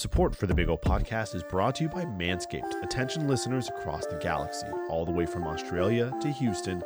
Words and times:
Support 0.00 0.34
for 0.34 0.46
the 0.46 0.54
Big 0.54 0.70
O 0.70 0.78
podcast 0.78 1.34
is 1.34 1.42
brought 1.42 1.74
to 1.74 1.82
you 1.82 1.90
by 1.90 2.06
Manscaped. 2.06 2.82
Attention 2.82 3.28
listeners 3.28 3.68
across 3.68 4.06
the 4.06 4.16
galaxy, 4.16 4.66
all 4.88 5.04
the 5.04 5.12
way 5.12 5.26
from 5.26 5.44
Australia 5.44 6.10
to 6.22 6.28
Houston. 6.30 6.82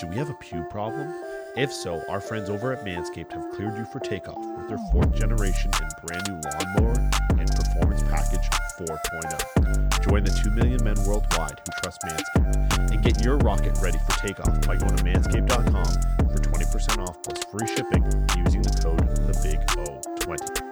Do 0.00 0.08
we 0.08 0.16
have 0.16 0.30
a 0.30 0.34
pube 0.34 0.68
problem? 0.68 1.14
If 1.56 1.72
so, 1.72 2.02
our 2.08 2.20
friends 2.20 2.50
over 2.50 2.72
at 2.72 2.84
Manscaped 2.84 3.30
have 3.30 3.52
cleared 3.52 3.78
you 3.78 3.84
for 3.84 4.00
takeoff 4.00 4.44
with 4.58 4.68
their 4.68 4.80
fourth 4.90 5.14
generation 5.14 5.70
and 5.80 5.92
brand 6.08 6.26
new 6.26 6.40
lawnmower 6.42 7.08
and 7.38 7.48
performance 7.54 8.02
package 8.02 8.50
4.0. 8.80 10.02
Join 10.02 10.24
the 10.24 10.36
2 10.42 10.50
million 10.50 10.82
men 10.82 10.96
worldwide 11.06 11.60
who 11.60 11.82
trust 11.84 12.00
Manscaped 12.02 12.90
and 12.90 13.04
get 13.04 13.24
your 13.24 13.36
rocket 13.38 13.78
ready 13.80 13.98
for 13.98 14.26
takeoff 14.26 14.66
by 14.66 14.74
going 14.74 14.96
to 14.96 15.04
manscaped.com 15.04 16.30
for 16.30 16.38
20% 16.38 16.98
off 16.98 17.22
plus 17.22 17.44
free 17.44 17.68
shipping 17.68 18.02
using 18.36 18.62
the 18.62 18.76
code 18.82 19.06
The 19.24 19.32
THEBIGO20. 19.32 20.65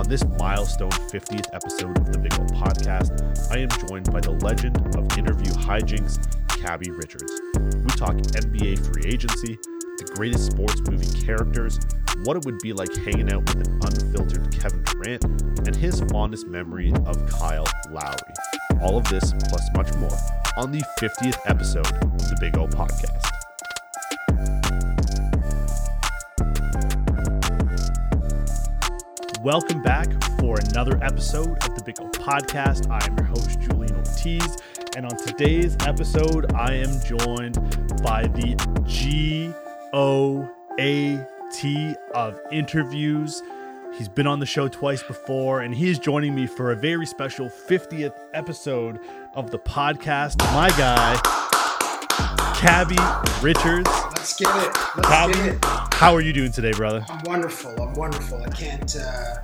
On 0.00 0.08
this 0.08 0.24
milestone 0.38 0.88
50th 0.88 1.52
episode 1.52 1.98
of 1.98 2.10
the 2.10 2.18
Big 2.18 2.32
O 2.32 2.44
Podcast, 2.56 3.52
I 3.52 3.58
am 3.58 3.68
joined 3.86 4.10
by 4.10 4.20
the 4.20 4.30
legend 4.30 4.78
of 4.96 5.18
interview 5.18 5.52
hijinks, 5.52 6.16
Cabbie 6.48 6.90
Richards. 6.90 7.30
We 7.54 7.90
talk 7.98 8.16
NBA 8.16 8.78
free 8.78 9.12
agency, 9.12 9.58
the 9.98 10.10
greatest 10.14 10.52
sports 10.52 10.80
movie 10.88 11.20
characters, 11.20 11.78
what 12.24 12.38
it 12.38 12.46
would 12.46 12.58
be 12.60 12.72
like 12.72 12.88
hanging 12.96 13.30
out 13.30 13.42
with 13.42 13.68
an 13.68 13.78
unfiltered 13.84 14.50
Kevin 14.58 14.82
Durant, 14.84 15.22
and 15.68 15.76
his 15.76 16.00
fondest 16.10 16.46
memory 16.46 16.94
of 17.04 17.26
Kyle 17.26 17.66
Lowry. 17.90 18.80
All 18.80 18.96
of 18.96 19.04
this, 19.10 19.34
plus 19.50 19.68
much 19.76 19.92
more, 19.96 20.16
on 20.56 20.72
the 20.72 20.82
50th 20.98 21.36
episode 21.44 21.92
of 22.02 22.16
the 22.16 22.38
Big 22.40 22.56
O 22.56 22.66
Podcast. 22.66 23.29
Welcome 29.42 29.80
back 29.80 30.06
for 30.38 30.58
another 30.68 31.02
episode 31.02 31.56
of 31.64 31.74
the 31.74 31.82
Big 31.82 31.98
O 31.98 32.04
Podcast. 32.08 32.90
I 32.90 33.02
am 33.06 33.16
your 33.16 33.24
host, 33.24 33.58
Julian 33.58 33.96
Ortiz, 33.96 34.58
and 34.96 35.06
on 35.06 35.16
today's 35.16 35.78
episode, 35.80 36.52
I 36.52 36.74
am 36.74 37.00
joined 37.06 37.54
by 38.02 38.26
the 38.26 38.54
G 38.86 39.50
O 39.94 40.46
A 40.78 41.26
T 41.54 41.94
of 42.14 42.38
interviews. 42.52 43.42
He's 43.96 44.10
been 44.10 44.26
on 44.26 44.40
the 44.40 44.46
show 44.46 44.68
twice 44.68 45.02
before, 45.02 45.62
and 45.62 45.74
he 45.74 45.88
is 45.88 45.98
joining 45.98 46.34
me 46.34 46.46
for 46.46 46.72
a 46.72 46.76
very 46.76 47.06
special 47.06 47.48
50th 47.48 48.12
episode 48.34 49.00
of 49.34 49.50
the 49.50 49.58
podcast. 49.58 50.38
My 50.52 50.68
guy, 50.68 51.16
Cabbie 52.56 52.94
Richards. 53.40 53.88
Let's 53.88 54.38
get 54.38 54.54
it. 54.54 54.76
Let's 54.96 55.08
Cabbie, 55.08 55.32
get 55.32 55.54
it. 55.54 55.79
How 56.00 56.14
are 56.14 56.22
you 56.22 56.32
doing 56.32 56.50
today, 56.50 56.72
brother? 56.72 57.04
I'm 57.10 57.22
wonderful. 57.24 57.78
I'm 57.78 57.92
wonderful. 57.92 58.42
I 58.42 58.48
can't. 58.48 58.96
Uh, 58.96 59.34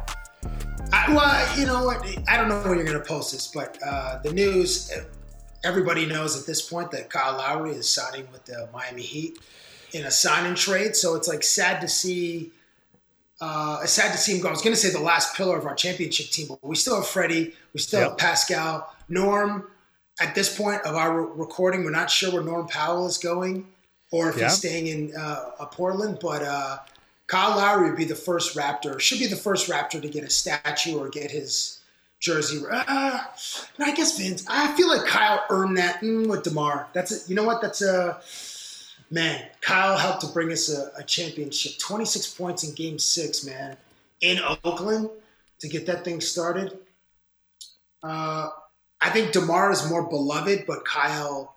I, 0.91 1.13
well, 1.15 1.59
you 1.59 1.67
know 1.67 1.85
what? 1.85 2.03
I 2.27 2.39
don't 2.39 2.49
know 2.49 2.63
when 2.67 2.79
you're 2.79 2.87
going 2.87 2.99
to 2.99 3.05
post 3.05 3.33
this, 3.33 3.49
but 3.49 3.77
uh, 3.87 4.21
the 4.23 4.33
news. 4.33 4.91
Everybody 5.65 6.07
knows 6.07 6.41
at 6.41 6.47
this 6.47 6.63
point 6.67 6.93
that 6.93 7.11
Kyle 7.11 7.37
Lowry 7.37 7.73
is 7.73 7.91
signing 7.91 8.27
with 8.33 8.47
the 8.47 8.71
Miami 8.73 9.03
Heat 9.03 9.39
in 9.93 10.07
a 10.07 10.11
sign 10.11 10.47
and 10.47 10.57
trade. 10.57 10.97
So 10.97 11.15
it's 11.15 11.29
like 11.29 11.43
sad 11.43 11.83
to 11.83 11.89
see. 11.89 12.53
Uh, 13.39 13.81
it's 13.83 13.93
sad 13.93 14.13
to 14.13 14.19
see 14.19 14.35
him 14.35 14.41
go. 14.41 14.49
I 14.49 14.53
was 14.53 14.63
going 14.63 14.75
to 14.75 14.81
say 14.81 14.89
the 14.91 14.99
last 14.99 15.37
pillar 15.37 15.59
of 15.59 15.67
our 15.67 15.75
championship 15.75 16.31
team, 16.31 16.47
but 16.49 16.65
we 16.65 16.75
still 16.75 16.97
have 16.97 17.07
Freddie. 17.07 17.53
We 17.75 17.81
still 17.81 18.01
Yep. 18.01 18.09
have 18.13 18.19
Pascal. 18.19 18.97
Norm, 19.11 19.69
at 20.23 20.35
this 20.35 20.57
point 20.57 20.81
of 20.87 20.95
our 20.95 21.21
re- 21.21 21.33
recording, 21.35 21.85
we're 21.85 21.91
not 21.91 22.11
sure 22.11 22.33
where 22.33 22.43
Norm 22.43 22.67
Powell 22.67 23.07
is 23.07 23.19
going 23.19 23.67
or 24.11 24.31
if 24.31 24.37
Yeah. 24.37 24.45
he's 24.45 24.59
staying 24.59 24.87
in 24.87 25.17
uh, 25.17 25.51
uh, 25.59 25.67
Portland. 25.67 26.19
But 26.21 26.43
uh, 26.43 26.79
Kyle 27.27 27.57
Lowry 27.57 27.91
would 27.91 27.99
be 27.99 28.05
the 28.05 28.15
first 28.15 28.57
Raptor, 28.57 29.01
should 29.01 29.19
be 29.19 29.27
the 29.27 29.37
first 29.37 29.69
Raptor 29.69 30.01
to 30.01 30.09
get 30.09 30.25
a 30.25 30.31
statue 30.31 30.99
or 30.99 31.09
get 31.09 31.31
his 31.31 31.81
jersey. 32.21 32.63
Uh, 32.71 33.21
I 33.79 33.95
guess 33.95 34.19
Vince. 34.19 34.45
I 34.49 34.75
feel 34.77 34.89
like 34.89 35.07
Kyle 35.07 35.45
earned 35.51 35.77
that 35.79 36.01
mm, 36.01 36.27
with 36.29 36.45
Demar. 36.45 36.89
That's 36.93 37.13
a, 37.27 37.29
you 37.29 37.35
know 37.35 37.45
what? 37.45 37.61
That's 37.61 37.83
a 37.83 38.21
man. 39.11 39.45
Kyle 39.61 39.99
helped 39.99 40.21
to 40.23 40.29
bring 40.29 40.51
us 40.53 40.69
a, 40.73 40.93
a 40.99 41.03
championship. 41.03 41.79
Twenty 41.79 42.05
six 42.05 42.33
points 42.33 42.65
in 42.65 42.75
Game 42.75 42.99
Six, 42.99 43.45
man, 43.45 43.77
in 44.21 44.39
Oakland 44.65 45.11
to 45.59 45.69
get 45.69 45.87
that 45.87 46.05
thing 46.05 46.21
started. 46.21 46.79
Uh, 48.03 48.51
I 49.01 49.11
think 49.11 49.33
Demar 49.33 49.73
is 49.73 49.89
more 49.89 50.09
beloved, 50.09 50.65
but 50.67 50.85
Kyle. 50.85 51.56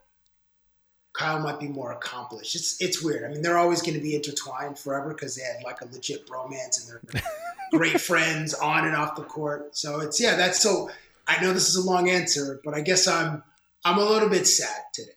Kyle 1.14 1.40
might 1.40 1.60
be 1.60 1.68
more 1.68 1.92
accomplished. 1.92 2.56
It's 2.56 2.82
it's 2.82 3.04
weird. 3.04 3.24
I 3.24 3.34
mean, 3.34 3.42
they're 3.42 3.58
always 3.58 3.82
going 3.82 3.96
to 3.96 4.00
be 4.02 4.16
intertwined 4.16 4.78
forever 4.78 5.10
because 5.10 5.36
they 5.36 5.42
had 5.42 5.64
like 5.64 5.82
a 5.82 5.86
legit 5.86 6.28
bromance 6.28 6.80
and 6.82 7.02
they're 7.14 7.22
great 7.72 8.00
friends 8.00 8.54
on 8.54 8.86
and 8.86 8.96
off 8.96 9.16
the 9.16 9.24
court. 9.24 9.76
So 9.76 10.00
it's 10.00 10.20
yeah, 10.20 10.36
that's 10.36 10.62
so. 10.62 10.90
I 11.28 11.42
know 11.44 11.54
this 11.54 11.70
is 11.70 11.76
a 11.76 11.86
long 11.86 12.10
answer, 12.10 12.60
but 12.64 12.74
I 12.74 12.82
guess 12.82 13.08
I'm 13.08 13.44
I'm 13.84 13.98
a 13.98 14.04
little 14.04 14.30
bit 14.30 14.48
sad 14.48 14.82
today. 14.94 15.12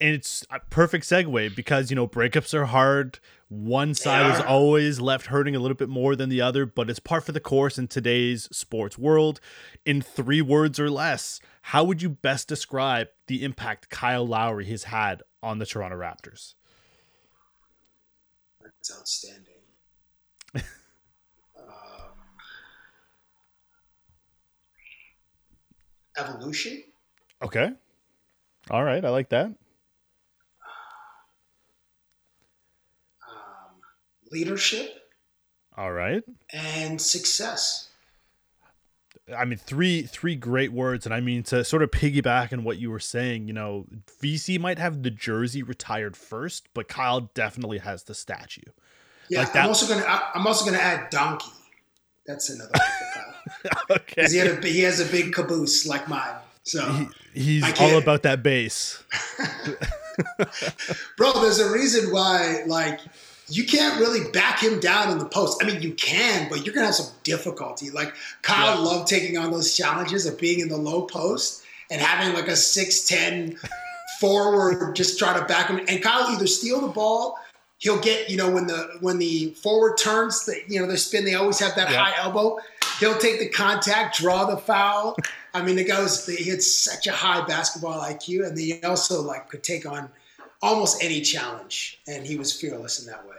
and 0.00 0.14
it's 0.14 0.44
a 0.50 0.58
perfect 0.58 1.04
segue 1.04 1.54
because 1.54 1.90
you 1.90 1.96
know 1.96 2.08
breakups 2.08 2.52
are 2.54 2.66
hard 2.66 3.20
one 3.52 3.94
side 3.94 4.34
is 4.34 4.40
always 4.40 4.98
left 4.98 5.26
hurting 5.26 5.54
a 5.54 5.58
little 5.58 5.76
bit 5.76 5.90
more 5.90 6.16
than 6.16 6.30
the 6.30 6.40
other 6.40 6.64
but 6.64 6.88
it's 6.88 6.98
par 6.98 7.20
for 7.20 7.32
the 7.32 7.40
course 7.40 7.76
in 7.76 7.86
today's 7.86 8.48
sports 8.50 8.96
world. 8.96 9.40
In 9.84 10.00
three 10.00 10.40
words 10.40 10.80
or 10.80 10.88
less 10.90 11.38
how 11.62 11.84
would 11.84 12.00
you 12.00 12.08
best 12.08 12.48
describe 12.48 13.08
the 13.26 13.44
impact 13.44 13.90
kyle 13.90 14.26
lowry 14.26 14.64
has 14.66 14.84
had 14.84 15.22
on 15.42 15.58
the 15.58 15.66
toronto 15.66 15.96
raptors? 15.96 16.54
That's 18.62 18.96
outstanding. 18.98 19.44
um, 20.54 20.62
evolution. 26.16 26.82
okay. 27.42 27.70
All 28.70 28.84
right 28.84 29.04
i 29.04 29.10
like 29.10 29.28
that 29.28 29.52
leadership 34.32 34.90
all 35.76 35.92
right 35.92 36.22
and 36.52 37.00
success. 37.00 37.88
I 39.34 39.44
mean, 39.44 39.56
three 39.58 40.02
three 40.02 40.34
great 40.34 40.72
words, 40.72 41.06
and 41.06 41.14
I 41.14 41.20
mean 41.20 41.44
to 41.44 41.64
sort 41.64 41.82
of 41.82 41.90
piggyback 41.90 42.52
on 42.52 42.64
what 42.64 42.78
you 42.78 42.90
were 42.90 42.98
saying. 43.00 43.46
You 43.46 43.54
know, 43.54 43.86
VC 44.22 44.58
might 44.58 44.78
have 44.78 45.02
the 45.02 45.10
jersey 45.10 45.62
retired 45.62 46.16
first, 46.16 46.68
but 46.74 46.88
Kyle 46.88 47.30
definitely 47.32 47.78
has 47.78 48.02
the 48.02 48.14
statue. 48.14 48.62
Yeah, 49.28 49.40
Like 49.40 49.52
that- 49.52 49.62
I'm 49.62 49.68
also 49.68 49.86
gonna 49.86 50.04
I- 50.06 50.30
I'm 50.34 50.46
also 50.46 50.64
gonna 50.64 50.82
add 50.82 51.08
donkey. 51.10 51.46
That's 52.26 52.50
another 52.50 52.72
one 52.74 52.88
for 52.98 53.74
Kyle. 53.74 53.82
okay, 53.96 54.26
he, 54.28 54.38
a, 54.40 54.60
he 54.60 54.80
has 54.82 55.00
a 55.00 55.10
big 55.10 55.32
caboose 55.32 55.86
like 55.86 56.08
mine. 56.08 56.34
So, 56.64 56.82
He- 57.32 57.60
he's 57.60 57.80
all 57.80 57.98
about 57.98 58.22
that 58.24 58.42
bass. 58.42 59.02
bro, 61.16 61.32
there's 61.40 61.58
a 61.60 61.72
reason 61.72 62.12
why 62.12 62.64
like 62.66 63.00
you 63.48 63.64
can't 63.64 63.98
really 64.00 64.30
back 64.30 64.60
him 64.60 64.80
down 64.80 65.10
in 65.10 65.18
the 65.18 65.24
post. 65.24 65.62
I 65.62 65.66
mean, 65.66 65.82
you 65.82 65.92
can, 65.94 66.48
but 66.48 66.64
you're 66.64 66.74
gonna 66.74 66.86
have 66.86 66.94
some 66.94 67.12
difficulty. 67.24 67.90
Like 67.90 68.14
Kyle 68.42 68.74
Yeah. 68.76 68.80
loved 68.90 69.08
taking 69.08 69.36
on 69.38 69.50
those 69.50 69.76
challenges 69.76 70.26
of 70.26 70.38
being 70.38 70.60
in 70.60 70.68
the 70.68 70.76
low 70.76 71.02
post 71.02 71.62
and 71.90 72.00
having 72.00 72.34
like 72.34 72.48
a 72.48 72.56
six 72.56 73.04
ten 73.06 73.58
forward 74.20 74.94
just 74.94 75.18
try 75.18 75.38
to 75.38 75.44
back 75.46 75.68
him. 75.68 75.80
And 75.88 76.02
Kyle 76.02 76.28
either 76.30 76.46
steal 76.46 76.80
the 76.80 76.88
ball. 76.88 77.38
He'll 77.78 77.98
get, 78.00 78.30
you 78.30 78.36
know, 78.36 78.48
when 78.50 78.68
the 78.68 78.96
when 79.00 79.18
the 79.18 79.50
forward 79.60 79.98
turns, 79.98 80.44
the, 80.46 80.56
you 80.68 80.80
know, 80.80 80.86
they 80.86 80.96
spin. 80.96 81.24
They 81.24 81.34
always 81.34 81.58
have 81.58 81.74
that 81.74 81.90
Yeah. 81.90 82.04
high 82.04 82.22
elbow. 82.22 82.58
He'll 83.00 83.18
take 83.18 83.40
the 83.40 83.48
contact, 83.48 84.18
draw 84.18 84.44
the 84.44 84.56
foul. 84.56 85.16
I 85.54 85.62
mean, 85.62 85.74
the 85.76 85.82
guy 85.84 86.00
was 86.00 86.24
he 86.24 86.48
had 86.48 86.62
such 86.62 87.08
a 87.08 87.12
high 87.12 87.44
basketball 87.44 88.00
IQ, 88.00 88.46
and 88.46 88.56
he 88.56 88.80
also 88.84 89.20
like 89.20 89.48
could 89.50 89.64
take 89.64 89.84
on 89.84 90.08
almost 90.62 91.02
any 91.02 91.20
challenge, 91.20 92.00
and 92.06 92.24
he 92.24 92.36
was 92.36 92.58
fearless 92.58 93.00
in 93.00 93.06
that 93.06 93.26
way. 93.28 93.36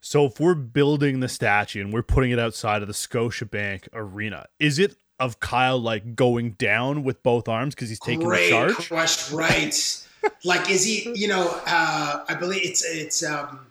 So 0.00 0.24
if 0.26 0.40
we're 0.40 0.54
building 0.54 1.20
the 1.20 1.28
statue 1.28 1.80
and 1.80 1.92
we're 1.92 2.02
putting 2.02 2.32
it 2.32 2.38
outside 2.38 2.82
of 2.82 2.88
the 2.88 2.94
Scotiabank 2.94 3.86
Arena, 3.92 4.46
is 4.58 4.80
it 4.80 4.96
of 5.20 5.38
Kyle 5.38 5.78
like 5.78 6.16
going 6.16 6.52
down 6.52 7.04
with 7.04 7.22
both 7.22 7.48
arms 7.48 7.74
because 7.76 7.88
he's 7.88 8.00
taking 8.00 8.26
Great 8.26 8.46
the 8.46 8.50
charge? 8.50 8.88
question, 8.88 9.36
right? 9.36 10.06
like, 10.44 10.68
is 10.68 10.84
he? 10.84 11.12
You 11.14 11.28
know, 11.28 11.60
uh, 11.66 12.24
I 12.28 12.34
believe 12.34 12.62
it's 12.64 12.84
it's. 12.84 13.24
Um, 13.24 13.66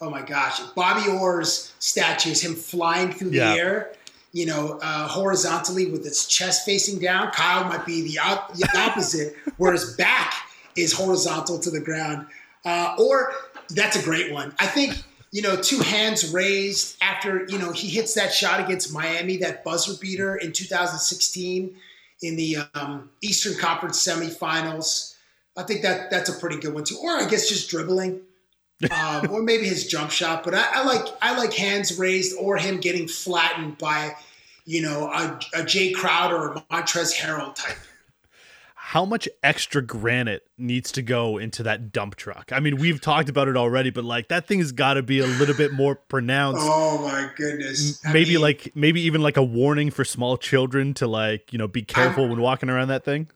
oh 0.00 0.10
my 0.10 0.22
gosh, 0.22 0.60
Bobby 0.76 1.10
Orr's 1.10 1.72
statue 1.80 2.30
is 2.30 2.44
him 2.44 2.54
flying 2.54 3.12
through 3.12 3.30
the 3.30 3.42
air. 3.42 3.92
You 4.32 4.46
know, 4.46 4.78
uh, 4.82 5.08
horizontally 5.08 5.90
with 5.90 6.04
his 6.04 6.26
chest 6.26 6.64
facing 6.64 7.00
down. 7.00 7.32
Kyle 7.32 7.64
might 7.64 7.84
be 7.84 8.00
the, 8.00 8.18
op- 8.18 8.54
the 8.54 8.66
opposite, 8.78 9.36
where 9.58 9.72
his 9.72 9.94
back 9.96 10.32
is 10.74 10.92
horizontal 10.92 11.58
to 11.58 11.70
the 11.70 11.80
ground. 11.80 12.26
Uh, 12.64 12.94
or 12.98 13.32
that's 13.70 13.96
a 13.96 14.02
great 14.02 14.32
one. 14.32 14.54
I 14.58 14.66
think 14.66 15.02
you 15.32 15.40
know, 15.40 15.56
two 15.56 15.78
hands 15.78 16.32
raised 16.32 17.02
after 17.02 17.46
you 17.48 17.58
know 17.58 17.72
he 17.72 17.88
hits 17.88 18.14
that 18.14 18.32
shot 18.32 18.60
against 18.60 18.92
Miami, 18.92 19.38
that 19.38 19.64
buzzer 19.64 19.98
beater 20.00 20.36
in 20.36 20.52
2016 20.52 21.74
in 22.22 22.36
the 22.36 22.58
um, 22.74 23.10
Eastern 23.22 23.56
Conference 23.58 24.06
semifinals. 24.06 25.16
I 25.56 25.62
think 25.64 25.82
that 25.82 26.10
that's 26.10 26.28
a 26.28 26.38
pretty 26.38 26.58
good 26.58 26.74
one 26.74 26.84
too. 26.84 26.98
Or 27.02 27.16
I 27.16 27.28
guess 27.28 27.48
just 27.48 27.70
dribbling, 27.70 28.20
um, 28.90 29.28
or 29.30 29.42
maybe 29.42 29.64
his 29.64 29.86
jump 29.86 30.10
shot. 30.10 30.44
But 30.44 30.54
I, 30.54 30.66
I 30.74 30.84
like 30.84 31.06
I 31.22 31.36
like 31.36 31.54
hands 31.54 31.98
raised 31.98 32.36
or 32.38 32.58
him 32.58 32.78
getting 32.78 33.08
flattened 33.08 33.78
by 33.78 34.14
you 34.64 34.82
know, 34.82 35.10
a, 35.10 35.38
a 35.54 35.62
Jae 35.62 35.94
Crowder 35.94 36.36
or 36.36 36.54
Montrezl 36.70 37.14
Harrell 37.14 37.54
type 37.54 37.76
how 38.92 39.06
much 39.06 39.26
extra 39.42 39.80
granite 39.80 40.42
needs 40.58 40.92
to 40.92 41.00
go 41.00 41.38
into 41.38 41.62
that 41.62 41.92
dump 41.92 42.14
truck? 42.14 42.50
I 42.52 42.60
mean, 42.60 42.76
we've 42.76 43.00
talked 43.00 43.30
about 43.30 43.48
it 43.48 43.56
already, 43.56 43.88
but 43.88 44.04
like 44.04 44.28
that 44.28 44.46
thing 44.46 44.58
has 44.58 44.70
got 44.70 44.94
to 44.94 45.02
be 45.02 45.18
a 45.18 45.26
little 45.26 45.54
bit 45.54 45.72
more 45.72 45.94
pronounced. 45.94 46.60
Oh 46.62 47.00
my 47.00 47.30
goodness. 47.34 48.04
I 48.04 48.12
maybe 48.12 48.32
mean, 48.32 48.42
like 48.42 48.70
maybe 48.74 49.00
even 49.00 49.22
like 49.22 49.38
a 49.38 49.42
warning 49.42 49.90
for 49.90 50.04
small 50.04 50.36
children 50.36 50.92
to 50.94 51.06
like, 51.06 51.54
you 51.54 51.58
know, 51.58 51.66
be 51.66 51.80
careful 51.80 52.24
I'm, 52.24 52.30
when 52.32 52.42
walking 52.42 52.68
around 52.68 52.88
that 52.88 53.02
thing. 53.02 53.30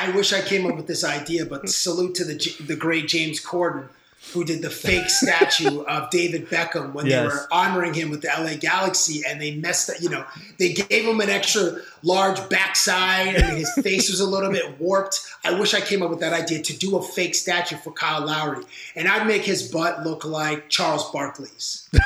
I 0.00 0.10
wish 0.12 0.32
I 0.32 0.40
came 0.40 0.64
up 0.64 0.76
with 0.76 0.86
this 0.86 1.04
idea, 1.04 1.44
but 1.44 1.68
salute 1.68 2.14
to 2.14 2.24
the 2.24 2.64
the 2.66 2.74
great 2.74 3.06
James 3.06 3.38
Corden 3.38 3.90
who 4.32 4.44
did 4.44 4.62
the 4.62 4.70
fake 4.70 5.08
statue 5.10 5.82
of 5.82 6.10
David 6.10 6.48
Beckham 6.48 6.92
when 6.92 7.06
yes. 7.06 7.20
they 7.20 7.26
were 7.26 7.48
honoring 7.50 7.94
him 7.94 8.10
with 8.10 8.22
the 8.22 8.28
LA 8.28 8.54
Galaxy, 8.54 9.22
and 9.26 9.40
they 9.40 9.56
messed 9.56 9.90
up. 9.90 9.96
You 10.00 10.10
know, 10.10 10.24
they 10.58 10.72
gave 10.72 11.04
him 11.04 11.20
an 11.20 11.30
extra 11.30 11.76
large 12.02 12.48
backside, 12.48 13.34
and 13.34 13.56
his 13.56 13.70
face 13.82 14.10
was 14.10 14.20
a 14.20 14.26
little 14.26 14.50
bit 14.50 14.78
warped. 14.80 15.20
I 15.44 15.58
wish 15.58 15.74
I 15.74 15.80
came 15.80 16.02
up 16.02 16.10
with 16.10 16.20
that 16.20 16.32
idea 16.32 16.62
to 16.62 16.76
do 16.76 16.96
a 16.96 17.02
fake 17.02 17.34
statue 17.34 17.76
for 17.76 17.92
Kyle 17.92 18.24
Lowry, 18.24 18.64
and 18.96 19.08
I'd 19.08 19.26
make 19.26 19.42
his 19.42 19.70
butt 19.70 20.04
look 20.04 20.24
like 20.24 20.68
Charles 20.68 21.10
Barkley's. 21.10 21.88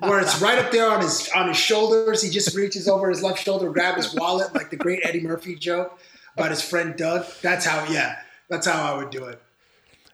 where 0.00 0.20
it's 0.20 0.40
right 0.40 0.58
up 0.58 0.70
there 0.70 0.88
on 0.90 1.00
his 1.00 1.28
on 1.34 1.48
his 1.48 1.56
shoulders. 1.56 2.22
He 2.22 2.30
just 2.30 2.54
reaches 2.54 2.88
over 2.88 3.10
his 3.10 3.22
left 3.22 3.42
shoulder, 3.42 3.70
grab 3.70 3.96
his 3.96 4.14
wallet, 4.14 4.54
like 4.54 4.70
the 4.70 4.76
great 4.76 5.00
Eddie 5.02 5.20
Murphy 5.20 5.56
joke 5.56 5.98
about 6.36 6.50
his 6.50 6.62
friend 6.62 6.96
Doug. 6.96 7.26
That's 7.42 7.64
how, 7.64 7.90
yeah, 7.90 8.20
that's 8.48 8.66
how 8.66 8.94
I 8.94 8.96
would 8.96 9.10
do 9.10 9.24
it. 9.24 9.40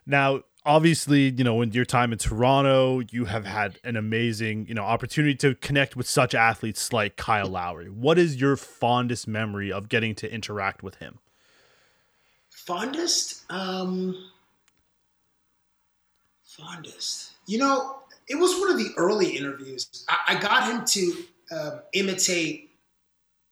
Now, 0.05 0.43
obviously, 0.67 1.29
you 1.29 1.43
know, 1.43 1.61
in 1.61 1.71
your 1.71 1.85
time 1.85 2.11
in 2.11 2.19
Toronto, 2.19 2.99
you 3.09 3.25
have 3.25 3.45
had 3.45 3.79
an 3.83 3.95
amazing, 3.95 4.67
you 4.67 4.75
know, 4.75 4.83
opportunity 4.83 5.33
to 5.35 5.55
connect 5.55 5.95
with 5.95 6.07
such 6.07 6.35
athletes 6.35 6.91
like 6.91 7.15
Kyle 7.15 7.47
Lowry. 7.47 7.89
What 7.89 8.19
is 8.19 8.39
your 8.39 8.57
fondest 8.57 9.27
memory 9.27 9.71
of 9.71 9.89
getting 9.89 10.13
to 10.15 10.31
interact 10.31 10.83
with 10.83 10.95
him? 10.95 11.19
Fondest? 12.51 13.43
Um 13.49 14.15
fondest. 16.45 17.31
You 17.45 17.59
know, 17.59 17.99
it 18.27 18.35
was 18.35 18.59
one 18.59 18.69
of 18.69 18.77
the 18.77 18.89
early 18.97 19.37
interviews. 19.37 20.05
I, 20.09 20.35
I 20.35 20.39
got 20.39 20.69
him 20.69 20.83
to 20.85 21.23
uh, 21.49 21.79
imitate 21.93 22.71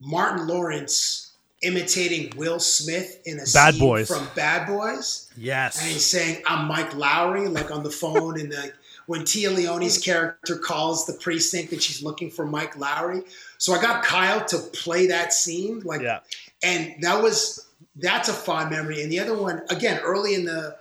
Martin 0.01 0.47
Lawrence 0.47 1.25
imitating 1.65 2.31
Will 2.38 2.59
Smith 2.59 3.21
in 3.25 3.39
a 3.39 3.44
Bad 3.53 3.77
Boys 3.79 4.07
from 4.07 4.27
Bad 4.35 4.67
Boys. 4.67 5.31
Yes, 5.35 5.81
and 5.81 5.91
he's 5.91 6.06
saying, 6.06 6.44
"I'm 6.45 6.67
Mike 6.67 6.95
Lowry," 6.95 7.47
like 7.47 7.71
on 7.71 7.83
the 7.83 7.89
phone, 7.89 8.39
and 8.39 8.51
the 8.51 8.71
when 9.07 9.21
Téa 9.21 9.56
Leoni's 9.56 9.97
character 9.97 10.57
calls 10.57 11.06
the 11.06 11.13
precinct 11.13 11.71
and 11.71 11.81
she's 11.81 12.01
looking 12.01 12.29
for 12.29 12.45
Mike 12.45 12.75
Lowry. 12.77 13.23
So 13.57 13.73
I 13.73 13.81
got 13.81 14.03
Kyle 14.03 14.44
to 14.45 14.57
play 14.57 15.07
that 15.07 15.31
scene, 15.31 15.81
like, 15.81 16.01
yeah. 16.01 16.19
and 16.63 16.95
that 17.01 17.21
was 17.21 17.67
that's 17.97 18.29
a 18.29 18.33
fond 18.33 18.71
memory. 18.71 19.01
And 19.01 19.12
the 19.12 19.19
other 19.19 19.38
one, 19.38 19.62
again, 19.69 20.00
early 20.03 20.33
in 20.33 20.45
the 20.45 20.77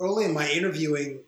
early 0.00 0.24
in 0.24 0.32
my 0.32 0.48
interviewing 0.48 1.20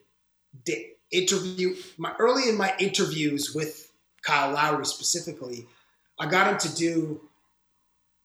interview, 1.11 1.75
my 1.97 2.13
early 2.19 2.49
in 2.49 2.57
my 2.57 2.73
interviews 2.79 3.53
with 3.53 3.91
Kyle 4.21 4.53
Lowry 4.53 4.85
specifically, 4.85 5.67
I 6.19 6.29
got 6.29 6.47
him 6.51 6.57
to 6.69 6.75
do 6.75 7.21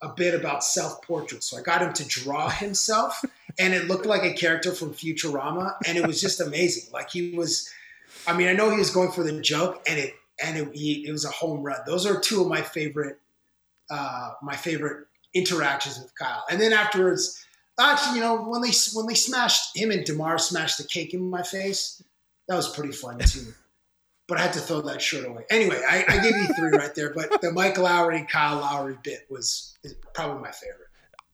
a 0.03 0.09
bit 0.09 0.35
about 0.35 0.65
self 0.65 1.03
portrait. 1.03 1.43
So 1.43 1.59
I 1.59 1.63
got 1.63 1.83
him 1.83 1.93
to 1.95 2.05
draw 2.07 2.49
himself, 2.51 3.25
and 3.59 3.75
it 3.75 3.89
looked 3.89 4.07
like 4.07 4.23
a 4.23 4.35
character 4.35 4.73
from 4.73 4.93
Futurama, 4.93 5.75
and 5.87 5.97
it 5.97 6.07
was 6.07 6.21
just 6.21 6.41
amazing. 6.41 6.93
Like 6.93 7.11
he 7.11 7.35
was, 7.37 7.71
I 8.27 8.37
mean, 8.37 8.49
I 8.49 8.53
know 8.53 8.71
he 8.71 8.79
was 8.79 8.91
going 8.91 9.13
for 9.13 9.23
the 9.23 9.41
joke, 9.41 9.83
and 9.89 9.99
it 9.99 10.15
and 10.43 10.59
it, 10.59 10.75
he, 10.75 11.07
it 11.07 11.13
was 11.13 11.25
a 11.25 11.31
home 11.31 11.63
run. 11.63 11.79
Those 11.87 12.07
are 12.07 12.21
two 12.21 12.43
of 12.43 12.49
my 12.49 12.61
favorite, 12.61 13.19
uh, 13.91 14.33
my 14.43 14.55
favorite 14.55 15.07
interactions 15.35 15.99
with 15.99 16.15
Kyle. 16.15 16.45
And 16.51 16.61
then 16.61 16.73
afterwards, 16.73 17.43
actually, 17.81 18.17
you 18.17 18.21
know, 18.21 18.43
when 18.43 18.63
they 18.63 18.73
when 18.95 19.07
they 19.07 19.15
smashed 19.15 19.77
him 19.77 19.91
and 19.91 20.05
Demar 20.05 20.39
smashed 20.39 20.79
the 20.79 20.85
cake 20.85 21.15
in 21.15 21.31
my 21.31 21.43
face, 21.43 22.03
that 22.49 22.57
was 22.57 22.69
pretty 22.69 22.93
fun 22.93 23.19
too 23.19 23.55
but 24.29 24.39
I 24.39 24.43
had 24.43 24.53
to 24.55 24.61
throw 24.61 24.81
that 24.83 25.01
shirt 25.01 25.27
away. 25.27 25.45
Anyway, 25.51 25.81
I, 25.89 26.05
I 26.09 26.19
gave 26.19 26.37
you 26.37 26.47
three 26.55 26.71
right 26.71 26.95
there, 26.95 27.13
but 27.15 27.41
the 27.41 27.53
Mike 27.53 27.79
Lowry, 27.79 28.27
Kyle 28.29 28.59
Lowry 28.61 28.99
bit 29.03 29.27
was 29.31 29.77
probably 30.15 30.43
my 30.43 30.51
favorite. 30.51 30.89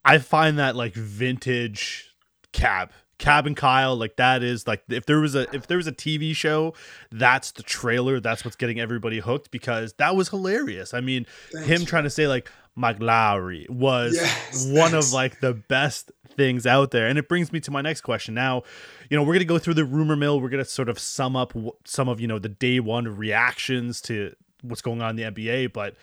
I 0.04 0.18
find 0.18 0.58
that 0.58 0.76
like 0.76 0.94
vintage 0.94 2.12
cab. 2.52 2.90
Cab 3.18 3.46
and 3.46 3.56
Kyle, 3.56 3.94
like 3.94 4.16
that 4.16 4.42
is 4.42 4.66
like 4.66 4.82
if 4.88 5.06
there 5.06 5.20
was 5.20 5.36
a 5.36 5.42
if 5.54 5.68
there 5.68 5.76
was 5.76 5.86
a 5.86 5.92
TV 5.92 6.34
show, 6.34 6.74
that's 7.12 7.52
the 7.52 7.62
trailer. 7.62 8.18
That's 8.18 8.44
what's 8.44 8.56
getting 8.56 8.80
everybody 8.80 9.20
hooked 9.20 9.52
because 9.52 9.92
that 9.98 10.16
was 10.16 10.30
hilarious. 10.30 10.92
I 10.92 11.00
mean, 11.00 11.26
Thanks. 11.52 11.68
him 11.68 11.84
trying 11.86 12.02
to 12.02 12.10
say 12.10 12.26
like 12.26 12.50
Mike 12.74 13.00
Lowry 13.00 13.66
was 13.68 14.14
yes, 14.14 14.66
one 14.66 14.92
thanks. 14.92 15.08
of 15.08 15.12
like 15.12 15.40
the 15.40 15.54
best 15.54 16.10
things 16.36 16.66
out 16.66 16.90
there. 16.90 17.06
And 17.06 17.18
it 17.18 17.28
brings 17.28 17.52
me 17.52 17.60
to 17.60 17.70
my 17.70 17.82
next 17.82 18.00
question. 18.00 18.34
Now, 18.34 18.62
you 19.10 19.16
know, 19.16 19.22
we're 19.22 19.34
going 19.34 19.40
to 19.40 19.44
go 19.44 19.58
through 19.58 19.74
the 19.74 19.84
rumor 19.84 20.16
mill. 20.16 20.40
We're 20.40 20.48
going 20.48 20.64
to 20.64 20.68
sort 20.68 20.88
of 20.88 20.98
sum 20.98 21.36
up 21.36 21.52
some 21.84 22.08
of, 22.08 22.20
you 22.20 22.26
know, 22.26 22.38
the 22.38 22.48
day 22.48 22.80
one 22.80 23.06
reactions 23.08 24.00
to 24.02 24.34
what's 24.62 24.82
going 24.82 25.02
on 25.02 25.10
in 25.10 25.16
the 25.16 25.42
NBA. 25.42 25.72
But 25.72 25.96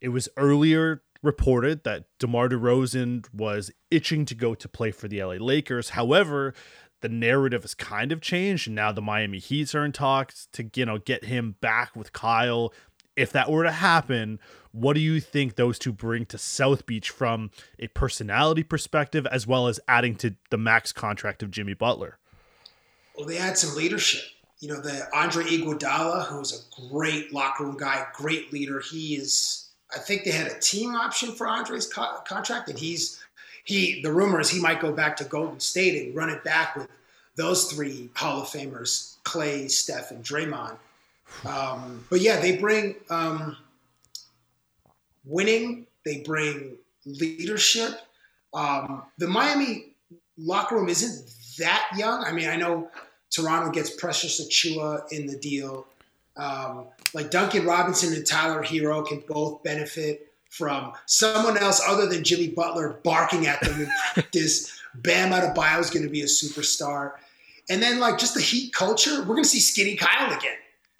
it 0.00 0.08
was 0.08 0.28
earlier 0.36 1.02
reported 1.22 1.84
that 1.84 2.04
DeMar 2.18 2.48
DeRozan 2.48 3.26
was 3.34 3.70
itching 3.90 4.24
to 4.26 4.34
go 4.34 4.54
to 4.54 4.68
play 4.68 4.90
for 4.90 5.08
the 5.08 5.22
LA 5.22 5.34
Lakers. 5.34 5.90
However, 5.90 6.54
the 7.00 7.08
narrative 7.08 7.62
has 7.62 7.74
kind 7.74 8.12
of 8.12 8.20
changed 8.20 8.66
and 8.66 8.76
now 8.76 8.92
the 8.92 9.02
Miami 9.02 9.38
Heat 9.38 9.74
are 9.74 9.84
in 9.84 9.92
talks 9.92 10.48
to 10.52 10.68
you 10.74 10.84
know 10.84 10.98
get 10.98 11.24
him 11.24 11.54
back 11.60 11.94
with 11.94 12.12
Kyle 12.12 12.72
if 13.18 13.32
that 13.32 13.50
were 13.50 13.64
to 13.64 13.72
happen, 13.72 14.38
what 14.72 14.94
do 14.94 15.00
you 15.00 15.20
think 15.20 15.56
those 15.56 15.78
two 15.78 15.92
bring 15.92 16.24
to 16.26 16.38
South 16.38 16.86
Beach 16.86 17.10
from 17.10 17.50
a 17.78 17.88
personality 17.88 18.62
perspective, 18.62 19.26
as 19.26 19.46
well 19.46 19.66
as 19.66 19.80
adding 19.88 20.14
to 20.16 20.36
the 20.50 20.58
max 20.58 20.92
contract 20.92 21.42
of 21.42 21.50
Jimmy 21.50 21.74
Butler? 21.74 22.18
Well, 23.16 23.26
they 23.26 23.38
add 23.38 23.58
some 23.58 23.76
leadership. 23.76 24.22
You 24.60 24.68
know, 24.68 24.80
the 24.80 25.08
Andre 25.12 25.44
Iguodala, 25.44 26.26
who's 26.26 26.52
a 26.52 26.88
great 26.88 27.32
locker 27.32 27.64
room 27.64 27.76
guy, 27.76 28.06
great 28.14 28.52
leader. 28.52 28.80
He 28.80 29.14
is. 29.14 29.70
I 29.94 29.98
think 29.98 30.24
they 30.24 30.30
had 30.30 30.50
a 30.50 30.58
team 30.58 30.94
option 30.94 31.32
for 31.32 31.46
Andre's 31.48 31.92
co- 31.92 32.18
contract, 32.26 32.68
and 32.68 32.78
he's 32.78 33.20
he. 33.64 34.02
The 34.02 34.12
rumor 34.12 34.40
is 34.40 34.50
he 34.50 34.60
might 34.60 34.80
go 34.80 34.92
back 34.92 35.16
to 35.16 35.24
Golden 35.24 35.60
State 35.60 36.06
and 36.06 36.14
run 36.14 36.28
it 36.30 36.44
back 36.44 36.76
with 36.76 36.88
those 37.36 37.72
three 37.72 38.10
Hall 38.14 38.42
of 38.42 38.48
Famers: 38.48 39.16
Clay, 39.22 39.68
Steph, 39.68 40.10
and 40.10 40.24
Draymond. 40.24 40.76
Um, 41.46 42.04
but 42.10 42.20
yeah, 42.20 42.40
they 42.40 42.56
bring 42.56 42.96
um, 43.10 43.56
winning. 45.24 45.86
They 46.04 46.20
bring 46.20 46.76
leadership. 47.04 48.00
Um, 48.54 49.02
the 49.18 49.28
Miami 49.28 49.94
locker 50.36 50.76
room 50.76 50.88
isn't 50.88 51.30
that 51.58 51.88
young. 51.96 52.24
I 52.24 52.32
mean, 52.32 52.48
I 52.48 52.56
know 52.56 52.90
Toronto 53.30 53.70
gets 53.70 53.90
Precious 53.90 54.40
Achiuwa 54.46 55.10
in 55.12 55.26
the 55.26 55.36
deal. 55.36 55.86
Um, 56.36 56.86
like 57.14 57.30
Duncan 57.30 57.66
Robinson 57.66 58.14
and 58.14 58.26
Tyler 58.26 58.62
Herro 58.62 59.06
can 59.06 59.22
both 59.28 59.62
benefit 59.62 60.32
from 60.50 60.92
someone 61.06 61.58
else 61.58 61.82
other 61.86 62.06
than 62.06 62.24
Jimmy 62.24 62.48
Butler 62.48 63.00
barking 63.02 63.46
at 63.46 63.60
them 63.60 63.80
in 63.80 63.90
practice. 64.14 64.74
Bam 64.94 65.32
Adebayo 65.32 65.80
is 65.80 65.90
going 65.90 66.04
to 66.04 66.10
be 66.10 66.22
a 66.22 66.26
superstar. 66.26 67.12
And 67.70 67.82
then, 67.82 68.00
like, 68.00 68.18
just 68.18 68.34
the 68.34 68.40
Heat 68.40 68.72
culture, 68.72 69.20
we're 69.20 69.34
going 69.34 69.42
to 69.42 69.48
see 69.48 69.60
Skinny 69.60 69.94
Kyle 69.94 70.32
again. 70.36 70.56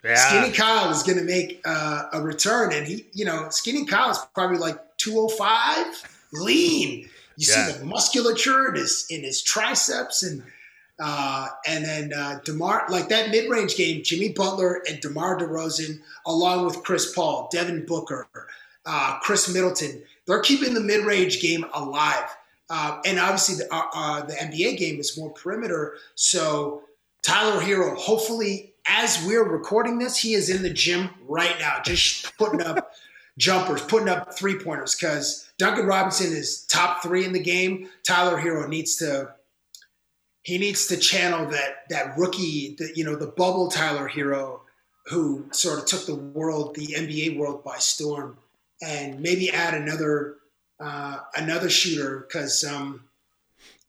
Yeah. 0.08 0.16
Skinny 0.16 0.52
Kyle 0.52 0.90
is 0.90 1.02
going 1.02 1.18
to 1.18 1.24
make 1.24 1.60
uh, 1.66 2.04
a 2.14 2.22
return, 2.22 2.72
and 2.72 2.86
he, 2.86 3.04
you 3.12 3.26
know, 3.26 3.48
Skinny 3.50 3.84
Kyle 3.84 4.10
is 4.10 4.18
probably 4.34 4.56
like 4.56 4.78
205, 4.96 5.86
lean. 6.32 7.00
You 7.36 7.46
yeah. 7.48 7.66
see 7.66 7.78
the 7.78 7.84
musculature 7.84 8.70
in 8.70 8.76
his 8.76 9.06
in 9.10 9.22
his 9.22 9.42
triceps, 9.42 10.22
and 10.22 10.42
uh, 10.98 11.48
and 11.66 11.84
then 11.84 12.12
uh, 12.14 12.40
Demar, 12.44 12.86
like 12.88 13.10
that 13.10 13.30
mid 13.30 13.50
range 13.50 13.76
game, 13.76 14.02
Jimmy 14.02 14.30
Butler 14.30 14.82
and 14.88 14.98
Demar 15.00 15.38
Derozan, 15.38 16.00
along 16.26 16.64
with 16.64 16.82
Chris 16.82 17.12
Paul, 17.12 17.50
Devin 17.52 17.84
Booker, 17.84 18.26
uh, 18.86 19.18
Khris 19.20 19.52
Middleton, 19.52 20.02
they're 20.26 20.40
keeping 20.40 20.72
the 20.72 20.80
mid 20.80 21.04
range 21.04 21.40
game 21.42 21.66
alive. 21.74 22.34
Uh, 22.70 23.00
and 23.04 23.18
obviously, 23.18 23.56
the, 23.56 23.74
uh, 23.74 23.82
uh, 23.94 24.22
the 24.22 24.34
NBA 24.34 24.78
game 24.78 24.98
is 25.00 25.16
more 25.18 25.30
perimeter. 25.30 25.94
So 26.14 26.82
Tyler 27.22 27.60
Herro, 27.60 27.96
hopefully 27.96 28.67
as 28.88 29.25
we're 29.25 29.49
recording 29.49 29.99
this, 29.99 30.16
he 30.16 30.35
is 30.35 30.49
in 30.49 30.62
the 30.62 30.71
gym 30.71 31.11
right 31.26 31.57
now, 31.61 31.76
just 31.85 32.37
putting 32.38 32.62
up 32.62 32.92
jumpers, 33.38 33.83
putting 33.83 34.09
up 34.09 34.35
three 34.35 34.59
pointers. 34.59 34.95
Because 34.95 35.50
Duncan 35.59 35.87
Robinson 35.87 36.33
is 36.33 36.62
top 36.64 37.02
three 37.02 37.25
in 37.25 37.33
the 37.33 37.42
game. 37.42 37.88
Tyler 38.02 38.40
Herro 38.40 38.68
needs 38.68 38.97
to 38.97 39.35
he 40.42 40.57
needs 40.57 40.87
to 40.87 40.97
channel 40.97 41.47
that 41.50 41.88
that 41.90 42.16
rookie, 42.16 42.75
the, 42.78 42.90
you 42.95 43.04
know, 43.04 43.16
the 43.16 43.26
bubble 43.26 43.68
Tyler 43.68 44.09
Herro 44.09 44.61
who 45.07 45.47
sort 45.52 45.78
of 45.78 45.87
took 45.87 46.04
the 46.07 46.14
world, 46.14 46.75
the 46.75 46.88
NBA 46.88 47.38
world 47.38 47.64
by 47.64 47.78
storm, 47.78 48.37
and 48.83 49.21
maybe 49.21 49.50
add 49.50 49.75
another 49.75 50.37
uh, 50.80 51.18
another 51.37 51.68
shooter 51.68 52.26
because. 52.26 52.64
Um, 52.64 53.04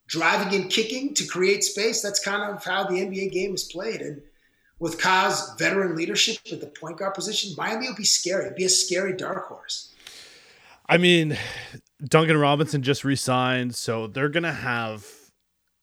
driving 0.09 0.59
and 0.59 0.71
kicking 0.71 1.13
to 1.13 1.23
create 1.23 1.63
space. 1.63 2.01
That's 2.01 2.19
kind 2.19 2.41
of 2.41 2.65
how 2.65 2.83
the 2.85 2.95
NBA 2.95 3.31
game 3.31 3.53
is 3.53 3.63
played. 3.63 4.01
And 4.01 4.23
with 4.79 4.99
Kyle's 4.99 5.55
veteran 5.57 5.95
leadership 5.95 6.37
at 6.51 6.61
the 6.61 6.67
point 6.67 6.97
guard 6.97 7.13
position, 7.13 7.53
Miami 7.57 7.87
will 7.87 7.95
be 7.95 8.05
scary. 8.05 8.45
It'd 8.45 8.57
be 8.57 8.65
a 8.65 8.69
scary 8.69 9.13
dark 9.15 9.47
horse. 9.47 9.93
I 10.87 10.97
mean, 10.97 11.37
Duncan 12.03 12.37
Robinson 12.37 12.81
just 12.81 13.03
resigned, 13.03 13.75
so 13.75 14.07
they're 14.07 14.29
gonna 14.29 14.53
have 14.53 15.05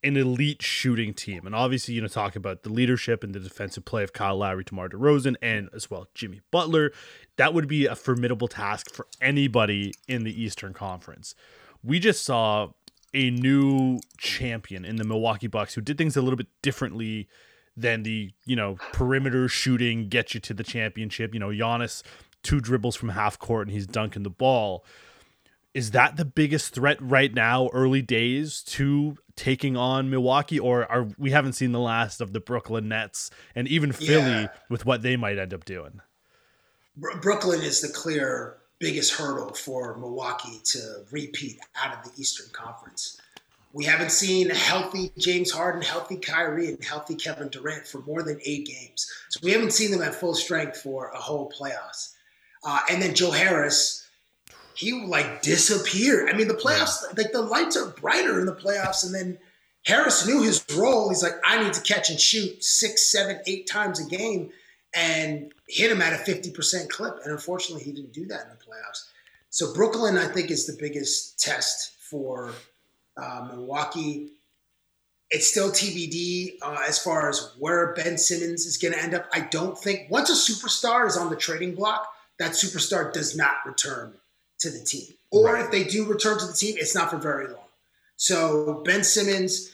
an 0.02 0.16
elite 0.16 0.62
shooting 0.62 1.12
team. 1.12 1.46
And 1.46 1.54
obviously, 1.54 1.94
you 1.94 2.00
know, 2.00 2.08
talk 2.08 2.36
about 2.36 2.62
the 2.62 2.68
leadership 2.70 3.24
and 3.24 3.34
the 3.34 3.40
defensive 3.40 3.84
play 3.84 4.02
of 4.02 4.12
Kyle 4.12 4.36
Lowry, 4.36 4.64
DeMar 4.64 4.88
DeRozan, 4.88 5.36
and 5.42 5.68
as 5.74 5.90
well 5.90 6.08
Jimmy 6.14 6.40
Butler. 6.50 6.92
That 7.36 7.54
would 7.54 7.68
be 7.68 7.86
a 7.86 7.96
formidable 7.96 8.48
task 8.48 8.94
for 8.94 9.06
anybody 9.20 9.92
in 10.08 10.24
the 10.24 10.42
Eastern 10.42 10.72
Conference. 10.72 11.34
We 11.82 11.98
just 11.98 12.24
saw 12.24 12.70
a 13.14 13.30
new 13.30 14.00
champion 14.18 14.84
in 14.84 14.96
the 14.96 15.04
Milwaukee 15.04 15.46
Bucks 15.46 15.74
who 15.74 15.80
did 15.80 15.98
things 15.98 16.16
a 16.16 16.22
little 16.22 16.36
bit 16.36 16.48
differently 16.62 17.28
than 17.76 18.02
the, 18.02 18.32
you 18.44 18.56
know, 18.56 18.76
perimeter 18.92 19.48
shooting 19.48 20.08
get 20.08 20.34
you 20.34 20.40
to 20.40 20.54
the 20.54 20.64
championship. 20.64 21.34
You 21.34 21.40
know, 21.40 21.50
Giannis, 21.50 22.02
two 22.42 22.60
dribbles 22.60 22.96
from 22.96 23.10
half 23.10 23.38
court 23.38 23.66
and 23.66 23.74
he's 23.74 23.86
dunking 23.86 24.22
the 24.22 24.30
ball 24.30 24.84
is 25.76 25.90
that 25.90 26.16
the 26.16 26.24
biggest 26.24 26.72
threat 26.72 26.96
right 27.02 27.34
now 27.34 27.68
early 27.74 28.00
days 28.00 28.62
to 28.62 29.14
taking 29.36 29.76
on 29.76 30.08
Milwaukee 30.08 30.58
or 30.58 30.90
are 30.90 31.06
we 31.18 31.32
haven't 31.32 31.52
seen 31.52 31.72
the 31.72 31.80
last 31.80 32.22
of 32.22 32.32
the 32.32 32.40
Brooklyn 32.40 32.88
Nets 32.88 33.30
and 33.54 33.68
even 33.68 33.92
Philly 33.92 34.30
yeah. 34.30 34.48
with 34.70 34.86
what 34.86 35.02
they 35.02 35.16
might 35.16 35.38
end 35.38 35.52
up 35.52 35.66
doing 35.66 36.00
Brooklyn 37.20 37.60
is 37.60 37.82
the 37.82 37.90
clear 37.90 38.56
biggest 38.78 39.12
hurdle 39.12 39.52
for 39.52 39.98
Milwaukee 39.98 40.60
to 40.64 41.04
repeat 41.10 41.58
out 41.76 41.94
of 41.94 42.04
the 42.04 42.18
Eastern 42.18 42.46
Conference 42.54 43.20
we 43.76 43.84
haven't 43.84 44.10
seen 44.10 44.48
healthy 44.48 45.12
James 45.18 45.50
Harden, 45.50 45.82
healthy 45.82 46.16
Kyrie, 46.16 46.68
and 46.68 46.82
healthy 46.82 47.14
Kevin 47.14 47.48
Durant 47.48 47.86
for 47.86 48.00
more 48.00 48.22
than 48.22 48.40
eight 48.42 48.66
games. 48.66 49.06
So 49.28 49.38
we 49.42 49.52
haven't 49.52 49.74
seen 49.74 49.90
them 49.90 50.00
at 50.00 50.14
full 50.14 50.34
strength 50.34 50.80
for 50.80 51.10
a 51.10 51.18
whole 51.18 51.52
playoffs. 51.52 52.14
Uh, 52.64 52.80
and 52.90 53.02
then 53.02 53.14
Joe 53.14 53.30
Harris, 53.30 54.08
he 54.74 55.04
like 55.04 55.42
disappeared. 55.42 56.30
I 56.30 56.32
mean, 56.32 56.48
the 56.48 56.54
playoffs, 56.54 57.02
yeah. 57.02 57.22
like 57.22 57.32
the 57.32 57.42
lights 57.42 57.76
are 57.76 57.90
brighter 57.90 58.40
in 58.40 58.46
the 58.46 58.54
playoffs, 58.54 59.04
and 59.04 59.14
then 59.14 59.36
Harris 59.84 60.26
knew 60.26 60.42
his 60.42 60.64
role. 60.74 61.10
He's 61.10 61.22
like, 61.22 61.36
I 61.44 61.62
need 61.62 61.74
to 61.74 61.82
catch 61.82 62.08
and 62.08 62.18
shoot 62.18 62.64
six, 62.64 63.12
seven, 63.12 63.40
eight 63.46 63.68
times 63.68 64.00
a 64.00 64.08
game, 64.08 64.52
and 64.94 65.52
hit 65.68 65.92
him 65.92 66.00
at 66.00 66.14
a 66.14 66.18
fifty 66.24 66.50
percent 66.50 66.88
clip. 66.88 67.18
And 67.22 67.30
unfortunately, 67.30 67.84
he 67.84 67.92
didn't 67.92 68.14
do 68.14 68.24
that 68.28 68.44
in 68.44 68.48
the 68.48 68.64
playoffs. 68.64 69.04
So 69.50 69.74
Brooklyn, 69.74 70.16
I 70.16 70.28
think, 70.28 70.50
is 70.50 70.66
the 70.66 70.78
biggest 70.80 71.38
test 71.38 71.92
for 72.00 72.54
uh, 73.16 73.48
Milwaukee. 73.50 74.30
It's 75.30 75.48
still 75.48 75.70
TBD 75.70 76.58
uh, 76.62 76.78
as 76.86 77.02
far 77.02 77.28
as 77.28 77.52
where 77.58 77.94
Ben 77.94 78.16
Simmons 78.16 78.64
is 78.64 78.76
going 78.76 78.94
to 78.94 79.02
end 79.02 79.14
up. 79.14 79.26
I 79.32 79.40
don't 79.40 79.76
think 79.76 80.08
once 80.08 80.30
a 80.30 80.52
superstar 80.52 81.06
is 81.06 81.16
on 81.16 81.30
the 81.30 81.36
trading 81.36 81.74
block, 81.74 82.06
that 82.38 82.52
superstar 82.52 83.12
does 83.12 83.36
not 83.36 83.54
return 83.66 84.14
to 84.60 84.70
the 84.70 84.84
team. 84.84 85.06
Or 85.30 85.54
right. 85.54 85.64
if 85.64 85.70
they 85.70 85.84
do 85.84 86.04
return 86.04 86.38
to 86.38 86.46
the 86.46 86.52
team, 86.52 86.76
it's 86.78 86.94
not 86.94 87.10
for 87.10 87.18
very 87.18 87.48
long. 87.48 87.64
So 88.16 88.82
Ben 88.84 89.04
Simmons, 89.04 89.72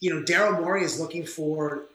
you 0.00 0.14
know, 0.14 0.22
Daryl 0.22 0.60
Morey 0.60 0.84
is 0.84 1.00
looking 1.00 1.24
for 1.24 1.86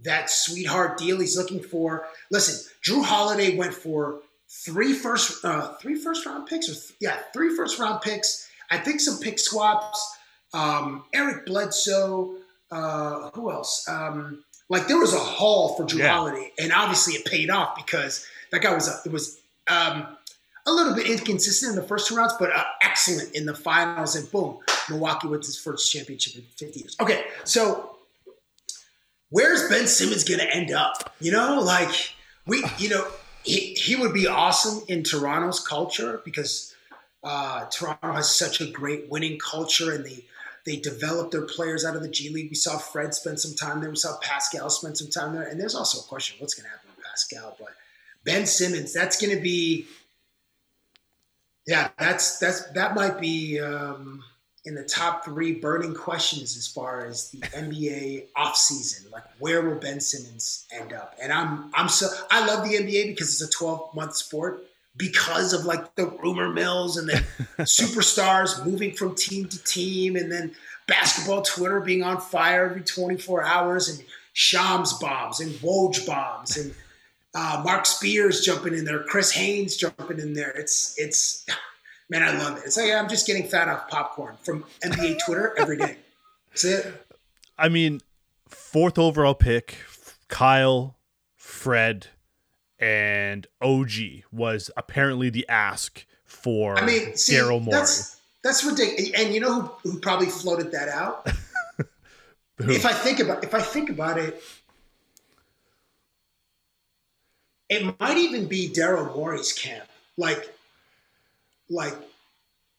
that 0.00 0.30
sweetheart 0.30 0.98
deal. 0.98 1.20
He's 1.20 1.36
looking 1.36 1.62
for. 1.62 2.06
Listen, 2.30 2.70
Jrue 2.86 3.04
Holiday 3.04 3.56
went 3.56 3.74
for 3.74 4.20
three 4.48 4.92
first, 4.92 5.44
uh, 5.44 5.74
three 5.74 5.94
first 5.96 6.24
round 6.26 6.46
picks, 6.46 6.68
or 6.68 6.74
th- 6.74 6.92
yeah, 7.00 7.18
three 7.32 7.54
first 7.54 7.78
round 7.78 8.00
picks. 8.02 8.48
I 8.70 8.78
think 8.78 9.00
some 9.00 9.18
pick 9.18 9.38
swaps. 9.38 10.16
Um, 10.54 11.04
Eric 11.12 11.46
Bledsoe. 11.46 12.36
Uh, 12.70 13.30
who 13.34 13.50
else? 13.52 13.86
Um, 13.88 14.42
like 14.68 14.88
there 14.88 14.98
was 14.98 15.12
a 15.12 15.18
haul 15.18 15.76
for 15.76 15.84
Jrue 15.84 15.98
yeah. 15.98 16.14
Holiday, 16.14 16.50
and 16.58 16.72
obviously 16.72 17.14
it 17.14 17.24
paid 17.26 17.50
off 17.50 17.76
because 17.76 18.26
that 18.50 18.62
guy 18.62 18.74
was 18.74 18.88
a, 18.88 18.98
it 19.04 19.12
was 19.12 19.40
um, 19.68 20.16
a 20.66 20.72
little 20.72 20.94
bit 20.94 21.06
inconsistent 21.06 21.70
in 21.70 21.76
the 21.76 21.86
first 21.86 22.08
two 22.08 22.16
rounds, 22.16 22.34
but 22.38 22.50
uh, 22.50 22.64
excellent 22.82 23.34
in 23.34 23.46
the 23.46 23.54
finals. 23.54 24.16
And 24.16 24.30
boom, 24.30 24.58
Milwaukee 24.88 25.28
wins 25.28 25.46
his 25.46 25.58
first 25.58 25.92
championship 25.92 26.36
in 26.36 26.42
50 26.56 26.80
years. 26.80 26.96
Okay, 27.00 27.24
so 27.44 27.96
where's 29.30 29.68
Ben 29.68 29.86
Simmons 29.86 30.24
going 30.24 30.40
to 30.40 30.50
end 30.54 30.70
up? 30.70 31.14
You 31.20 31.32
know, 31.32 31.60
like 31.60 32.14
we, 32.46 32.64
you 32.78 32.88
know, 32.88 33.06
he, 33.42 33.74
he 33.74 33.96
would 33.96 34.14
be 34.14 34.26
awesome 34.26 34.82
in 34.88 35.02
Toronto's 35.02 35.60
culture 35.60 36.22
because 36.24 36.74
uh, 37.22 37.66
Toronto 37.66 38.12
has 38.12 38.34
such 38.34 38.60
a 38.60 38.66
great 38.66 39.10
winning 39.10 39.38
culture 39.38 39.92
and 39.92 40.04
they 40.04 40.24
they 40.66 40.76
develop 40.76 41.30
their 41.30 41.42
players 41.42 41.84
out 41.84 41.96
of 41.96 42.02
the 42.02 42.08
G 42.08 42.30
League. 42.30 42.50
We 42.50 42.56
saw 42.56 42.78
Fred 42.78 43.14
spend 43.14 43.38
some 43.38 43.54
time 43.54 43.80
there. 43.80 43.90
We 43.90 43.96
saw 43.96 44.18
Pascal 44.20 44.70
spend 44.70 44.96
some 44.96 45.10
time 45.10 45.34
there. 45.34 45.46
And 45.46 45.60
there's 45.60 45.74
also 45.74 46.00
a 46.00 46.08
question 46.08 46.36
what's 46.38 46.54
going 46.54 46.64
to 46.64 46.70
happen 46.70 46.90
with 46.96 47.04
Pascal. 47.04 47.56
But 47.58 47.70
Ben 48.24 48.46
Simmons, 48.46 48.92
that's 48.92 49.20
going 49.20 49.36
to 49.36 49.42
be 49.42 49.86
yeah, 51.66 51.88
that's 51.98 52.38
that's 52.38 52.70
that 52.72 52.94
might 52.94 53.20
be 53.20 53.58
um, 53.58 54.22
in 54.64 54.74
the 54.74 54.84
top 54.84 55.24
three 55.24 55.54
burning 55.54 55.94
questions 55.94 56.56
as 56.56 56.66
far 56.66 57.06
as 57.06 57.30
the 57.30 57.38
NBA 57.38 58.26
offseason. 58.36 59.10
Like, 59.10 59.24
where 59.38 59.62
will 59.62 59.78
Ben 59.78 60.00
Simmons 60.00 60.66
end 60.72 60.92
up? 60.92 61.14
And 61.22 61.32
I'm 61.32 61.70
I'm 61.74 61.88
so 61.88 62.08
I 62.30 62.46
love 62.46 62.68
the 62.68 62.76
NBA 62.76 63.08
because 63.08 63.40
it's 63.40 63.42
a 63.42 63.58
12 63.58 63.94
month 63.94 64.16
sport 64.16 64.64
because 64.96 65.52
of 65.52 65.64
like 65.64 65.94
the 65.96 66.06
rumor 66.06 66.48
mills 66.48 66.96
and 66.96 67.08
the 67.08 67.24
superstars 67.60 68.64
moving 68.64 68.92
from 68.92 69.14
team 69.14 69.48
to 69.48 69.62
team, 69.64 70.16
and 70.16 70.30
then 70.30 70.54
basketball 70.86 71.42
Twitter 71.42 71.80
being 71.80 72.02
on 72.02 72.20
fire 72.20 72.66
every 72.66 72.82
24 72.82 73.44
hours, 73.44 73.88
and 73.88 74.02
Shams 74.32 74.92
bombs 74.94 75.40
and 75.40 75.52
Woj 75.54 76.06
bombs 76.06 76.56
and 76.56 76.74
uh, 77.34 77.62
Marc 77.64 77.86
Spears 77.86 78.42
jumping 78.42 78.74
in 78.74 78.84
there, 78.84 79.02
Chris 79.02 79.32
Haynes 79.32 79.76
jumping 79.76 80.20
in 80.20 80.34
there. 80.34 80.50
It's 80.50 80.94
it's 80.98 81.46
man, 82.08 82.22
I 82.22 82.36
love 82.38 82.58
it. 82.58 82.62
It's 82.64 82.76
like 82.76 82.92
I'm 82.92 83.08
just 83.08 83.26
getting 83.26 83.46
fat 83.48 83.68
off 83.68 83.88
popcorn 83.88 84.36
from 84.42 84.64
NBA 84.84 85.18
Twitter 85.24 85.54
every 85.58 85.76
day. 85.76 85.96
That's 86.50 86.64
it. 86.64 87.06
I 87.58 87.68
mean, 87.68 88.00
fourth 88.48 88.98
overall 88.98 89.34
pick, 89.34 89.76
Kyle, 90.28 90.96
Fred, 91.36 92.08
and 92.78 93.46
OG 93.60 93.90
was 94.32 94.70
apparently 94.76 95.30
the 95.30 95.48
ask 95.48 96.04
for 96.24 96.78
I 96.78 96.84
mean, 96.84 97.12
Daryl 97.12 97.62
Morey. 97.62 97.78
That's, 97.78 98.20
that's 98.42 98.64
ridiculous. 98.64 99.10
And 99.16 99.34
you 99.34 99.40
know 99.40 99.62
who, 99.62 99.90
who 99.90 100.00
probably 100.00 100.26
floated 100.26 100.72
that 100.72 100.88
out? 100.88 101.26
if 102.58 102.84
I 102.84 102.92
think 102.92 103.20
about 103.20 103.44
if 103.44 103.54
I 103.54 103.60
think 103.60 103.90
about 103.90 104.18
it, 104.18 104.42
it 107.68 107.98
might 107.98 108.18
even 108.18 108.46
be 108.46 108.68
Daryl 108.68 109.14
Morey's 109.14 109.52
camp. 109.52 109.88
Like, 110.16 110.54
like 111.68 111.94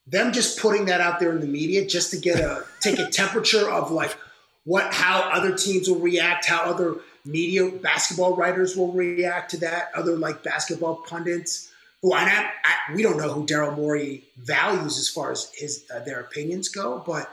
them 0.07 0.31
just 0.31 0.59
putting 0.59 0.85
that 0.85 1.01
out 1.01 1.19
there 1.19 1.31
in 1.31 1.41
the 1.41 1.47
media 1.47 1.85
just 1.85 2.11
to 2.11 2.17
get 2.17 2.39
a 2.39 2.63
take 2.79 2.99
a 2.99 3.07
temperature 3.11 3.69
of 3.69 3.91
like 3.91 4.15
what 4.63 4.93
how 4.93 5.29
other 5.31 5.55
teams 5.55 5.89
will 5.89 5.99
react, 5.99 6.45
how 6.45 6.63
other 6.63 6.95
media 7.25 7.69
basketball 7.69 8.35
writers 8.35 8.75
will 8.75 8.91
react 8.91 9.51
to 9.51 9.57
that, 9.57 9.91
other 9.95 10.15
like 10.15 10.43
basketball 10.43 10.97
pundits 11.07 11.71
who 12.05 12.13
I, 12.13 12.21
I 12.23 12.93
we 12.93 13.01
don't 13.01 13.17
know 13.17 13.33
who 13.33 13.47
Daryl 13.47 13.75
Morey 13.75 14.23
values 14.37 14.99
as 14.99 15.09
far 15.09 15.31
as 15.31 15.51
his 15.55 15.85
uh, 15.93 15.99
their 16.01 16.19
opinions 16.19 16.69
go, 16.69 17.01
but 17.03 17.31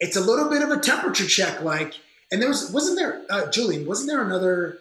it's 0.00 0.16
a 0.16 0.20
little 0.20 0.50
bit 0.50 0.62
of 0.62 0.70
a 0.70 0.80
temperature 0.80 1.26
check. 1.26 1.62
Like, 1.62 1.94
and 2.32 2.42
there 2.42 2.48
was 2.48 2.72
wasn't 2.72 2.98
there 2.98 3.22
uh, 3.30 3.48
Julian 3.52 3.86
wasn't 3.86 4.10
there 4.10 4.24
another 4.24 4.78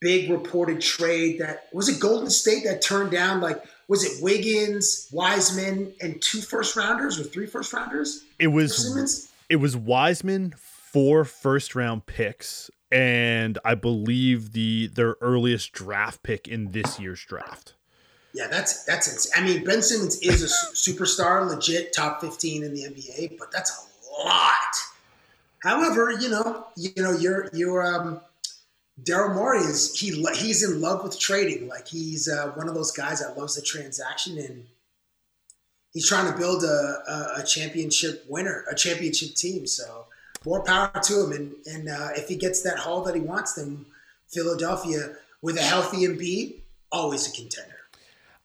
big 0.00 0.30
reported 0.30 0.82
trade 0.82 1.40
that 1.40 1.68
was 1.72 1.88
it 1.88 1.98
Golden 1.98 2.28
State 2.28 2.64
that 2.64 2.82
turned 2.82 3.10
down 3.10 3.40
like 3.40 3.64
was 3.88 4.04
it 4.04 4.22
Wiggins, 4.22 5.08
Wiseman, 5.10 5.94
and 6.02 6.20
two 6.20 6.42
first 6.42 6.76
rounders 6.76 7.18
or 7.18 7.24
three 7.24 7.46
first 7.46 7.72
rounders? 7.72 8.22
It 8.38 8.48
was 8.48 9.30
it 9.48 9.56
was 9.56 9.74
Wiseman, 9.78 10.54
four 10.98 11.24
first 11.24 11.76
round 11.76 12.06
picks, 12.06 12.72
and 12.90 13.56
I 13.64 13.76
believe 13.76 14.52
the 14.52 14.88
their 14.88 15.14
earliest 15.20 15.70
draft 15.70 16.24
pick 16.24 16.48
in 16.48 16.72
this 16.72 16.98
year's 16.98 17.24
draft. 17.24 17.74
Yeah, 18.34 18.48
that's 18.48 18.82
that's 18.82 19.06
insane. 19.06 19.44
I 19.44 19.46
mean, 19.46 19.64
Ben 19.64 19.80
Simmons 19.80 20.18
is 20.22 20.42
a 20.42 20.48
superstar, 20.74 21.48
legit 21.48 21.92
top 21.92 22.20
fifteen 22.20 22.64
in 22.64 22.74
the 22.74 22.82
NBA, 22.82 23.38
but 23.38 23.52
that's 23.52 23.70
a 23.70 24.24
lot. 24.24 24.74
However, 25.62 26.10
you 26.10 26.30
know, 26.30 26.66
you 26.76 26.90
know, 26.96 27.12
you're 27.12 27.48
you're 27.52 27.86
um, 27.86 28.20
Daryl 29.00 29.36
Morey 29.36 29.60
is 29.60 29.96
he 29.96 30.20
he's 30.34 30.68
in 30.68 30.80
love 30.80 31.04
with 31.04 31.16
trading. 31.20 31.68
Like 31.68 31.86
he's 31.86 32.28
uh, 32.28 32.50
one 32.56 32.68
of 32.68 32.74
those 32.74 32.90
guys 32.90 33.20
that 33.20 33.38
loves 33.38 33.54
the 33.54 33.62
transaction, 33.62 34.36
and 34.36 34.66
he's 35.92 36.08
trying 36.08 36.28
to 36.32 36.36
build 36.36 36.64
a, 36.64 36.66
a, 36.66 37.40
a 37.42 37.44
championship 37.44 38.24
winner, 38.28 38.64
a 38.68 38.74
championship 38.74 39.36
team. 39.36 39.64
So 39.68 40.07
more 40.48 40.62
power 40.64 40.90
to 41.02 41.24
him. 41.24 41.32
And 41.32 41.54
and 41.66 41.88
uh, 41.88 42.08
if 42.16 42.28
he 42.28 42.36
gets 42.36 42.62
that 42.62 42.78
haul 42.78 43.02
that 43.02 43.14
he 43.14 43.20
wants, 43.20 43.54
then 43.54 43.86
Philadelphia 44.28 45.14
with 45.42 45.56
a 45.56 45.62
healthy 45.62 46.06
Embiid, 46.06 46.62
always 46.90 47.28
a 47.28 47.32
contender. 47.32 47.74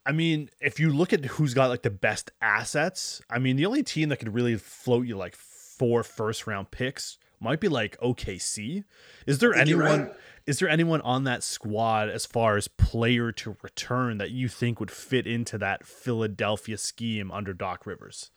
I 0.06 0.12
mean, 0.12 0.50
if 0.60 0.78
you 0.78 0.90
look 0.90 1.12
at 1.12 1.24
who's 1.24 1.54
got 1.54 1.70
like 1.70 1.82
the 1.82 1.90
best 1.90 2.30
assets, 2.42 3.22
I 3.30 3.38
mean, 3.38 3.56
the 3.56 3.66
only 3.66 3.82
team 3.82 4.10
that 4.10 4.18
could 4.18 4.34
really 4.34 4.56
float 4.56 5.06
you 5.06 5.16
like 5.16 5.34
four 5.34 6.02
first 6.02 6.46
round 6.46 6.70
picks 6.70 7.18
might 7.40 7.58
be 7.58 7.68
like 7.68 7.98
OKC. 8.00 8.84
Is 9.26 9.38
there 9.38 9.54
anyone 9.54 10.02
right. 10.02 10.12
is 10.46 10.58
there 10.58 10.68
anyone 10.68 11.00
on 11.00 11.24
that 11.24 11.42
squad 11.42 12.10
as 12.10 12.26
far 12.26 12.56
as 12.56 12.68
player 12.68 13.32
to 13.32 13.56
return 13.62 14.18
that 14.18 14.30
you 14.30 14.48
think 14.48 14.78
would 14.78 14.90
fit 14.90 15.26
into 15.26 15.56
that 15.58 15.86
Philadelphia 15.86 16.76
scheme 16.76 17.30
under 17.30 17.54
Doc 17.54 17.86
Rivers? 17.86 18.30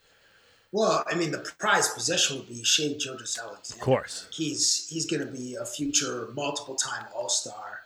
Well, 0.71 1.03
I 1.09 1.15
mean, 1.15 1.31
the 1.31 1.39
prize 1.59 1.89
possession 1.89 2.37
would 2.37 2.47
be 2.47 2.63
Shai 2.63 2.95
Gilgeous-Alexander. 2.99 3.79
Of 3.79 3.85
course, 3.85 4.27
he's 4.31 4.87
he's 4.89 5.05
going 5.05 5.25
to 5.25 5.31
be 5.31 5.55
a 5.55 5.65
future 5.65 6.29
multiple 6.35 6.75
time 6.75 7.05
All 7.15 7.29
Star. 7.29 7.81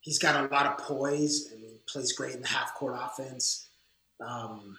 He's 0.00 0.18
got 0.18 0.44
a 0.44 0.48
lot 0.48 0.66
of 0.66 0.78
poise. 0.78 1.50
I 1.52 1.60
mean, 1.60 1.78
plays 1.86 2.12
great 2.12 2.34
in 2.34 2.42
the 2.42 2.48
half 2.48 2.74
court 2.74 2.98
offense. 2.98 3.68
Um, 4.20 4.78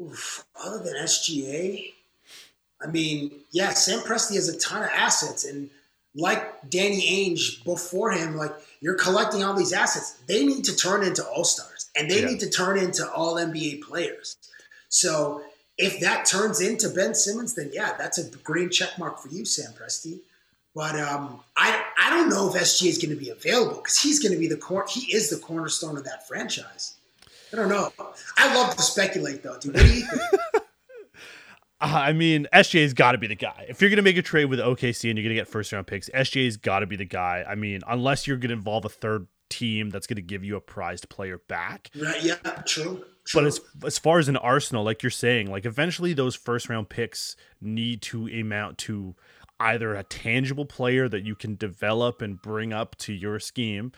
oof, 0.00 0.44
other 0.62 0.78
than 0.78 0.94
SGA, 0.94 1.92
I 2.82 2.86
mean, 2.88 3.32
yeah, 3.50 3.70
Sam 3.70 4.00
Presti 4.00 4.34
has 4.34 4.48
a 4.48 4.58
ton 4.58 4.82
of 4.82 4.90
assets, 4.92 5.44
and 5.44 5.70
like 6.14 6.68
Danny 6.68 7.00
Ainge 7.00 7.64
before 7.64 8.12
him, 8.12 8.36
like 8.36 8.52
you're 8.80 8.94
collecting 8.94 9.42
all 9.42 9.54
these 9.54 9.72
assets. 9.72 10.18
They 10.26 10.44
need 10.44 10.64
to 10.64 10.76
turn 10.76 11.02
into 11.02 11.24
all 11.24 11.44
stars, 11.44 11.90
and 11.96 12.10
they 12.10 12.20
yeah. 12.20 12.26
need 12.26 12.40
to 12.40 12.50
turn 12.50 12.78
into 12.78 13.10
all 13.10 13.36
NBA 13.36 13.82
players. 13.82 14.36
So 14.92 15.42
if 15.78 16.00
that 16.00 16.26
turns 16.26 16.60
into 16.60 16.90
Ben 16.90 17.14
Simmons, 17.14 17.54
then 17.54 17.70
yeah, 17.72 17.96
that's 17.96 18.18
a 18.18 18.30
green 18.38 18.70
check 18.70 18.98
mark 18.98 19.18
for 19.18 19.28
you, 19.28 19.44
Sam 19.46 19.72
Presti. 19.72 20.20
But 20.74 20.98
um, 21.00 21.40
I 21.56 21.82
I 21.98 22.10
don't 22.10 22.28
know 22.28 22.48
if 22.48 22.60
SGA 22.60 22.88
is 22.88 22.98
going 22.98 23.14
to 23.14 23.20
be 23.20 23.30
available 23.30 23.76
because 23.76 23.98
he's 23.98 24.20
going 24.20 24.32
to 24.32 24.38
be 24.38 24.48
the 24.48 24.56
core. 24.56 24.84
He 24.88 25.14
is 25.14 25.30
the 25.30 25.38
cornerstone 25.38 25.96
of 25.96 26.04
that 26.04 26.28
franchise. 26.28 26.96
I 27.52 27.56
don't 27.56 27.68
know. 27.68 27.92
I 28.36 28.54
love 28.54 28.76
to 28.76 28.82
speculate 28.82 29.42
though, 29.42 29.58
dude. 29.58 29.74
What 29.74 29.82
do 29.82 29.94
you 29.94 30.06
think? 30.06 30.64
I 31.80 32.12
mean, 32.12 32.46
SGA's 32.52 32.94
got 32.94 33.12
to 33.12 33.18
be 33.18 33.26
the 33.26 33.34
guy. 33.34 33.66
If 33.68 33.80
you're 33.80 33.90
going 33.90 33.96
to 33.96 34.02
make 34.02 34.16
a 34.16 34.22
trade 34.22 34.44
with 34.44 34.60
OKC 34.60 35.10
and 35.10 35.18
you're 35.18 35.24
going 35.24 35.34
to 35.34 35.40
get 35.40 35.48
first 35.48 35.72
round 35.72 35.86
picks, 35.86 36.08
SGA's 36.10 36.56
got 36.56 36.80
to 36.80 36.86
be 36.86 36.96
the 36.96 37.04
guy. 37.04 37.44
I 37.48 37.56
mean, 37.56 37.80
unless 37.88 38.26
you're 38.26 38.36
going 38.36 38.50
to 38.50 38.54
involve 38.54 38.84
a 38.84 38.88
third 38.88 39.26
team 39.50 39.90
that's 39.90 40.06
going 40.06 40.16
to 40.16 40.22
give 40.22 40.44
you 40.44 40.56
a 40.56 40.60
prized 40.60 41.08
player 41.08 41.38
back. 41.48 41.90
Right, 42.00 42.22
yeah, 42.22 42.36
true. 42.66 43.04
But 43.32 43.46
as 43.46 43.60
as 43.84 43.98
far 43.98 44.18
as 44.18 44.28
an 44.28 44.36
arsenal, 44.36 44.84
like 44.84 45.02
you're 45.02 45.10
saying, 45.10 45.50
like 45.50 45.64
eventually 45.64 46.12
those 46.12 46.34
first 46.34 46.68
round 46.68 46.88
picks 46.88 47.36
need 47.60 48.02
to 48.02 48.26
amount 48.26 48.78
to 48.78 49.14
either 49.60 49.94
a 49.94 50.02
tangible 50.02 50.66
player 50.66 51.08
that 51.08 51.22
you 51.22 51.36
can 51.36 51.54
develop 51.54 52.20
and 52.20 52.42
bring 52.42 52.72
up 52.72 52.96
to 52.96 53.12
your 53.12 53.38
scheme 53.38 53.92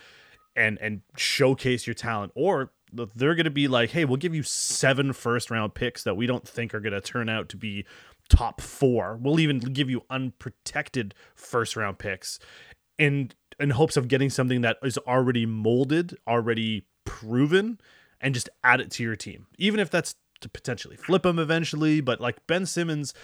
and 0.55 0.79
and 0.81 1.01
showcase 1.17 1.87
your 1.87 1.95
talent 1.95 2.33
or 2.35 2.71
they're 2.93 3.35
going 3.35 3.45
to 3.45 3.51
be 3.51 3.67
like 3.67 3.91
hey 3.91 4.05
we'll 4.05 4.17
give 4.17 4.35
you 4.35 4.43
seven 4.43 5.13
first 5.13 5.51
round 5.51 5.75
picks 5.75 6.05
that 6.05 6.17
we 6.17 6.27
don't 6.27 6.47
think 6.47 6.75
are 6.75 6.81
going 6.81 6.93
to 6.93 7.01
turn 7.01 7.29
out 7.29 7.49
to 7.49 7.57
be 7.57 7.85
top 8.29 8.61
4 8.61 9.19
we'll 9.21 9.41
even 9.41 9.59
give 9.59 9.91
you 9.91 10.03
unprotected 10.11 11.15
first 11.35 11.77
round 11.77 11.99
picks 11.99 12.39
in 12.99 13.31
in 13.59 13.71
hopes 13.71 13.97
of 13.97 14.07
getting 14.07 14.31
something 14.31 14.61
that 14.61 14.77
is 14.83 14.99
already 14.99 15.47
molded 15.47 16.17
already 16.29 16.87
proven 17.05 17.79
and 18.25 18.35
just 18.35 18.49
add 18.65 18.81
it 18.81 18.91
to 18.91 19.05
your 19.05 19.15
team 19.15 19.47
even 19.59 19.79
if 19.79 19.89
that's 19.89 20.17
to 20.41 20.49
potentially 20.49 20.97
flip 20.97 21.25
him 21.25 21.39
eventually 21.39 22.01
but 22.01 22.21
like 22.21 22.45
Ben 22.49 22.67
Simmons 22.67 23.15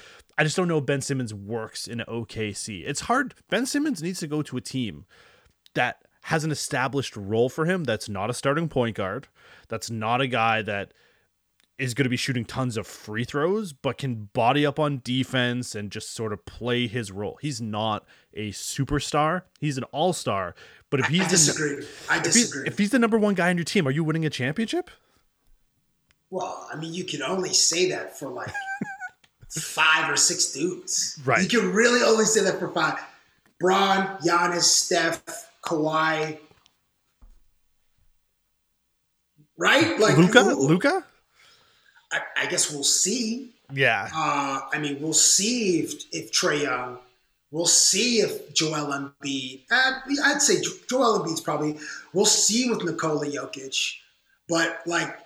I 0.40 0.42
just 0.42 0.56
don't 0.56 0.68
know 0.68 0.80
Ben 0.80 1.02
Simmons 1.02 1.34
works 1.34 1.86
in 1.86 1.98
OKC. 2.08 2.82
It's 2.86 3.02
hard. 3.02 3.34
Ben 3.50 3.66
Simmons 3.66 4.02
needs 4.02 4.20
to 4.20 4.26
go 4.26 4.40
to 4.40 4.56
a 4.56 4.62
team 4.62 5.04
that 5.74 6.02
has 6.22 6.44
an 6.44 6.50
established 6.50 7.14
role 7.14 7.50
for 7.50 7.66
him 7.66 7.84
that's 7.84 8.08
not 8.08 8.30
a 8.30 8.34
starting 8.34 8.66
point 8.66 8.96
guard, 8.96 9.28
that's 9.68 9.90
not 9.90 10.22
a 10.22 10.26
guy 10.26 10.62
that 10.62 10.94
is 11.80 11.94
going 11.94 12.04
to 12.04 12.10
be 12.10 12.16
shooting 12.16 12.44
tons 12.44 12.76
of 12.76 12.86
free 12.86 13.24
throws, 13.24 13.72
but 13.72 13.98
can 13.98 14.28
body 14.32 14.66
up 14.66 14.78
on 14.78 15.00
defense 15.02 15.74
and 15.74 15.90
just 15.90 16.14
sort 16.14 16.32
of 16.32 16.44
play 16.44 16.86
his 16.86 17.10
role. 17.10 17.38
He's 17.40 17.60
not 17.60 18.04
a 18.34 18.50
superstar. 18.50 19.42
He's 19.58 19.78
an 19.78 19.84
all 19.84 20.12
star. 20.12 20.54
But 20.90 21.00
if 21.00 21.06
he's 21.06 21.22
I 21.22 21.28
disagree. 21.28 21.76
The, 21.76 21.86
I 22.10 22.18
disagree. 22.20 22.62
If, 22.62 22.66
he, 22.66 22.72
if 22.72 22.78
he's 22.78 22.90
the 22.90 22.98
number 22.98 23.18
one 23.18 23.34
guy 23.34 23.48
on 23.48 23.56
your 23.56 23.64
team, 23.64 23.88
are 23.88 23.90
you 23.90 24.04
winning 24.04 24.26
a 24.26 24.30
championship? 24.30 24.90
Well, 26.28 26.68
I 26.72 26.76
mean, 26.76 26.92
you 26.92 27.04
can 27.04 27.22
only 27.22 27.54
say 27.54 27.90
that 27.90 28.18
for 28.18 28.28
like 28.28 28.52
five 29.50 30.10
or 30.10 30.16
six 30.16 30.52
dudes. 30.52 31.18
Right. 31.24 31.42
You 31.42 31.60
can 31.60 31.72
really 31.72 32.02
only 32.02 32.26
say 32.26 32.44
that 32.44 32.58
for 32.58 32.68
five. 32.68 32.98
Bron, 33.58 34.18
Giannis, 34.18 34.62
Steph, 34.62 35.22
Kawhi. 35.62 36.38
Right? 39.56 39.98
Like 39.98 40.16
Luca? 40.16 40.40
Luka? 40.40 41.04
I, 42.12 42.20
I, 42.36 42.46
guess 42.46 42.72
we'll 42.72 42.84
see. 42.84 43.50
Yeah. 43.72 44.08
Uh, 44.14 44.60
I 44.72 44.78
mean, 44.78 45.00
we'll 45.00 45.12
see 45.12 45.80
if, 45.80 46.04
if 46.12 46.32
Trae 46.32 46.62
Young. 46.62 46.98
We'll 47.50 47.66
see 47.66 48.20
if 48.20 48.54
Joel 48.54 48.92
Embiid. 48.92 49.62
Uh, 49.70 50.00
I'd 50.24 50.40
say 50.40 50.60
Joel 50.88 51.20
Embiid's 51.20 51.40
probably. 51.40 51.78
We'll 52.12 52.24
see 52.24 52.70
with 52.70 52.84
Nikola 52.84 53.26
Jokic. 53.26 53.96
But 54.48 54.80
like, 54.86 55.16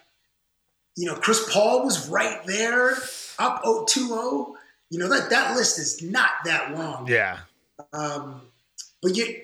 you 0.97 1.07
know, 1.07 1.15
Chris 1.17 1.51
Paul 1.53 1.85
was 1.85 2.09
right 2.09 2.45
there 2.47 2.93
up 3.39 3.63
2-0. 3.65 4.55
You 4.91 4.99
know 4.99 5.09
that 5.09 5.31
that 5.31 5.57
list 5.57 5.79
is 5.79 6.03
not 6.03 6.31
that 6.45 6.77
long. 6.77 7.09
Yeah. 7.09 7.39
Um, 7.93 8.43
but 9.03 9.17
you, 9.17 9.43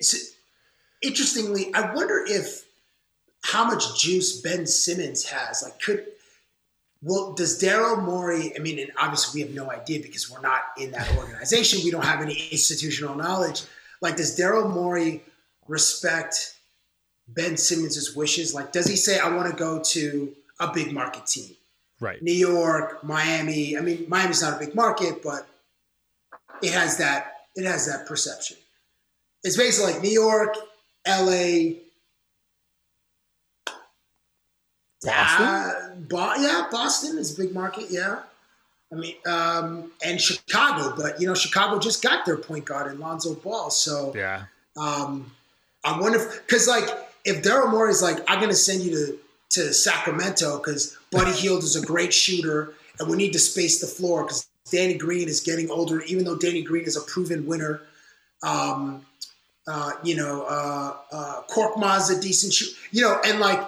interestingly, 1.01 1.73
I 1.73 1.93
wonder 1.93 2.23
if 2.27 2.65
how 3.43 3.65
much 3.65 3.99
juice 3.99 4.39
Ben 4.41 4.65
Simmons 4.65 5.25
has. 5.25 5.63
Like, 5.63 5.79
could 5.81 6.05
well 7.01 7.33
does 7.33 7.61
Daryl 7.61 8.03
Morey? 8.03 8.53
I 8.55 8.59
mean, 8.59 8.79
and 8.79 8.91
obviously 8.97 9.41
we 9.41 9.47
have 9.47 9.55
no 9.55 9.71
idea 9.71 9.99
because 9.99 10.29
we're 10.29 10.41
not 10.41 10.61
in 10.77 10.91
that 10.91 11.15
organization. 11.17 11.81
we 11.83 11.91
don't 11.91 12.05
have 12.05 12.21
any 12.21 12.47
institutional 12.51 13.15
knowledge. 13.15 13.63
Like, 14.01 14.17
does 14.17 14.37
Daryl 14.37 14.71
Morey 14.71 15.23
respect 15.67 16.55
Ben 17.27 17.57
Simmons' 17.57 18.15
wishes? 18.15 18.53
Like, 18.53 18.71
does 18.71 18.87
he 18.87 18.95
say, 18.95 19.19
"I 19.19 19.29
want 19.35 19.49
to 19.49 19.55
go 19.55 19.79
to 19.79 20.35
a 20.59 20.71
big 20.73 20.91
market 20.91 21.25
team"? 21.25 21.55
right? 22.01 22.21
New 22.21 22.33
York, 22.33 23.03
Miami. 23.03 23.77
I 23.77 23.81
mean, 23.81 24.05
Miami's 24.09 24.41
not 24.41 24.61
a 24.61 24.65
big 24.65 24.75
market, 24.75 25.23
but 25.23 25.47
it 26.61 26.73
has 26.73 26.97
that 26.97 27.35
it 27.55 27.65
has 27.65 27.87
that 27.87 28.05
perception. 28.05 28.57
It's 29.43 29.55
basically 29.55 29.93
like 29.93 30.03
New 30.03 30.09
York, 30.09 30.55
L.A. 31.05 31.79
Boston? 35.03 35.45
Uh, 35.45 35.90
Bo- 36.11 36.35
yeah, 36.35 36.67
Boston 36.69 37.17
is 37.17 37.37
a 37.37 37.41
big 37.41 37.53
market. 37.53 37.85
Yeah, 37.89 38.19
I 38.91 38.95
mean, 38.95 39.15
um, 39.25 39.91
and 40.05 40.19
Chicago, 40.19 40.93
but 40.95 41.19
you 41.19 41.27
know, 41.27 41.33
Chicago 41.33 41.79
just 41.79 42.03
got 42.03 42.25
their 42.25 42.37
point 42.37 42.65
guard 42.65 42.91
in 42.91 42.99
Lonzo 42.99 43.33
Ball, 43.35 43.69
so 43.69 44.11
yeah. 44.15 44.43
Um, 44.77 45.31
I 45.83 45.99
wonder 45.99 46.19
if 46.19 46.45
because 46.45 46.67
like 46.67 46.87
if 47.25 47.41
Daryl 47.41 47.71
Morey 47.71 47.91
is 47.91 48.01
like, 48.01 48.19
I'm 48.27 48.39
going 48.39 48.49
to 48.49 48.55
send 48.55 48.83
you 48.83 48.91
to 48.91 49.17
to 49.51 49.73
Sacramento 49.73 50.57
because 50.57 50.97
Buddy 51.11 51.31
Hield 51.31 51.63
is 51.63 51.75
a 51.75 51.85
great 51.85 52.13
shooter, 52.13 52.73
and 52.99 53.09
we 53.09 53.17
need 53.17 53.33
to 53.33 53.39
space 53.39 53.81
the 53.81 53.87
floor 53.87 54.23
because 54.23 54.47
Danny 54.71 54.97
Green 54.97 55.27
is 55.27 55.39
getting 55.39 55.69
older. 55.69 56.01
Even 56.01 56.25
though 56.25 56.37
Danny 56.37 56.61
Green 56.61 56.85
is 56.85 56.95
a 56.95 57.01
proven 57.01 57.45
winner, 57.45 57.81
um, 58.43 59.05
uh, 59.67 59.91
you 60.03 60.15
know, 60.15 60.43
uh, 60.43 60.95
uh, 61.11 61.41
Korkmaz 61.49 62.15
a 62.15 62.21
decent 62.21 62.53
shoot. 62.53 62.75
You 62.91 63.01
know, 63.01 63.21
and 63.25 63.39
like, 63.39 63.61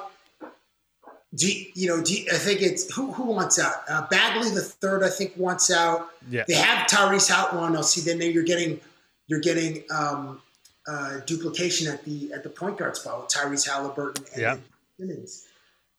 do 1.36 1.52
you 1.74 1.88
know? 1.88 2.04
Do 2.04 2.14
you, 2.14 2.26
I 2.32 2.38
think 2.38 2.62
it's 2.62 2.94
who 2.94 3.12
who 3.12 3.24
wants 3.24 3.58
out? 3.60 3.74
Uh, 3.90 4.06
Bagley 4.08 4.52
the 4.52 4.62
third, 4.62 5.04
I 5.04 5.10
think, 5.10 5.34
wants 5.36 5.72
out. 5.72 6.10
Yeah. 6.30 6.44
They 6.48 6.54
have 6.54 6.88
Tyrese 6.88 7.32
Haliburton. 7.32 7.76
I'll 7.76 7.84
see. 7.84 8.02
Then 8.02 8.22
you're 8.32 8.44
getting 8.44 8.80
you're 9.28 9.40
getting 9.40 9.84
um, 9.92 10.42
uh, 10.88 11.22
duplication 11.26 11.92
at 11.92 12.04
the 12.06 12.32
at 12.34 12.44
the 12.44 12.50
point 12.50 12.78
guard 12.78 12.96
spot 12.96 13.22
with 13.22 13.30
Tyrese 13.30 13.68
Haliburton 13.68 14.32
and 14.34 14.42
yeah. 14.42 14.58
Simmons. 15.00 15.46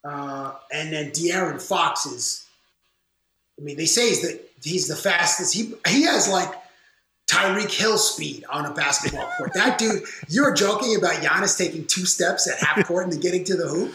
Uh, 0.05 0.53
and 0.71 0.93
then 0.93 1.11
De'Aaron 1.13 1.61
Fox 1.61 2.05
is, 2.05 2.47
I 3.59 3.63
mean, 3.63 3.79
they 3.79 3.87
say 3.87 4.09
he's 4.09 4.23
the 4.23 4.41
he's 4.63 4.87
the 4.87 4.97
fastest. 4.97 5.55
He 5.55 5.75
he 5.89 6.03
has 6.03 6.29
like 6.29 6.53
Tyreek 7.27 7.73
Hill 7.73 7.99
speed 7.99 8.45
on 8.51 8.67
a 8.67 8.75
basketball 8.75 9.29
court. 9.37 9.53
That 9.55 9.79
dude, 9.79 10.05
you're 10.29 10.55
joking 10.55 10.95
about 10.97 11.15
Giannis 11.23 11.59
taking 11.59 11.87
two 11.87 12.07
steps 12.07 12.49
at 12.49 12.59
half 12.59 12.87
court 12.87 13.05
and 13.05 13.13
then 13.13 13.21
getting 13.21 13.45
to 13.45 13.57
the 13.57 13.67
hoop. 13.67 13.95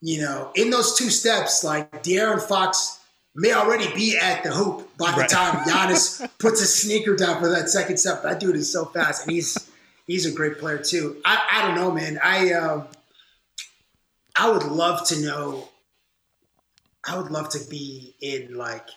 You 0.00 0.20
know, 0.22 0.52
in 0.54 0.70
those 0.70 0.98
two 0.98 1.08
steps, 1.08 1.64
like 1.64 2.02
De'Aaron 2.02 2.42
Fox 2.42 3.00
may 3.34 3.52
already 3.52 3.92
be 3.94 4.16
at 4.16 4.42
the 4.44 4.50
hoop 4.50 4.96
by 4.96 5.12
the 5.12 5.22
right. 5.22 5.30
time 5.30 5.54
Giannis 5.66 6.28
puts 6.38 6.60
a 6.60 6.66
sneaker 6.66 7.16
down 7.16 7.40
for 7.40 7.48
that 7.50 7.68
second 7.68 7.98
step. 7.98 8.22
That 8.22 8.40
dude 8.40 8.56
is 8.56 8.70
so 8.70 8.84
fast, 8.84 9.24
and 9.24 9.32
he's 9.32 9.70
he's 10.06 10.26
a 10.26 10.32
great 10.32 10.58
player 10.58 10.78
too. 10.78 11.16
I, 11.24 11.42
I 11.50 11.66
don't 11.66 11.74
know, 11.74 11.90
man. 11.90 12.18
I 12.22 12.52
um, 12.52 12.86
I 14.36 14.50
would 14.50 14.64
love 14.64 15.06
to 15.08 15.20
know. 15.20 15.68
I 17.06 17.18
would 17.18 17.30
love 17.30 17.50
to 17.50 17.60
be 17.68 18.14
in 18.20 18.56
like 18.56 18.88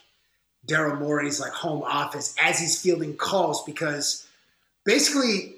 Daryl 0.66 1.00
Morey's 1.00 1.40
like 1.40 1.52
home 1.52 1.84
office 1.84 2.36
as 2.42 2.60
he's 2.60 2.82
fielding 2.82 3.16
calls 3.16 3.64
because 3.64 4.28
basically, 4.86 5.56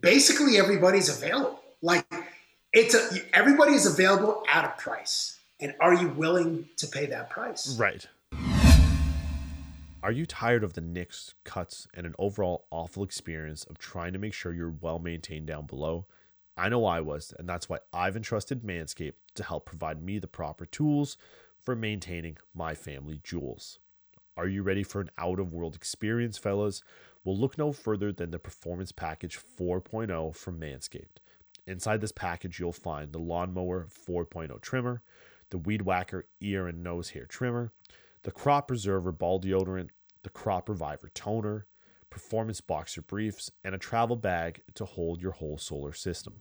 basically 0.00 0.58
everybody's 0.58 1.08
available. 1.08 1.60
Like 1.84 2.06
it's 2.72 2.94
a 2.94 3.36
everybody 3.36 3.74
is 3.74 3.86
available 3.86 4.44
at 4.48 4.64
a 4.64 4.68
price, 4.80 5.40
and 5.58 5.74
are 5.80 5.92
you 5.92 6.08
willing 6.10 6.68
to 6.76 6.86
pay 6.86 7.06
that 7.06 7.28
price? 7.28 7.76
Right. 7.76 8.06
Are 10.00 10.12
you 10.12 10.24
tired 10.24 10.62
of 10.62 10.74
the 10.74 10.80
nicks, 10.80 11.34
cuts, 11.42 11.88
and 11.92 12.06
an 12.06 12.14
overall 12.20 12.66
awful 12.70 13.02
experience 13.02 13.64
of 13.64 13.78
trying 13.78 14.12
to 14.12 14.20
make 14.20 14.32
sure 14.32 14.52
you're 14.52 14.74
well 14.80 15.00
maintained 15.00 15.46
down 15.48 15.66
below? 15.66 16.06
I 16.56 16.68
know 16.68 16.84
I 16.84 17.00
was, 17.00 17.34
and 17.36 17.48
that's 17.48 17.68
why 17.68 17.78
I've 17.92 18.16
entrusted 18.16 18.62
Manscaped 18.62 19.14
to 19.34 19.42
help 19.42 19.66
provide 19.66 20.02
me 20.02 20.20
the 20.20 20.28
proper 20.28 20.66
tools 20.66 21.16
for 21.56 21.74
maintaining 21.74 22.36
my 22.54 22.74
family 22.74 23.20
jewels. 23.24 23.80
Are 24.36 24.48
you 24.48 24.62
ready 24.62 24.82
for 24.84 25.00
an 25.00 25.10
out 25.18 25.40
of 25.40 25.52
world 25.52 25.74
experience, 25.74 26.38
fellas? 26.38 26.82
Well, 27.24 27.36
look 27.36 27.58
no 27.58 27.72
further 27.72 28.12
than 28.12 28.30
the 28.30 28.38
Performance 28.38 28.92
Package 28.92 29.38
4.0 29.38 30.34
from 30.34 30.60
Manscaped. 30.60 31.21
Inside 31.66 32.00
this 32.00 32.12
package, 32.12 32.58
you'll 32.58 32.72
find 32.72 33.12
the 33.12 33.18
Lawnmower 33.18 33.86
4.0 33.86 34.60
trimmer, 34.60 35.02
the 35.50 35.58
Weed 35.58 35.82
Whacker 35.82 36.26
ear 36.40 36.66
and 36.66 36.82
nose 36.82 37.10
hair 37.10 37.26
trimmer, 37.26 37.72
the 38.22 38.32
Crop 38.32 38.68
Preserver 38.68 39.12
ball 39.12 39.40
deodorant, 39.40 39.90
the 40.22 40.30
Crop 40.30 40.68
Reviver 40.68 41.10
toner, 41.14 41.66
performance 42.10 42.60
boxer 42.60 43.02
briefs, 43.02 43.50
and 43.64 43.74
a 43.74 43.78
travel 43.78 44.16
bag 44.16 44.62
to 44.74 44.84
hold 44.84 45.22
your 45.22 45.32
whole 45.32 45.58
solar 45.58 45.92
system. 45.92 46.34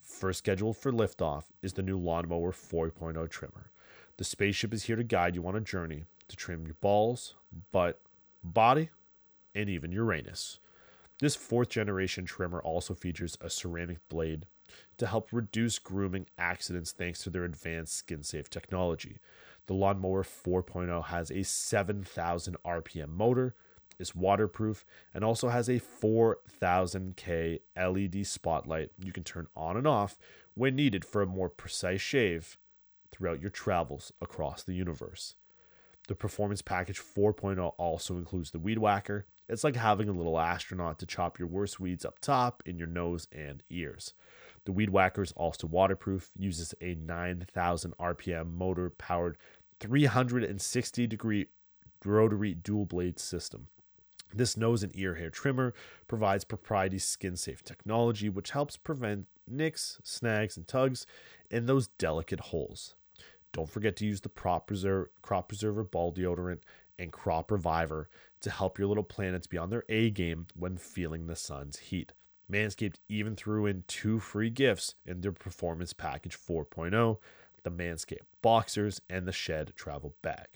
First 0.00 0.38
scheduled 0.38 0.76
for 0.76 0.90
liftoff 0.90 1.44
is 1.62 1.74
the 1.74 1.82
new 1.82 1.98
Lawnmower 1.98 2.52
4.0 2.52 3.28
trimmer. 3.30 3.70
The 4.16 4.24
spaceship 4.24 4.74
is 4.74 4.84
here 4.84 4.96
to 4.96 5.04
guide 5.04 5.34
you 5.36 5.46
on 5.46 5.54
a 5.54 5.60
journey 5.60 6.04
to 6.28 6.36
trim 6.36 6.66
your 6.66 6.76
balls, 6.80 7.34
butt, 7.70 8.00
body, 8.42 8.90
and 9.54 9.68
even 9.68 9.92
Uranus. 9.92 10.58
This 11.20 11.34
fourth 11.34 11.68
generation 11.68 12.24
trimmer 12.24 12.60
also 12.60 12.94
features 12.94 13.36
a 13.40 13.50
ceramic 13.50 13.98
blade 14.08 14.46
to 14.98 15.06
help 15.06 15.32
reduce 15.32 15.78
grooming 15.78 16.26
accidents 16.38 16.92
thanks 16.92 17.22
to 17.22 17.30
their 17.30 17.44
advanced 17.44 17.94
skin 17.94 18.22
safe 18.22 18.48
technology. 18.48 19.18
The 19.66 19.74
Lawnmower 19.74 20.22
4.0 20.22 21.06
has 21.06 21.30
a 21.30 21.42
7,000 21.42 22.56
RPM 22.64 23.08
motor, 23.08 23.54
is 23.98 24.14
waterproof, 24.14 24.84
and 25.12 25.24
also 25.24 25.48
has 25.48 25.68
a 25.68 25.80
4000K 25.80 27.60
LED 27.76 28.26
spotlight 28.26 28.90
you 29.02 29.12
can 29.12 29.24
turn 29.24 29.48
on 29.56 29.76
and 29.76 29.86
off 29.86 30.16
when 30.54 30.76
needed 30.76 31.04
for 31.04 31.22
a 31.22 31.26
more 31.26 31.50
precise 31.50 32.00
shave 32.00 32.56
throughout 33.10 33.40
your 33.40 33.50
travels 33.50 34.12
across 34.20 34.62
the 34.62 34.74
universe. 34.74 35.34
The 36.06 36.14
Performance 36.14 36.62
Package 36.62 37.00
4.0 37.00 37.74
also 37.76 38.16
includes 38.16 38.52
the 38.52 38.58
Weed 38.58 38.78
Whacker. 38.78 39.26
It's 39.48 39.64
like 39.64 39.76
having 39.76 40.08
a 40.08 40.12
little 40.12 40.38
astronaut 40.38 40.98
to 40.98 41.06
chop 41.06 41.38
your 41.38 41.48
worst 41.48 41.80
weeds 41.80 42.04
up 42.04 42.18
top 42.18 42.62
in 42.66 42.78
your 42.78 42.86
nose 42.86 43.26
and 43.32 43.62
ears. 43.70 44.12
The 44.64 44.72
Weed 44.72 44.90
Whacker 44.90 45.22
is 45.22 45.32
also 45.32 45.66
waterproof, 45.66 46.30
uses 46.36 46.74
a 46.80 46.94
9,000 46.94 47.94
RPM 47.98 48.52
motor 48.52 48.90
powered 48.90 49.38
360 49.80 51.06
degree 51.06 51.46
rotary 52.04 52.54
dual 52.54 52.84
blade 52.84 53.18
system. 53.18 53.68
This 54.34 54.56
nose 54.56 54.82
and 54.82 54.94
ear 54.94 55.14
hair 55.14 55.30
trimmer 55.30 55.72
provides 56.06 56.44
proprietary 56.44 56.98
skin 56.98 57.36
safe 57.36 57.64
technology, 57.64 58.28
which 58.28 58.50
helps 58.50 58.76
prevent 58.76 59.26
nicks, 59.46 59.98
snags, 60.04 60.58
and 60.58 60.68
tugs 60.68 61.06
in 61.50 61.64
those 61.64 61.88
delicate 61.98 62.40
holes. 62.40 62.94
Don't 63.52 63.70
forget 63.70 63.96
to 63.96 64.04
use 64.04 64.20
the 64.20 64.28
Preserve, 64.28 65.08
Crop 65.22 65.48
Preserver 65.48 65.84
Ball 65.84 66.12
Deodorant 66.12 66.60
and 66.98 67.12
Crop 67.12 67.50
Reviver 67.50 68.08
to 68.40 68.50
help 68.50 68.78
your 68.78 68.88
little 68.88 69.04
planets 69.04 69.46
be 69.46 69.58
on 69.58 69.70
their 69.70 69.84
A 69.88 70.10
game 70.10 70.46
when 70.54 70.76
feeling 70.76 71.26
the 71.26 71.36
sun's 71.36 71.78
heat. 71.78 72.12
Manscaped 72.50 72.96
even 73.08 73.36
threw 73.36 73.66
in 73.66 73.84
two 73.86 74.18
free 74.18 74.50
gifts 74.50 74.94
in 75.04 75.20
their 75.20 75.32
Performance 75.32 75.92
Package 75.92 76.36
4.0 76.36 77.18
the 77.64 77.70
Manscaped 77.70 78.26
Boxers 78.40 79.00
and 79.10 79.26
the 79.26 79.32
Shed 79.32 79.72
Travel 79.74 80.14
Bag. 80.22 80.46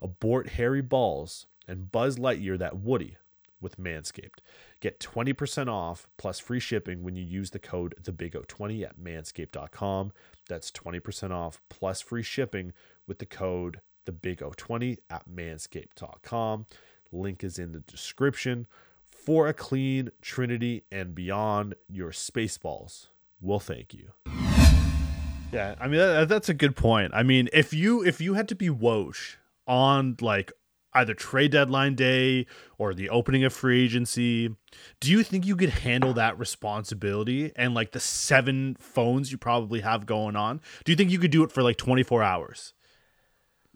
Abort 0.00 0.50
hairy 0.50 0.80
balls 0.80 1.46
and 1.66 1.90
Buzz 1.90 2.16
Lightyear 2.16 2.58
that 2.58 2.78
Woody 2.78 3.16
with 3.60 3.78
Manscaped. 3.78 4.38
Get 4.80 5.00
20% 5.00 5.68
off 5.68 6.06
plus 6.18 6.38
free 6.38 6.60
shipping 6.60 7.02
when 7.02 7.16
you 7.16 7.24
use 7.24 7.50
the 7.50 7.58
code 7.58 7.94
TheBigO20 8.02 8.84
at 8.84 8.98
manscaped.com. 8.98 10.12
That's 10.48 10.70
20% 10.70 11.30
off 11.30 11.60
plus 11.68 12.00
free 12.00 12.22
shipping 12.22 12.72
with 13.06 13.18
the 13.18 13.26
code 13.26 13.80
TheBigO20 14.06 14.98
at 15.10 15.28
manscaped.com. 15.28 16.66
Link 17.12 17.44
is 17.44 17.58
in 17.58 17.72
the 17.72 17.80
description. 17.80 18.66
For 19.04 19.48
a 19.48 19.54
clean 19.54 20.10
Trinity 20.22 20.84
and 20.90 21.14
beyond, 21.14 21.74
your 21.88 22.10
Spaceballs 22.10 23.08
will 23.40 23.60
thank 23.60 23.92
you. 23.92 24.12
Yeah, 25.52 25.74
I 25.80 25.88
mean 25.88 25.98
that, 25.98 26.28
that's 26.28 26.48
a 26.48 26.54
good 26.54 26.76
point. 26.76 27.12
I 27.14 27.22
mean, 27.22 27.48
if 27.52 27.72
you 27.72 28.04
if 28.04 28.20
you 28.20 28.34
had 28.34 28.48
to 28.48 28.54
be 28.54 28.68
Woj 28.68 29.36
on 29.66 30.16
like 30.20 30.52
either 30.92 31.14
trade 31.14 31.52
deadline 31.52 31.94
day 31.94 32.46
or 32.78 32.94
the 32.94 33.08
opening 33.10 33.44
of 33.44 33.52
free 33.52 33.84
agency, 33.84 34.54
do 35.00 35.10
you 35.10 35.22
think 35.22 35.46
you 35.46 35.54
could 35.56 35.68
handle 35.70 36.14
that 36.14 36.38
responsibility 36.38 37.52
and 37.54 37.74
like 37.74 37.92
the 37.92 38.00
seven 38.00 38.76
phones 38.80 39.30
you 39.30 39.38
probably 39.38 39.80
have 39.80 40.06
going 40.06 40.36
on? 40.36 40.60
Do 40.84 40.92
you 40.92 40.96
think 40.96 41.10
you 41.10 41.18
could 41.18 41.30
do 41.30 41.44
it 41.44 41.52
for 41.52 41.62
like 41.62 41.76
24 41.76 42.22
hours? 42.22 42.72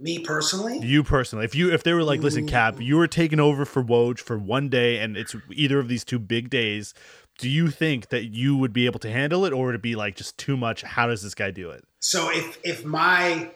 Me 0.00 0.18
personally? 0.18 0.78
You 0.78 1.04
personally. 1.04 1.44
If 1.44 1.54
you 1.54 1.72
if 1.72 1.82
they 1.82 1.92
were 1.92 2.02
like, 2.02 2.20
listen, 2.20 2.46
mm. 2.46 2.48
Cap, 2.48 2.80
you 2.80 2.96
were 2.96 3.06
taking 3.06 3.38
over 3.38 3.66
for 3.66 3.84
Woj 3.84 4.18
for 4.18 4.38
one 4.38 4.70
day 4.70 4.98
and 4.98 5.14
it's 5.14 5.36
either 5.52 5.78
of 5.78 5.88
these 5.88 6.04
two 6.04 6.18
big 6.18 6.48
days, 6.48 6.94
do 7.38 7.50
you 7.50 7.68
think 7.68 8.08
that 8.08 8.24
you 8.24 8.56
would 8.56 8.72
be 8.72 8.86
able 8.86 8.98
to 9.00 9.10
handle 9.10 9.44
it 9.44 9.52
or 9.52 9.66
would 9.66 9.74
it 9.74 9.82
be 9.82 9.96
like 9.96 10.16
just 10.16 10.38
too 10.38 10.56
much? 10.56 10.80
How 10.82 11.06
does 11.06 11.22
this 11.22 11.34
guy 11.34 11.50
do 11.50 11.70
it? 11.70 11.84
So 12.00 12.30
if 12.30 12.58
if 12.64 12.82
my 12.82 13.50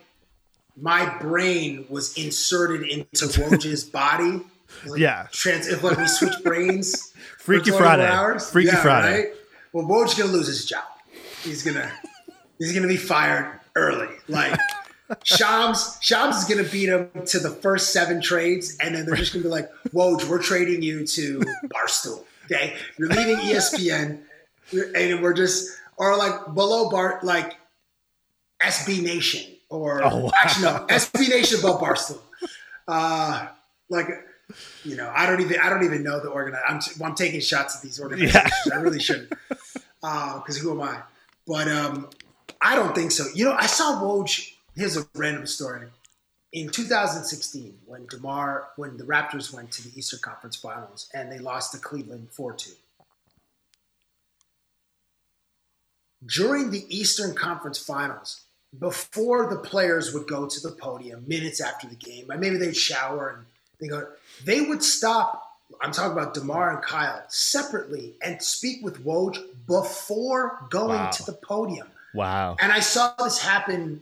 my 0.77 1.19
brain 1.19 1.87
was 1.89 2.17
inserted 2.19 2.89
into 2.89 3.27
Woj's 3.27 3.85
body. 3.91 4.43
Like 4.87 5.01
yeah. 5.01 5.29
Trans 5.33 5.69
if 5.69 5.83
like 5.83 5.97
we 5.97 6.07
switch 6.07 6.35
brains. 6.43 7.13
Freaky 7.39 7.71
Friday. 7.71 8.07
Hours. 8.07 8.51
Freaky 8.51 8.69
yeah, 8.69 8.83
Friday. 8.83 9.15
Right? 9.15 9.33
Well, 9.73 9.87
Woj's 9.87 10.15
gonna 10.15 10.33
lose 10.33 10.47
his 10.47 10.67
job. 10.67 10.85
He's 11.43 11.63
gonna 11.63 11.91
he's 12.59 12.73
gonna 12.73 12.89
be 12.89 12.97
fired 12.97 13.61
early. 13.77 14.09
Like 14.29 14.59
Shams 15.23 15.99
Shams 16.01 16.37
is 16.37 16.45
gonna 16.45 16.69
beat 16.69 16.89
him 16.89 17.11
to 17.27 17.39
the 17.39 17.51
first 17.51 17.93
seven 17.93 18.21
trades, 18.21 18.77
and 18.81 18.95
then 18.95 19.07
they're 19.07 19.17
just 19.17 19.33
gonna 19.33 19.43
be 19.43 19.51
like, 19.51 19.71
Woj, 19.93 20.29
we're 20.29 20.43
trading 20.43 20.83
you 20.83 21.07
to 21.07 21.41
Barstool. 21.67 22.25
Okay, 22.47 22.77
you're 22.99 23.09
leaving 23.09 23.37
ESPN, 23.37 24.21
and 24.73 25.23
we're 25.23 25.35
just 25.35 25.79
or 25.97 26.17
like 26.17 26.55
below 26.55 26.91
Bar 26.91 27.21
like 27.23 27.57
SB 28.63 29.03
Nation 29.03 29.55
or 29.69 30.03
oh, 30.05 30.17
wow. 30.17 30.31
actually 30.43 30.65
no, 30.65 30.87
SB 30.89 31.29
Nation 31.29 31.61
above 31.61 31.81
Barstool. 31.81 32.21
Uh, 32.89 33.49
like 33.91 34.09
you 34.85 34.97
know, 34.97 35.11
I 35.15 35.27
don't 35.27 35.41
even 35.41 35.59
I 35.61 35.69
don't 35.69 35.85
even 35.85 36.03
know 36.03 36.21
the 36.21 36.29
organizer. 36.29 36.63
I'm 36.67 36.81
I'm 37.03 37.15
taking 37.15 37.41
shots 37.41 37.77
at 37.77 37.83
these 37.83 38.01
organizations. 38.01 38.53
Yeah. 38.67 38.75
I 38.75 38.81
really 38.81 39.01
shouldn't, 39.01 39.31
because 40.01 40.59
uh, 40.59 40.61
who 40.61 40.73
am 40.73 40.83
I? 40.83 41.01
But 41.47 41.69
um, 41.69 42.09
I 42.61 42.77
don't 42.77 42.95
think 42.95 43.11
so. 43.11 43.25
You 43.35 43.47
know, 43.47 43.53
I 43.53 43.67
saw 43.67 44.03
Woj. 44.03 44.54
Here's 44.77 44.97
a 44.97 45.07
random 45.15 45.47
story. 45.47 45.87
In 46.53 46.69
2016, 46.69 47.79
when 47.87 48.07
Demar, 48.07 48.69
when 48.77 48.97
the 48.97 49.05
Raptors 49.05 49.53
went 49.53 49.71
to 49.73 49.89
the 49.89 49.97
Eastern 49.99 50.21
Conference 50.21 50.57
Finals 50.57 51.09
and 51.15 51.31
they 51.31 51.39
lost 51.39 51.73
to 51.73 51.79
Cleveland 51.79 52.29
4-2. 52.37 52.73
During 56.27 56.71
the 56.71 56.85
Eastern 56.89 57.35
Conference 57.35 57.79
Finals, 57.79 58.45
before 58.79 59.49
the 59.49 59.59
players 59.59 60.13
would 60.15 60.27
go 60.27 60.49
to 60.49 60.61
the 60.61 60.75
podium 60.75 61.25
minutes 61.27 61.61
after 61.61 61.87
the 61.87 61.95
game, 61.95 62.31
maybe 62.37 62.57
they'd 62.57 62.77
shower 62.77 63.37
and 63.37 63.47
they 63.81 63.89
go, 63.89 64.09
they 64.45 64.63
would 64.63 64.83
stop. 64.83 65.59
I'm 65.81 65.93
talking 65.93 66.13
about 66.13 66.35
DeMar 66.35 66.75
and 66.75 66.83
Kyle 66.83 67.23
separately 67.29 68.15
and 68.23 68.41
speak 68.43 68.83
with 68.83 69.05
Woj 69.05 69.39
before 69.67 70.67
going 70.71 70.99
wow. 70.99 71.11
to 71.11 71.25
the 71.25 71.33
podium. 71.33 71.89
Wow. 72.15 72.57
And 72.61 72.73
I 72.73 72.81
saw 72.81 73.13
this 73.19 73.41
happen 73.41 74.01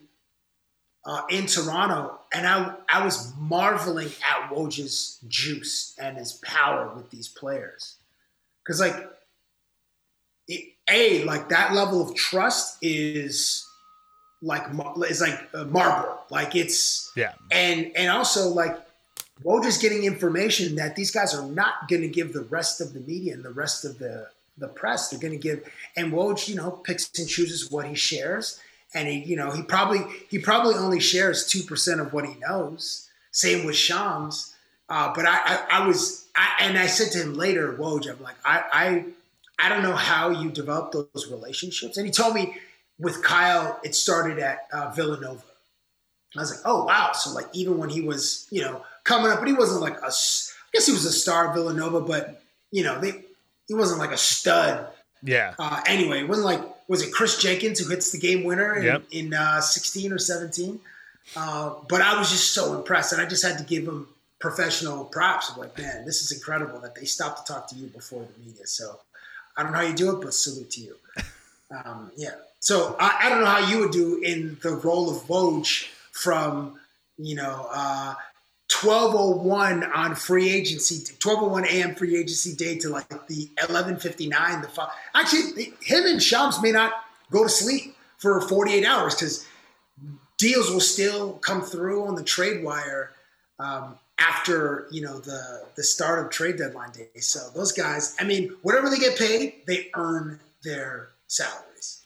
uh, 1.04 1.22
in 1.30 1.46
Toronto, 1.46 2.18
and 2.32 2.46
I, 2.46 2.74
I 2.88 3.04
was 3.04 3.32
marveling 3.38 4.08
at 4.08 4.50
Woj's 4.50 5.18
juice 5.28 5.96
and 6.00 6.16
his 6.16 6.34
power 6.34 6.92
with 6.94 7.10
these 7.10 7.28
players. 7.28 7.96
Because, 8.62 8.80
like, 8.80 9.10
it, 10.46 10.74
A, 10.88 11.24
like 11.24 11.48
that 11.48 11.74
level 11.74 12.00
of 12.00 12.14
trust 12.14 12.78
is 12.82 13.66
like 14.42 14.62
it's 14.70 15.20
like 15.20 15.52
marble. 15.68 16.18
Like 16.30 16.54
it's 16.54 17.10
yeah, 17.16 17.32
and 17.50 17.90
and 17.96 18.10
also 18.10 18.48
like 18.48 18.76
Woj 19.44 19.64
is 19.64 19.78
getting 19.78 20.04
information 20.04 20.76
that 20.76 20.96
these 20.96 21.10
guys 21.10 21.34
are 21.34 21.46
not 21.46 21.88
going 21.88 22.02
to 22.02 22.08
give 22.08 22.32
the 22.32 22.42
rest 22.42 22.80
of 22.80 22.92
the 22.92 23.00
media 23.00 23.34
and 23.34 23.44
the 23.44 23.50
rest 23.50 23.84
of 23.84 23.98
the 23.98 24.28
the 24.58 24.68
press. 24.68 25.08
They're 25.08 25.20
going 25.20 25.32
to 25.32 25.38
give, 25.38 25.64
and 25.96 26.12
Woj, 26.12 26.48
you 26.48 26.56
know, 26.56 26.70
picks 26.70 27.10
and 27.18 27.28
chooses 27.28 27.70
what 27.70 27.86
he 27.86 27.94
shares, 27.94 28.60
and 28.94 29.08
he, 29.08 29.18
you 29.24 29.36
know, 29.36 29.50
he 29.50 29.62
probably 29.62 30.00
he 30.28 30.38
probably 30.38 30.74
only 30.74 31.00
shares 31.00 31.46
two 31.46 31.62
percent 31.62 32.00
of 32.00 32.12
what 32.12 32.26
he 32.26 32.34
knows. 32.40 33.08
Same 33.30 33.64
with 33.64 33.76
Shams. 33.76 34.54
Uh, 34.88 35.12
but 35.14 35.24
I, 35.26 35.38
I, 35.42 35.66
I 35.70 35.86
was, 35.86 36.26
I, 36.36 36.48
and 36.60 36.78
I 36.78 36.86
said 36.86 37.12
to 37.12 37.22
him 37.22 37.32
later, 37.32 37.72
Woj, 37.78 38.10
I'm 38.10 38.22
like, 38.22 38.34
I, 38.44 38.62
I, 38.70 39.04
I 39.58 39.68
don't 39.70 39.82
know 39.82 39.96
how 39.96 40.28
you 40.28 40.50
develop 40.50 40.92
those 40.92 41.30
relationships, 41.30 41.96
and 41.96 42.04
he 42.04 42.12
told 42.12 42.34
me 42.34 42.54
with 42.98 43.22
Kyle, 43.22 43.80
it 43.82 43.94
started 43.94 44.38
at 44.38 44.66
uh, 44.72 44.90
Villanova. 44.90 45.42
I 46.36 46.40
was 46.40 46.50
like, 46.50 46.60
oh 46.64 46.84
wow! 46.84 47.12
So 47.14 47.32
like 47.32 47.46
even 47.52 47.78
when 47.78 47.90
he 47.90 48.00
was 48.00 48.46
you 48.50 48.62
know 48.62 48.82
coming 49.04 49.30
up, 49.30 49.38
but 49.38 49.48
he 49.48 49.54
wasn't 49.54 49.80
like 49.80 49.98
a. 49.98 50.06
I 50.06 50.74
guess 50.74 50.86
he 50.86 50.92
was 50.92 51.04
a 51.04 51.12
star 51.12 51.48
of 51.48 51.54
Villanova, 51.54 52.00
but 52.00 52.42
you 52.70 52.82
know, 52.82 52.98
they 53.00 53.22
he 53.68 53.74
wasn't 53.74 54.00
like 54.00 54.12
a 54.12 54.16
stud. 54.16 54.88
Yeah. 55.22 55.54
Uh, 55.58 55.82
anyway, 55.86 56.20
it 56.20 56.28
wasn't 56.28 56.46
like 56.46 56.62
was 56.88 57.02
it 57.02 57.12
Kris 57.12 57.38
Jenkins 57.38 57.78
who 57.78 57.88
hits 57.88 58.10
the 58.12 58.18
game 58.18 58.44
winner 58.44 58.76
in, 58.76 58.84
Yep. 58.84 59.02
in 59.12 59.34
uh, 59.34 59.60
16 59.60 60.12
or 60.12 60.18
17? 60.18 60.80
Uh, 61.36 61.74
but 61.88 62.00
I 62.02 62.18
was 62.18 62.30
just 62.30 62.52
so 62.52 62.74
impressed, 62.76 63.12
and 63.12 63.22
I 63.22 63.26
just 63.26 63.44
had 63.44 63.56
to 63.58 63.64
give 63.64 63.86
him 63.86 64.08
professional 64.38 65.04
props. 65.04 65.50
I'm 65.52 65.58
like, 65.60 65.78
man, 65.78 66.04
this 66.04 66.20
is 66.22 66.32
incredible 66.32 66.80
that 66.80 66.94
they 66.96 67.04
stopped 67.04 67.46
to 67.46 67.52
talk 67.52 67.68
to 67.68 67.76
you 67.76 67.86
before 67.86 68.22
the 68.24 68.44
media. 68.44 68.66
So 68.66 68.98
I 69.56 69.62
don't 69.62 69.72
know 69.72 69.78
how 69.78 69.84
you 69.84 69.94
do 69.94 70.16
it, 70.16 70.20
but 70.24 70.34
salute 70.34 70.70
to 70.72 70.80
you. 70.80 70.96
Um, 71.70 72.10
yeah. 72.16 72.34
So 72.60 72.96
I, 72.98 73.18
I 73.22 73.28
don't 73.30 73.40
know 73.40 73.46
how 73.46 73.70
you 73.70 73.78
would 73.80 73.92
do 73.92 74.20
in 74.22 74.58
the 74.62 74.70
role 74.70 75.10
of 75.10 75.22
Woj 75.28 75.86
from, 76.10 76.78
you 77.18 77.34
know, 77.36 77.68
uh, 77.72 78.14
1201 78.72 79.84
on 79.84 80.14
free 80.14 80.50
agency, 80.50 80.96
1201 81.22 81.64
a.m. 81.66 81.94
free 81.94 82.16
agency 82.16 82.54
day 82.54 82.78
to 82.78 82.88
like 82.88 83.08
the 83.08 83.48
1159. 83.58 84.62
The 84.62 84.68
fo- 84.68 84.88
actually, 85.14 85.72
him 85.82 86.04
and 86.06 86.22
Shams 86.22 86.60
may 86.62 86.72
not 86.72 86.92
go 87.30 87.42
to 87.44 87.48
sleep 87.48 87.96
for 88.18 88.40
48 88.40 88.84
hours 88.84 89.14
because 89.14 89.46
deals 90.38 90.70
will 90.70 90.80
still 90.80 91.34
come 91.34 91.62
through 91.62 92.04
on 92.06 92.14
the 92.14 92.24
trade 92.24 92.64
wire 92.64 93.12
um, 93.58 93.96
after 94.18 94.86
you 94.90 95.02
know 95.02 95.18
the 95.20 95.64
the 95.76 95.82
start 95.82 96.24
of 96.24 96.30
trade 96.30 96.56
deadline 96.56 96.90
day. 96.92 97.08
So 97.20 97.40
those 97.54 97.72
guys, 97.72 98.14
I 98.20 98.24
mean, 98.24 98.54
whatever 98.62 98.90
they 98.90 98.98
get 98.98 99.18
paid, 99.18 99.62
they 99.66 99.90
earn 99.94 100.40
their 100.64 101.10
salaries. 101.26 102.02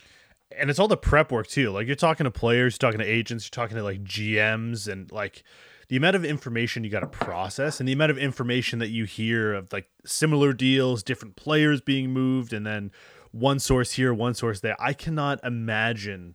and 0.57 0.70
it's 0.70 0.79
all 0.79 0.88
the 0.88 0.96
prep 0.96 1.33
work 1.33 1.46
too. 1.46 1.70
Like 1.70 1.87
you're 1.87 1.96
talking 1.96 2.24
to 2.24 2.31
players, 2.31 2.74
you're 2.74 2.90
talking 2.90 3.05
to 3.05 3.11
agents, 3.11 3.44
you're 3.44 3.62
talking 3.62 3.76
to 3.76 3.83
like 3.83 4.02
GMs, 4.05 4.90
and 4.90 5.11
like 5.12 5.42
the 5.88 5.96
amount 5.96 6.16
of 6.16 6.25
information 6.25 6.83
you 6.85 6.90
got 6.90 7.01
to 7.01 7.07
process, 7.07 7.79
and 7.81 7.88
the 7.88 7.92
amount 7.92 8.11
of 8.11 8.18
information 8.18 8.79
that 8.81 8.88
you 8.88 9.05
hear 9.05 9.55
of 9.55 9.72
like 9.72 9.88
similar 10.05 10.53
deals, 10.53 11.03
different 11.03 11.37
players 11.37 11.81
being 11.81 12.11
moved, 12.12 12.53
and 12.53 12.66
then 12.66 12.90
one 13.33 13.59
source 13.59 13.92
here, 13.92 14.12
one 14.14 14.35
source 14.35 14.61
there. 14.61 14.77
I 14.81 14.92
cannot 14.94 15.44
imagine, 15.44 16.35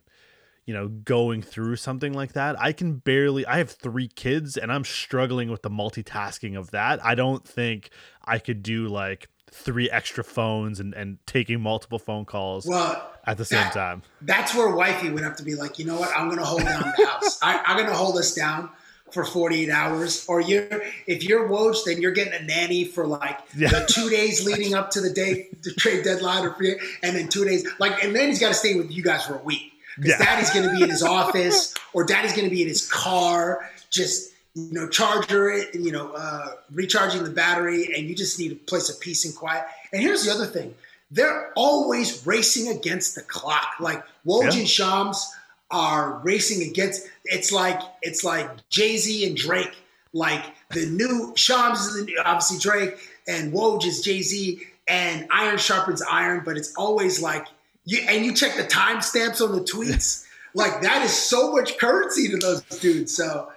you 0.64 0.72
know, 0.72 0.88
going 0.88 1.42
through 1.42 1.76
something 1.76 2.12
like 2.12 2.32
that. 2.34 2.58
I 2.60 2.72
can 2.72 2.94
barely. 2.94 3.44
I 3.44 3.58
have 3.58 3.70
three 3.70 4.08
kids, 4.08 4.56
and 4.56 4.72
I'm 4.72 4.84
struggling 4.84 5.50
with 5.50 5.62
the 5.62 5.70
multitasking 5.70 6.56
of 6.58 6.70
that. 6.70 7.04
I 7.04 7.14
don't 7.14 7.46
think 7.46 7.90
I 8.24 8.38
could 8.38 8.62
do 8.62 8.88
like 8.88 9.28
three 9.50 9.90
extra 9.90 10.24
phones 10.24 10.80
and, 10.80 10.94
and 10.94 11.18
taking 11.26 11.60
multiple 11.60 11.98
phone 11.98 12.24
calls 12.24 12.66
Well, 12.66 13.10
at 13.26 13.36
the 13.36 13.44
same 13.44 13.60
that- 13.64 13.72
time. 13.74 14.02
that's 14.22 14.54
where 14.54 14.74
wifey 14.74 15.10
would 15.10 15.22
have 15.22 15.36
to 15.36 15.42
be 15.42 15.54
like, 15.56 15.78
you 15.78 15.84
know 15.84 15.98
what? 16.00 16.10
I'm 16.16 16.28
going 16.28 16.38
to 16.38 16.44
hold 16.44 16.62
down 16.62 16.80
the 16.96 17.06
house. 17.06 17.38
I, 17.42 17.60
I'm 17.66 17.76
going 17.76 17.88
to 17.90 17.94
hold 17.94 18.16
us 18.16 18.32
down 18.32 18.70
for 19.12 19.24
48 19.24 19.70
hours. 19.70 20.24
Or 20.28 20.40
you're, 20.40 20.82
if 21.06 21.22
you're 21.24 21.48
Woj, 21.48 21.84
then 21.84 22.00
you're 22.00 22.12
getting 22.12 22.34
a 22.34 22.42
nanny 22.44 22.84
for 22.84 23.06
like 23.06 23.38
Yeah. 23.56 23.68
the 23.70 23.86
two 23.86 24.08
days 24.10 24.44
leading 24.44 24.74
up 24.74 24.90
to 24.92 25.00
the 25.00 25.10
day, 25.10 25.48
the 25.62 25.72
trade 25.74 26.04
deadline, 26.04 26.44
or 26.44 26.54
free, 26.54 26.78
and 27.02 27.16
then 27.16 27.28
two 27.28 27.44
days. 27.44 27.66
Like, 27.78 28.02
and 28.04 28.14
then 28.14 28.28
he's 28.28 28.38
got 28.40 28.48
to 28.48 28.54
stay 28.54 28.74
with 28.74 28.90
you 28.90 29.02
guys 29.02 29.24
for 29.24 29.34
a 29.34 29.42
week 29.42 29.72
because 29.96 30.10
Yeah. 30.18 30.24
daddy's 30.24 30.50
going 30.50 30.68
to 30.68 30.74
be 30.74 30.82
in 30.82 30.90
his 30.90 31.02
office 31.02 31.74
or 31.92 32.04
daddy's 32.04 32.32
going 32.32 32.44
to 32.48 32.54
be 32.54 32.62
in 32.62 32.68
his 32.68 32.88
car, 32.90 33.68
just 33.90 34.30
you 34.54 34.68
know, 34.72 34.86
charger 34.86 35.48
it, 35.50 35.74
you 35.74 35.90
know, 35.90 36.12
uh, 36.12 36.48
recharging 36.72 37.24
the 37.24 37.30
battery, 37.30 37.86
and 37.96 38.06
you 38.06 38.14
just 38.14 38.38
need 38.38 38.52
a 38.52 38.54
place 38.54 38.90
of 38.90 39.00
peace 39.00 39.24
and 39.24 39.34
quiet. 39.34 39.64
And 39.94 40.02
here's 40.02 40.24
the 40.26 40.30
other 40.30 40.44
thing: 40.44 40.74
they're 41.10 41.50
always 41.56 42.26
racing 42.26 42.68
against 42.68 43.14
the 43.14 43.22
clock. 43.22 43.76
Like 43.80 44.02
Woj 44.26 44.52
Yeah. 44.52 44.58
and 44.60 44.68
Shams 44.68 45.26
are 45.70 46.20
racing 46.22 46.68
against. 46.68 47.08
It's 47.24 47.52
like 47.52 47.80
it's 48.02 48.24
like 48.24 48.68
Jay 48.68 48.96
Z 48.96 49.26
and 49.26 49.36
Drake. 49.36 49.74
Like 50.12 50.44
the 50.70 50.86
new 50.86 51.32
Shams 51.36 51.80
is 51.80 51.94
the 51.96 52.04
new, 52.04 52.20
obviously 52.24 52.58
Drake, 52.58 52.98
and 53.26 53.52
Woj 53.52 53.86
is 53.86 54.02
Jay 54.02 54.20
Z, 54.22 54.60
and 54.88 55.26
iron 55.30 55.58
sharpens 55.58 56.02
iron. 56.02 56.42
But 56.44 56.56
it's 56.56 56.74
always 56.76 57.22
like 57.22 57.46
you 57.84 58.04
and 58.08 58.24
you 58.24 58.34
check 58.34 58.56
the 58.56 58.64
timestamps 58.64 59.40
on 59.40 59.52
the 59.52 59.62
tweets. 59.62 60.26
like 60.54 60.82
that 60.82 61.02
is 61.02 61.12
so 61.12 61.52
much 61.52 61.78
currency 61.78 62.28
to 62.28 62.36
those 62.36 62.62
dudes. 62.80 63.14
So. 63.14 63.50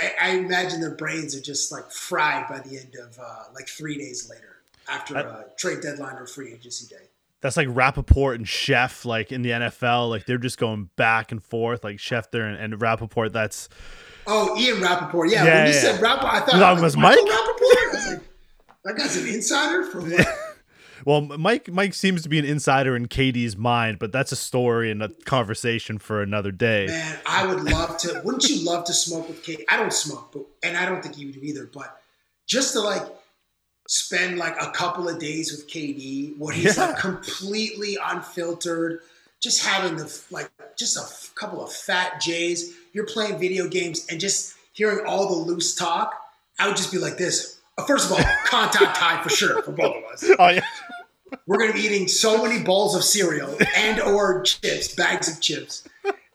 I, 0.00 0.12
I 0.22 0.30
imagine 0.36 0.80
their 0.80 0.94
brains 0.94 1.34
are 1.34 1.40
just 1.40 1.72
like 1.72 1.90
fried 1.90 2.48
by 2.48 2.60
the 2.60 2.78
end 2.78 2.94
of 2.94 3.18
uh, 3.18 3.46
like 3.52 3.66
three 3.66 3.98
days 3.98 4.30
later 4.30 4.58
after 4.88 5.16
I- 5.16 5.22
a 5.22 5.44
trade 5.58 5.80
deadline 5.80 6.14
or 6.16 6.26
free 6.26 6.52
agency 6.52 6.86
day. 6.86 7.08
That's 7.40 7.56
like 7.56 7.68
Rapoport 7.70 8.36
and 8.36 8.46
Chef, 8.46 9.04
like 9.04 9.32
in 9.32 9.42
the 9.42 9.50
NFL, 9.50 10.10
like 10.10 10.26
they're 10.26 10.38
just 10.38 10.58
going 10.58 10.90
back 10.96 11.32
and 11.32 11.42
forth, 11.42 11.82
like 11.84 11.98
Chef 11.98 12.30
there 12.30 12.46
and, 12.46 12.56
and 12.56 12.80
Rapoport. 12.80 13.32
That's 13.32 13.68
Oh, 14.26 14.56
Ian 14.58 14.80
Rapoport. 14.80 15.30
Yeah, 15.30 15.44
Yeah, 15.44 15.54
when 15.54 15.66
you 15.68 15.74
yeah, 15.74 15.80
said. 15.80 16.00
Rappaport, 16.00 16.24
I 16.24 16.40
thought 16.40 16.78
it 16.78 16.82
was 16.82 16.96
Mike? 16.96 17.18
Rapaport. 17.18 17.28
I 17.30 17.88
was 17.92 18.06
like, 18.12 18.22
that 18.84 18.96
guy's 18.96 19.16
an 19.16 19.28
insider 19.28 19.84
for 19.84 20.02
what? 20.02 20.26
well, 21.04 21.20
Mike. 21.22 21.70
Mike 21.70 21.94
seems 21.94 22.22
to 22.22 22.28
be 22.28 22.38
an 22.38 22.44
insider 22.44 22.94
in 22.94 23.06
KD's 23.06 23.56
mind, 23.56 23.98
but 23.98 24.12
that's 24.12 24.32
a 24.32 24.36
story 24.36 24.90
and 24.90 25.02
a 25.02 25.08
conversation 25.24 25.98
for 25.98 26.22
another 26.22 26.50
day. 26.52 26.86
Man, 26.86 27.18
I 27.26 27.46
would 27.46 27.64
love 27.64 27.96
to. 27.98 28.20
Wouldn't 28.24 28.48
you 28.48 28.64
love 28.64 28.84
to 28.84 28.92
smoke 28.92 29.28
with 29.28 29.42
Katie? 29.42 29.64
I 29.68 29.76
don't 29.78 29.92
smoke, 29.92 30.30
but 30.32 30.44
and 30.62 30.76
I 30.76 30.86
don't 30.86 31.02
think 31.02 31.18
you 31.18 31.32
do 31.32 31.40
either. 31.40 31.68
But 31.72 32.00
just 32.46 32.74
to 32.74 32.80
like 32.80 33.02
spend 33.90 34.38
like 34.38 34.54
a 34.62 34.70
couple 34.70 35.08
of 35.08 35.18
days 35.18 35.50
with 35.50 35.68
KD, 35.68 36.38
where 36.38 36.54
he's 36.54 36.76
Yeah. 36.76 36.86
like 36.86 36.98
completely 36.98 37.98
unfiltered, 38.02 39.00
just 39.40 39.64
having 39.64 39.96
the 39.96 40.22
like 40.30 40.48
just 40.76 40.96
a 40.96 41.00
f- 41.00 41.32
couple 41.34 41.62
of 41.62 41.72
fat 41.72 42.20
J's. 42.20 42.72
You're 42.92 43.06
playing 43.06 43.38
video 43.38 43.66
games 43.66 44.06
and 44.08 44.20
just 44.20 44.54
hearing 44.72 45.04
all 45.06 45.28
the 45.28 45.50
loose 45.50 45.74
talk. 45.74 46.14
I 46.58 46.68
would 46.68 46.76
just 46.76 46.92
be 46.92 46.98
like 46.98 47.16
this. 47.18 47.58
Uh, 47.78 47.84
First 47.84 48.06
of 48.10 48.16
all, 48.16 48.24
contact 48.46 48.96
high 48.96 49.20
for 49.24 49.28
sure 49.28 49.60
for 49.62 49.72
both 49.72 49.96
of 49.96 50.04
us. 50.04 50.24
Oh 50.38 50.48
yeah, 50.48 50.64
We're 51.48 51.66
to 51.66 51.72
be 51.72 51.80
eating 51.80 52.06
so 52.06 52.40
many 52.46 52.62
bowls 52.62 52.94
of 52.94 53.02
cereal 53.02 53.56
and 53.76 54.00
or 54.00 54.42
chips, 54.42 54.94
bags 54.94 55.28
of 55.28 55.40
chips. 55.40 55.82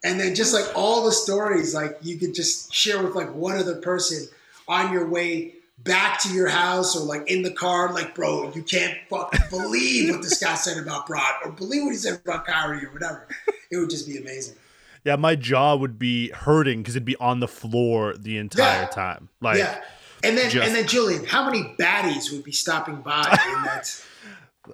And 0.03 0.19
then 0.19 0.35
just 0.35 0.53
like 0.53 0.65
all 0.75 1.05
the 1.05 1.11
stories 1.13 1.73
like 1.73 1.97
you 2.01 2.17
could 2.17 2.35
just 2.35 2.73
share 2.73 3.01
with 3.01 3.15
like 3.15 3.33
one 3.33 3.57
other 3.57 3.75
person 3.77 4.27
on 4.67 4.91
your 4.91 5.07
way 5.07 5.53
back 5.79 6.19
to 6.21 6.29
your 6.33 6.47
house 6.47 6.95
or 6.95 7.05
like 7.05 7.29
in 7.29 7.41
the 7.43 7.51
car 7.51 7.93
like 7.93 8.15
bro, 8.15 8.51
you 8.55 8.63
can't 8.63 8.97
fucking 9.09 9.41
believe 9.49 10.09
what 10.13 10.21
this 10.21 10.41
guy 10.41 10.55
said 10.55 10.77
about 10.81 11.05
Broad 11.07 11.33
or 11.43 11.51
believe 11.51 11.83
what 11.83 11.91
he 11.91 11.97
said 11.97 12.19
about 12.25 12.45
Kyrie 12.45 12.85
or 12.85 12.91
whatever. 12.91 13.27
It 13.71 13.77
would 13.77 13.89
just 13.89 14.07
be 14.07 14.17
amazing. 14.17 14.55
yeah. 15.03 15.15
My 15.17 15.35
jaw 15.35 15.75
would 15.75 15.99
be 15.99 16.29
hurting 16.29 16.79
because 16.81 16.95
it'd 16.95 17.05
be 17.05 17.15
on 17.17 17.39
the 17.39 17.47
floor 17.47 18.13
the 18.17 18.37
entire 18.37 18.83
Yeah. 18.83 18.87
time. 18.87 19.29
Like, 19.41 19.57
yeah. 19.57 19.81
And 20.23 20.37
then 20.37 20.49
just- 20.49 20.65
and 20.67 20.75
then 20.75 20.87
Julian, 20.87 21.25
how 21.25 21.45
many 21.45 21.75
baddies 21.77 22.31
would 22.31 22.43
be 22.43 22.51
stopping 22.51 23.01
by 23.01 23.21
in 23.21 23.63
that 23.63 24.01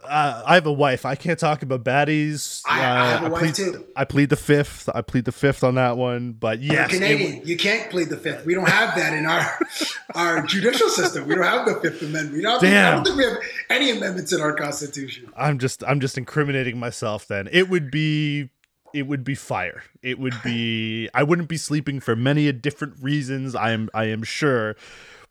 uh, 0.03 0.43
I 0.45 0.55
have 0.55 0.65
a 0.65 0.71
wife. 0.71 1.05
I 1.05 1.15
can't 1.15 1.37
talk 1.39 1.61
about 1.63 1.83
baddies. 1.83 2.61
I- 2.67 2.81
I 2.81 2.85
Uh, 2.85 3.05
have 3.17 3.23
a 3.23 3.29
wife 3.29 3.41
plead, 3.41 3.55
too. 3.55 3.85
I 3.95 4.05
plead 4.05 4.29
the 4.29 4.35
fifth. 4.35 4.89
I 4.93 5.01
plead 5.01 5.25
the 5.25 5.31
fifth 5.31 5.63
on 5.63 5.75
that 5.75 5.97
one. 5.97 6.31
But 6.33 6.61
yes, 6.61 6.91
You're 6.91 6.99
Canadian. 6.99 7.41
you 7.45 7.57
can't 7.57 7.89
plead 7.89 8.09
the 8.09 8.17
fifth. 8.17 8.45
We 8.45 8.53
don't 8.53 8.69
have 8.69 8.95
that 8.95 9.13
in 9.13 9.25
our 9.25 9.59
our 10.15 10.41
judicial 10.43 10.89
system. 10.89 11.27
We 11.27 11.35
don't 11.35 11.43
have 11.43 11.65
the 11.65 11.75
Fifth 11.81 12.01
Amendment. 12.01 12.33
We 12.35 12.41
don't, 12.41 12.63
I 12.63 12.91
don't 12.91 13.03
think 13.05 13.17
we 13.17 13.23
have 13.25 13.37
any 13.69 13.91
amendments 13.91 14.33
in 14.33 14.41
our 14.41 14.53
Constitution. 14.53 15.31
I'm 15.37 15.59
just 15.59 15.83
I'm 15.85 15.99
just 15.99 16.17
incriminating 16.17 16.79
myself 16.79 17.27
then. 17.27 17.47
It 17.51 17.69
would 17.69 17.91
be 17.91 18.49
it 18.93 19.07
would 19.07 19.23
be 19.23 19.35
fire. 19.35 19.83
It 20.01 20.19
would 20.19 20.35
be 20.43 21.09
I 21.13 21.23
wouldn't 21.23 21.47
be 21.47 21.57
sleeping 21.57 21.99
for 21.99 22.15
many 22.15 22.51
different 22.51 22.95
reasons, 23.01 23.55
I 23.55 23.71
am 23.71 23.89
I 23.93 24.05
am 24.05 24.23
sure. 24.23 24.75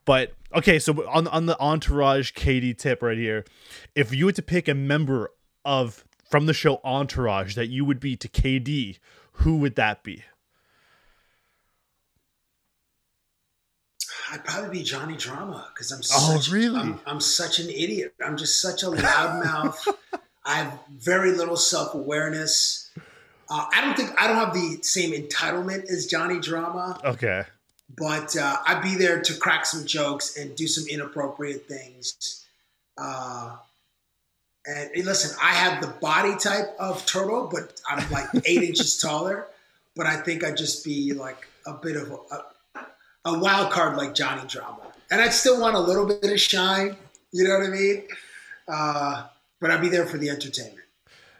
But 0.06 0.32
okay, 0.54 0.78
so 0.78 1.08
on 1.08 1.26
on 1.28 1.46
the 1.46 1.58
entourage 1.58 2.32
KD 2.32 2.76
tip 2.76 3.02
right 3.02 3.18
here, 3.18 3.44
if 3.94 4.14
you 4.14 4.26
were 4.26 4.32
to 4.32 4.42
pick 4.42 4.68
a 4.68 4.74
member 4.74 5.30
of 5.64 6.04
from 6.30 6.46
the 6.46 6.54
show 6.54 6.80
Entourage 6.84 7.54
that 7.56 7.66
you 7.66 7.84
would 7.84 7.98
be 8.00 8.16
to 8.16 8.28
KD, 8.28 8.98
who 9.32 9.56
would 9.56 9.74
that 9.76 10.02
be? 10.04 10.22
I'd 14.32 14.44
probably 14.44 14.78
be 14.78 14.84
Johnny 14.84 15.16
Drama 15.16 15.68
because 15.74 15.90
I'm 15.90 15.98
Oh, 15.98 16.36
such 16.36 16.52
really? 16.52 16.78
I'm, 16.78 17.00
I'm 17.04 17.20
such 17.20 17.58
an 17.58 17.68
idiot. 17.68 18.14
I'm 18.24 18.36
just 18.36 18.60
such 18.60 18.84
a 18.84 18.86
loudmouth. 18.86 19.76
I 20.44 20.54
have 20.56 20.78
very 20.88 21.32
little 21.32 21.56
self 21.56 21.94
awareness. 21.94 22.90
Uh, 23.48 23.64
I 23.74 23.80
don't 23.80 23.96
think 23.96 24.10
I 24.16 24.28
don't 24.28 24.36
have 24.36 24.54
the 24.54 24.78
same 24.82 25.10
entitlement 25.12 25.90
as 25.90 26.06
Johnny 26.06 26.38
Drama. 26.38 27.00
Okay. 27.04 27.42
But 27.96 28.37
uh, 28.37 28.57
I'd 28.66 28.83
be 28.83 28.94
there 28.94 29.20
to 29.20 29.35
crack 29.35 29.66
some 29.66 29.85
jokes 29.85 30.37
and 30.37 30.55
do 30.55 30.66
some 30.66 30.87
inappropriate 30.88 31.66
things. 31.66 32.44
Uh, 32.96 33.57
and 34.66 34.90
listen, 35.05 35.37
I 35.42 35.55
have 35.55 35.81
the 35.81 35.88
body 35.88 36.37
type 36.37 36.76
of 36.79 37.05
turtle, 37.07 37.48
but 37.50 37.81
I'm 37.88 38.09
like 38.11 38.26
eight 38.44 38.62
inches 38.62 38.98
taller. 38.98 39.46
But 39.96 40.07
I 40.07 40.16
think 40.16 40.44
I'd 40.44 40.57
just 40.57 40.85
be 40.85 41.12
like 41.12 41.48
a 41.66 41.74
bit 41.74 41.96
of 41.96 42.11
a, 42.11 42.16
a, 42.35 42.87
a 43.24 43.38
wild 43.38 43.72
card 43.72 43.96
like 43.96 44.14
Johnny 44.14 44.46
Drama. 44.46 44.81
And 45.11 45.20
I'd 45.20 45.33
still 45.33 45.61
want 45.61 45.74
a 45.74 45.81
little 45.81 46.07
bit 46.07 46.31
of 46.31 46.40
shine, 46.40 46.96
you 47.33 47.44
know 47.44 47.59
what 47.59 47.66
I 47.66 47.70
mean? 47.70 48.05
Uh, 48.68 49.26
but 49.61 49.70
I'd 49.70 49.81
be 49.81 49.88
there 49.88 50.07
for 50.07 50.16
the 50.16 50.31
entertainment. 50.31 50.79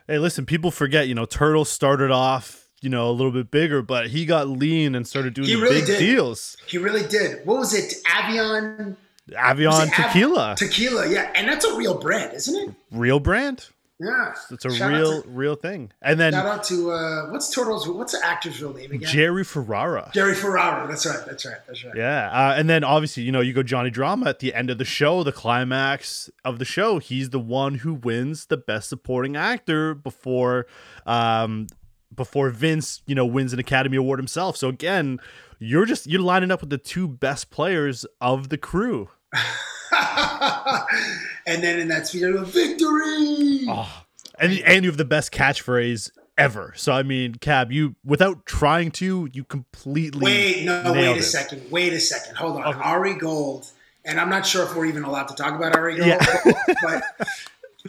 Hey, 0.09 0.19
listen, 0.19 0.45
people 0.45 0.73
forget, 0.73 1.07
you 1.07 1.15
know, 1.15 1.25
Turtle 1.25 1.65
started 1.65 2.11
off 2.11 2.60
you 2.81 2.89
know, 2.91 3.09
a 3.09 3.13
little 3.13 3.33
bit 3.33 3.51
bigger, 3.51 3.83
but 3.83 4.09
he 4.09 4.25
got 4.27 4.49
lean 4.49 4.95
and 4.95 5.07
started 5.07 5.35
doing 5.35 5.49
really 5.61 5.77
big 5.81 5.87
did. 5.87 5.99
deals. 5.99 6.57
He 6.67 6.79
really 6.79 7.07
did. 7.07 7.45
What 7.47 7.59
was 7.59 7.75
it? 7.75 7.95
Avion 8.07 8.97
Avion 9.31 9.87
it 9.87 9.99
Av- 9.99 10.07
tequila, 10.07 10.55
tequila, 10.59 11.09
yeah, 11.09 11.31
and 11.37 11.47
that's 11.49 11.65
a 11.65 11.77
real 11.77 11.99
brand, 11.99 12.35
isn't 12.35 12.69
it? 12.71 12.75
real 12.91 13.21
brand. 13.21 13.69
Yeah, 14.03 14.33
It's 14.51 14.65
a 14.65 14.71
Shout 14.75 14.93
real, 14.93 15.23
to- 15.23 15.29
real 15.29 15.55
thing. 15.57 15.93
And 16.01 16.19
then 16.19 16.33
Shout 16.33 16.47
out 16.47 16.65
to 16.65 16.91
uh, 16.91 17.27
what's 17.31 17.51
Turtle's? 17.55 17.87
What's 17.87 18.19
the 18.19 18.27
actor's 18.27 18.59
real 18.63 18.73
name 18.73 18.93
again? 18.93 19.07
Jerry 19.07 19.45
Ferrara. 19.45 20.11
Jerry 20.15 20.35
Ferrara. 20.35 20.89
That's 20.89 21.05
right. 21.05 21.21
That's 21.27 21.45
right. 21.45 21.59
That's 21.67 21.85
right. 21.85 21.95
Yeah, 21.95 22.31
uh, 22.33 22.55
and 22.57 22.69
then 22.71 22.83
obviously, 22.83 23.25
you 23.25 23.31
know, 23.31 23.43
you 23.43 23.53
go 23.53 23.63
Johnny 23.63 23.91
Drama 23.91 24.31
at 24.31 24.39
the 24.39 24.55
end 24.55 24.71
of 24.71 24.79
the 24.79 24.87
show, 24.87 25.23
the 25.23 25.33
climax 25.33 26.31
of 26.47 26.59
the 26.59 26.65
show. 26.65 26.99
He's 26.99 27.29
the 27.29 27.39
one 27.39 27.75
who 27.75 27.93
wins 27.93 28.47
the 28.47 28.57
Best 28.57 28.89
Supporting 28.89 29.37
Actor 29.37 29.97
before, 29.97 30.67
um, 31.05 31.67
before 32.15 32.51
Vince, 32.51 33.03
you 33.07 33.15
know, 33.15 33.25
wins 33.27 33.53
an 33.53 33.59
Academy 33.59 33.97
Award 33.97 34.19
himself. 34.19 34.57
So 34.57 34.69
again, 34.69 35.19
you're 35.59 35.87
just 35.87 36.07
you're 36.07 36.21
lining 36.21 36.51
up 36.51 36.61
with 36.61 36.71
the 36.71 36.79
two 36.79 37.07
best 37.09 37.51
players 37.51 38.07
of 38.21 38.49
the 38.49 38.59
crew. 38.59 39.09
and 39.93 41.63
then 41.63 41.79
in 41.79 41.89
that 41.89 42.07
spirit 42.07 42.37
of 42.37 42.49
victory. 42.49 43.67
Oh, 43.69 44.03
and 44.39 44.53
and 44.65 44.85
you 44.85 44.91
have 44.91 44.97
the 44.97 45.05
best 45.05 45.33
catchphrase 45.33 46.11
ever. 46.39 46.73
So 46.77 46.93
I 46.93 47.03
mean, 47.03 47.35
Cab, 47.37 47.71
you 47.73 47.95
without 48.05 48.47
trying 48.47 48.91
to, 48.93 49.29
you 49.33 49.45
completely 49.45 50.25
Wait, 50.25 50.65
no, 50.65 50.93
wait 50.93 51.07
a 51.07 51.17
it. 51.17 51.23
second. 51.23 51.71
Wait 51.71 51.93
a 51.93 52.01
second. 52.01 52.37
Hold 52.37 52.57
on. 52.57 52.75
Okay. 52.75 52.81
Ari 52.81 53.15
Gold, 53.15 53.67
and 54.05 54.19
I'm 54.21 54.31
not 54.31 54.47
sure 54.47 54.65
if 54.65 54.75
we're 54.75 54.87
even 54.87 55.05
allowed 55.05 55.29
to 55.29 55.35
talk 55.35 55.55
about 55.55 55.77
Ari 55.77 55.97
Gold, 55.97 56.09
Yeah. 56.09 56.25
but 56.83 57.03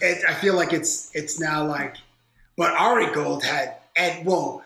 it, 0.02 0.24
I 0.28 0.34
feel 0.36 0.56
like 0.56 0.74
it's 0.74 1.10
it's 1.16 1.40
now 1.40 1.66
like, 1.66 1.96
but 2.58 2.74
Ari 2.74 3.14
Gold 3.14 3.44
had 3.44 3.78
and 3.96 4.26
whoa, 4.26 4.64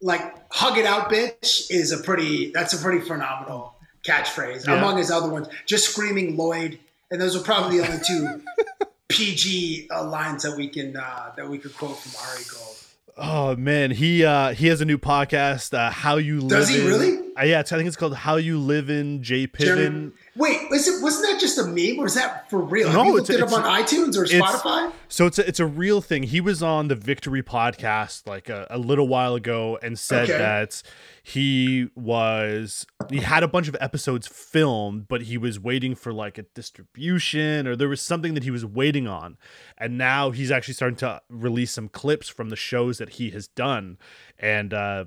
like 0.00 0.22
hug 0.52 0.78
it 0.78 0.86
out, 0.86 1.10
bitch, 1.10 1.70
is 1.70 1.92
a 1.92 1.98
pretty 1.98 2.50
that's 2.52 2.72
a 2.74 2.78
pretty 2.78 3.00
phenomenal 3.00 3.74
catchphrase 4.06 4.66
Yeah. 4.66 4.74
among 4.76 4.98
his 4.98 5.10
other 5.10 5.28
ones. 5.28 5.48
Just 5.66 5.88
screaming 5.90 6.36
Lloyd, 6.36 6.78
and 7.10 7.20
those 7.20 7.34
are 7.36 7.42
probably 7.42 7.78
the 7.78 7.86
only 7.88 8.02
two 8.06 8.42
PG 9.08 9.88
uh, 9.90 10.04
lines 10.04 10.42
that 10.42 10.56
we 10.56 10.68
can 10.68 10.96
uh, 10.96 11.32
that 11.36 11.48
we 11.48 11.58
could 11.58 11.76
quote 11.76 11.96
from 11.98 12.12
Ari 12.30 12.44
Gold. 12.52 12.76
Oh 13.16 13.54
man, 13.54 13.92
he 13.92 14.24
uh 14.24 14.54
he 14.54 14.66
has 14.68 14.80
a 14.80 14.84
new 14.84 14.98
podcast, 14.98 15.72
uh 15.72 15.90
How 15.90 16.16
You 16.16 16.40
Live 16.40 16.50
Does 16.50 16.68
he 16.68 16.80
in- 16.80 16.86
really? 16.86 17.18
Uh, 17.36 17.42
yeah, 17.44 17.60
I 17.60 17.62
think 17.64 17.86
it's 17.86 17.96
called 17.96 18.14
How 18.14 18.36
You 18.36 18.58
Live 18.58 18.90
in 18.90 19.22
J 19.22 19.46
Piven. 19.46 20.12
Wait, 20.36 20.60
is 20.72 20.86
it 20.88 21.02
wasn't 21.02 21.26
that 21.32 21.40
just 21.40 21.58
a 21.58 21.64
meme 21.64 21.98
or 21.98 22.06
is 22.06 22.14
that 22.14 22.48
for 22.50 22.60
real? 22.60 22.92
No, 22.92 22.98
Have 22.98 23.06
you 23.06 23.18
it's- 23.18 23.28
looked 23.28 23.52
it 23.52 23.54
up 23.54 23.64
on 23.64 23.64
iTunes 23.82 24.16
or 24.16 24.24
Spotify? 24.24 24.92
So 25.08 25.26
it's 25.26 25.38
a, 25.38 25.46
it's 25.48 25.60
a 25.60 25.66
real 25.66 26.00
thing. 26.00 26.24
He 26.24 26.40
was 26.40 26.60
on 26.62 26.88
the 26.88 26.94
Victory 26.96 27.42
podcast 27.42 28.26
like 28.26 28.48
a, 28.48 28.66
a 28.70 28.78
little 28.78 29.06
while 29.06 29.34
ago 29.36 29.78
and 29.82 29.96
said 29.98 30.24
Okay. 30.30 30.38
that 30.38 30.82
he 31.26 31.88
was 31.96 32.86
he 33.08 33.20
had 33.20 33.42
a 33.42 33.48
bunch 33.48 33.66
of 33.66 33.74
episodes 33.80 34.26
filmed, 34.26 35.08
but 35.08 35.22
he 35.22 35.38
was 35.38 35.58
waiting 35.58 35.94
for 35.94 36.12
like 36.12 36.36
a 36.36 36.42
distribution 36.54 37.66
or 37.66 37.74
there 37.74 37.88
was 37.88 38.02
something 38.02 38.34
that 38.34 38.42
he 38.44 38.50
was 38.50 38.62
waiting 38.62 39.08
on. 39.08 39.38
And 39.78 39.96
now 39.96 40.32
he's 40.32 40.50
actually 40.50 40.74
starting 40.74 40.98
to 40.98 41.22
release 41.30 41.72
some 41.72 41.88
clips 41.88 42.28
from 42.28 42.50
the 42.50 42.56
shows 42.56 42.98
that 42.98 43.14
he 43.14 43.30
has 43.30 43.48
done. 43.48 43.96
And 44.38 44.74
uh 44.74 45.06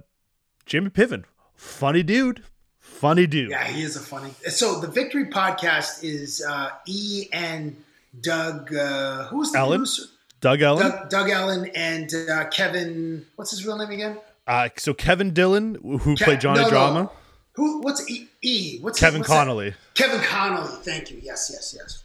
Jimmy 0.65 0.89
Piven, 0.89 1.25
funny 1.53 2.01
dude. 2.01 2.43
Funny 2.79 3.27
dude. 3.27 3.51
Yeah, 3.51 3.65
he 3.65 3.83
is 3.83 3.95
a 3.95 3.99
funny. 3.99 4.31
So 4.47 4.79
the 4.79 4.87
Victory 4.87 5.25
podcast 5.25 6.03
is 6.03 6.43
uh, 6.47 6.71
E 6.87 7.27
and 7.31 7.75
Doug. 8.21 8.73
Uh, 8.73 9.25
who's 9.27 9.51
the 9.51 9.59
Ellin? 9.59 9.79
producer? 9.81 10.03
Doug 10.39 10.61
Ellin 10.61 10.89
Doug, 10.89 11.09
Doug 11.09 11.29
Ellin 11.29 11.71
and 11.75 12.11
uh, 12.29 12.45
Kevin. 12.49 13.25
What's 13.35 13.51
his 13.51 13.65
real 13.65 13.77
name 13.77 13.89
again? 13.91 14.17
Uh, 14.47 14.69
so 14.77 14.93
Kevin 14.93 15.33
Dillon, 15.33 15.75
who 15.75 16.15
Ke- 16.15 16.19
played 16.19 16.41
Johnny 16.41 16.59
no, 16.59 16.65
no. 16.65 16.69
Drama, 16.69 17.11
Who? 17.53 17.81
What's 17.81 18.09
E? 18.09 18.27
E? 18.41 18.79
What's 18.79 18.99
Kevin 18.99 19.19
what's 19.19 19.29
that? 19.29 19.35
Connolly. 19.35 19.73
Kevin 19.93 20.21
Connolly. 20.21 20.83
Thank 20.83 21.11
you. 21.11 21.19
Yes, 21.21 21.49
yes, 21.53 21.75
yes. 21.77 22.03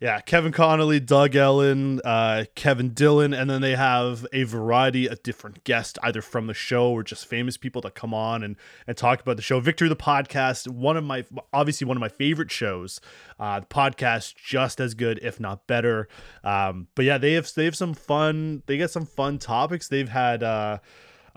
Yeah, 0.00 0.20
Kevin 0.20 0.52
Connolly, 0.52 1.00
Doug 1.00 1.34
Ellin, 1.34 2.00
uh, 2.04 2.44
Kevin 2.54 2.90
Dillon, 2.90 3.34
and 3.34 3.50
then 3.50 3.62
they 3.62 3.74
have 3.74 4.24
a 4.32 4.44
variety 4.44 5.08
of 5.08 5.24
different 5.24 5.64
guests, 5.64 5.98
either 6.04 6.22
from 6.22 6.46
the 6.46 6.54
show 6.54 6.92
or 6.92 7.02
just 7.02 7.26
famous 7.26 7.56
people 7.56 7.82
that 7.82 7.96
come 7.96 8.14
on 8.14 8.44
and 8.44 8.54
and 8.86 8.96
talk 8.96 9.20
about 9.20 9.34
the 9.34 9.42
show. 9.42 9.58
Victory 9.58 9.88
the 9.88 9.96
podcast, 9.96 10.68
one 10.68 10.96
of 10.96 11.02
my 11.02 11.24
obviously 11.52 11.84
one 11.84 11.96
of 11.96 12.00
my 12.00 12.08
favorite 12.08 12.52
shows. 12.52 13.00
Uh, 13.40 13.58
the 13.58 13.66
podcast 13.66 14.36
just 14.36 14.78
as 14.78 14.94
good, 14.94 15.18
if 15.20 15.40
not 15.40 15.66
better. 15.66 16.06
Um, 16.44 16.86
but 16.94 17.04
yeah, 17.04 17.18
they 17.18 17.32
have 17.32 17.52
they 17.52 17.64
have 17.64 17.76
some 17.76 17.94
fun. 17.94 18.62
They 18.66 18.76
get 18.76 18.92
some 18.92 19.06
fun 19.06 19.38
topics. 19.38 19.88
They've 19.88 20.08
had. 20.08 20.44
Uh, 20.44 20.78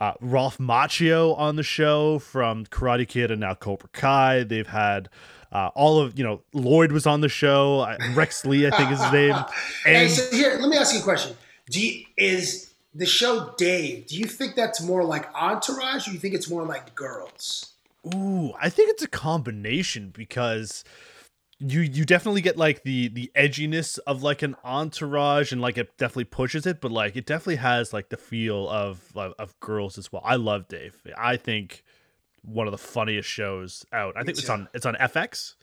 uh, 0.01 0.13
Ralph 0.19 0.57
Macchio 0.57 1.37
on 1.37 1.57
the 1.57 1.63
show 1.63 2.17
from 2.17 2.65
Karate 2.65 3.07
Kid 3.07 3.29
and 3.29 3.39
now 3.39 3.53
Cobra 3.53 3.87
Kai. 3.93 4.43
They've 4.43 4.67
had 4.67 5.09
uh, 5.51 5.69
all 5.75 5.99
of 5.99 6.17
you 6.17 6.25
know 6.25 6.41
Lloyd 6.53 6.91
was 6.91 7.05
on 7.05 7.21
the 7.21 7.29
show. 7.29 7.87
Rex 8.15 8.43
Lee, 8.43 8.65
I 8.65 8.71
think 8.71 8.91
is 8.91 8.99
his 8.99 9.11
name. 9.11 9.35
hey, 9.85 10.05
And 10.05 10.11
so 10.11 10.35
here, 10.35 10.57
let 10.59 10.69
me 10.69 10.75
ask 10.75 10.95
you 10.95 11.01
a 11.01 11.03
question. 11.03 11.37
Do 11.69 11.79
you, 11.79 12.03
is 12.17 12.73
the 12.95 13.05
show 13.05 13.53
Dave? 13.57 14.07
Do 14.07 14.17
you 14.17 14.25
think 14.25 14.55
that's 14.55 14.81
more 14.81 15.03
like 15.03 15.31
Entourage, 15.35 16.07
or 16.07 16.09
do 16.09 16.13
you 16.15 16.19
think 16.19 16.33
it's 16.33 16.49
more 16.49 16.65
like 16.65 16.95
Girls? 16.95 17.67
ooh, 18.15 18.53
I 18.59 18.69
think 18.69 18.89
it's 18.89 19.03
a 19.03 19.07
combination 19.07 20.09
because 20.09 20.83
you 21.61 21.81
you 21.81 22.05
definitely 22.05 22.41
get 22.41 22.57
like 22.57 22.83
the 22.83 23.07
the 23.09 23.31
edginess 23.35 23.99
of 24.07 24.23
like 24.23 24.41
an 24.41 24.55
entourage 24.63 25.51
and 25.51 25.61
like 25.61 25.77
it 25.77 25.95
definitely 25.97 26.25
pushes 26.25 26.65
it, 26.65 26.81
but 26.81 26.91
like 26.91 27.15
it 27.15 27.25
definitely 27.25 27.57
has 27.57 27.93
like 27.93 28.09
the 28.09 28.17
feel 28.17 28.67
of 28.67 29.11
of, 29.15 29.33
of 29.37 29.59
girls 29.59 29.97
as 29.97 30.11
well. 30.11 30.23
I 30.25 30.35
love 30.35 30.67
Dave. 30.67 30.99
I 31.15 31.37
think 31.37 31.83
one 32.43 32.67
of 32.67 32.71
the 32.71 32.79
funniest 32.79 33.29
shows 33.29 33.85
out. 33.93 34.15
I 34.17 34.23
think 34.23 34.39
it's 34.39 34.49
on 34.49 34.67
it's 34.73 34.85
on 34.85 34.95
FX. 34.95 35.53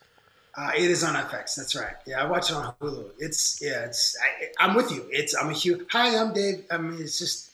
Uh, 0.56 0.70
it 0.76 0.90
is 0.90 1.02
on 1.02 1.14
FX. 1.14 1.56
That's 1.56 1.74
right. 1.74 1.94
Yeah, 2.06 2.22
I 2.22 2.26
watch 2.26 2.50
it 2.50 2.56
on 2.56 2.74
Hulu. 2.80 3.10
It's 3.18 3.60
yeah. 3.60 3.84
It's 3.84 4.16
I, 4.22 4.64
I'm 4.64 4.76
with 4.76 4.92
you. 4.92 5.06
It's 5.10 5.34
I'm 5.34 5.50
a 5.50 5.52
huge. 5.52 5.86
Hi, 5.90 6.16
I'm 6.16 6.32
Dave. 6.32 6.64
I 6.70 6.78
mean, 6.78 7.00
it's 7.00 7.18
just 7.18 7.50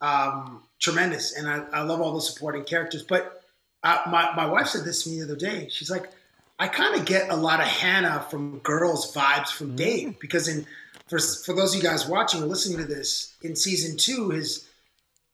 um, 0.00 0.62
tremendous, 0.78 1.36
and 1.36 1.48
I, 1.48 1.64
I 1.72 1.82
love 1.82 2.00
all 2.00 2.14
the 2.14 2.20
supporting 2.20 2.64
characters. 2.64 3.02
But 3.02 3.42
uh, 3.82 4.02
my 4.06 4.32
my 4.36 4.46
wife 4.46 4.68
said 4.68 4.84
this 4.84 5.02
to 5.04 5.10
me 5.10 5.18
the 5.18 5.24
other 5.24 5.36
day. 5.36 5.68
She's 5.68 5.90
like, 5.90 6.10
I 6.58 6.68
kind 6.68 6.94
of 6.94 7.04
get 7.04 7.30
a 7.30 7.36
lot 7.36 7.60
of 7.60 7.66
Hannah 7.66 8.24
from 8.30 8.58
Girls 8.60 9.12
vibes 9.12 9.48
from 9.48 9.72
mm. 9.72 9.76
Dave 9.76 10.20
because 10.20 10.48
in 10.48 10.66
for 11.08 11.18
for 11.18 11.54
those 11.54 11.74
of 11.74 11.82
you 11.82 11.88
guys 11.88 12.08
watching 12.08 12.42
or 12.42 12.46
listening 12.46 12.78
to 12.78 12.84
this 12.84 13.34
in 13.42 13.56
season 13.56 13.96
two, 13.96 14.30
his 14.30 14.68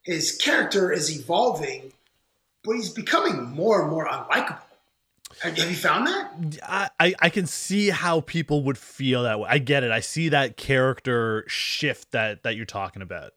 his 0.03 0.37
character 0.37 0.91
is 0.91 1.15
evolving, 1.15 1.93
but 2.65 2.73
he's 2.73 2.91
becoming 2.91 3.51
more 3.51 3.83
and 3.83 3.91
more 3.91 4.09
unlikable. 4.09 4.61
Have, 5.43 5.57
you 5.59 5.77
found 5.77 6.07
that? 6.07 6.59
I, 6.67 6.89
I 6.99 7.15
I 7.21 7.29
can 7.29 7.47
see 7.47 7.91
how 7.91 8.23
people 8.23 8.65
would 8.65 8.79
feel 8.79 9.25
that 9.25 9.39
way. 9.39 9.49
I 9.49 9.59
get 9.59 9.85
it. 9.85 9.93
I 9.93 10.01
see 10.01 10.31
that 10.31 10.57
character 10.57 11.45
shift 11.47 12.13
that 12.13 12.43
that 12.43 12.57
you're 12.57 12.65
talking 12.65 13.03
about. 13.03 13.33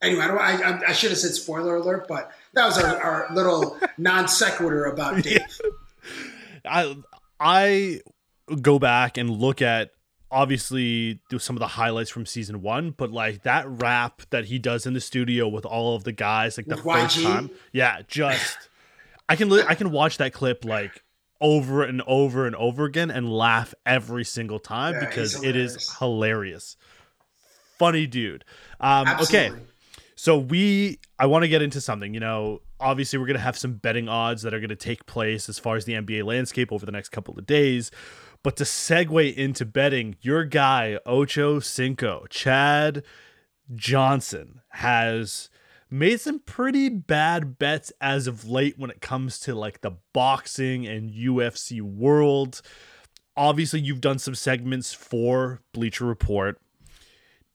Anyway, 0.00 0.22
I, 0.22 0.28
don't, 0.28 0.38
I, 0.38 0.88
I- 0.88 0.92
should 0.92 1.10
have 1.10 1.18
said 1.18 1.32
spoiler 1.32 1.76
alert, 1.76 2.06
but 2.08 2.30
that 2.52 2.66
was 2.66 2.78
our, 2.78 3.00
our 3.00 3.34
little 3.34 3.78
non 3.98 4.28
sequitur 4.28 4.84
about 4.84 5.22
Dave. 5.22 5.40
I 6.64 6.96
I 7.40 8.00
go 8.60 8.78
back 8.78 9.16
and 9.16 9.30
look 9.30 9.62
at 9.62 9.90
obviously 10.30 11.20
do 11.30 11.38
some 11.38 11.56
of 11.56 11.60
the 11.60 11.68
highlights 11.68 12.10
from 12.10 12.26
season 12.26 12.60
one, 12.60 12.90
but 12.90 13.10
like 13.10 13.42
that 13.44 13.66
rap 13.68 14.22
that 14.30 14.46
he 14.46 14.58
does 14.58 14.84
in 14.86 14.92
the 14.92 15.00
studio 15.00 15.46
with 15.48 15.64
all 15.64 15.94
of 15.94 16.04
the 16.04 16.12
guys, 16.12 16.56
like 16.58 16.66
the 16.66 16.76
first 16.76 17.22
time, 17.22 17.50
yeah, 17.72 18.02
just 18.08 18.56
I 19.28 19.36
can 19.36 19.52
I 19.52 19.74
can 19.74 19.90
watch 19.90 20.18
that 20.18 20.32
clip 20.32 20.64
like 20.64 21.02
over 21.40 21.82
and 21.82 22.02
over 22.06 22.46
and 22.46 22.56
over 22.56 22.84
again 22.84 23.10
and 23.10 23.32
laugh 23.32 23.74
every 23.86 24.24
single 24.24 24.58
time 24.58 24.94
Yeah, 24.94 25.06
because 25.06 25.42
it 25.42 25.56
is 25.56 25.96
hilarious. 25.98 26.76
Funny 27.78 28.06
dude. 28.06 28.44
Um, 28.80 29.08
okay. 29.22 29.52
So 30.24 30.38
we 30.38 31.00
I 31.18 31.26
want 31.26 31.42
to 31.42 31.48
get 31.48 31.60
into 31.60 31.82
something, 31.82 32.14
you 32.14 32.20
know, 32.20 32.62
obviously 32.80 33.18
we're 33.18 33.26
going 33.26 33.36
to 33.36 33.42
have 33.42 33.58
some 33.58 33.74
betting 33.74 34.08
odds 34.08 34.40
that 34.40 34.54
are 34.54 34.58
going 34.58 34.70
to 34.70 34.74
take 34.74 35.04
place 35.04 35.50
as 35.50 35.58
far 35.58 35.76
as 35.76 35.84
the 35.84 35.92
NBA 35.92 36.24
landscape 36.24 36.72
over 36.72 36.86
the 36.86 36.92
next 36.92 37.10
couple 37.10 37.38
of 37.38 37.44
days. 37.44 37.90
But 38.42 38.56
to 38.56 38.64
segue 38.64 39.34
into 39.34 39.66
betting, 39.66 40.16
your 40.22 40.46
guy 40.46 40.98
Ocho 41.04 41.60
Cinco, 41.60 42.24
Chad 42.30 43.04
Johnson 43.74 44.62
has 44.70 45.50
made 45.90 46.22
some 46.22 46.38
pretty 46.38 46.88
bad 46.88 47.58
bets 47.58 47.92
as 48.00 48.26
of 48.26 48.48
late 48.48 48.78
when 48.78 48.90
it 48.90 49.02
comes 49.02 49.38
to 49.40 49.54
like 49.54 49.82
the 49.82 49.92
boxing 50.14 50.86
and 50.86 51.10
UFC 51.10 51.82
world. 51.82 52.62
Obviously, 53.36 53.80
you've 53.80 54.00
done 54.00 54.18
some 54.18 54.34
segments 54.34 54.94
for 54.94 55.60
Bleacher 55.74 56.06
Report 56.06 56.58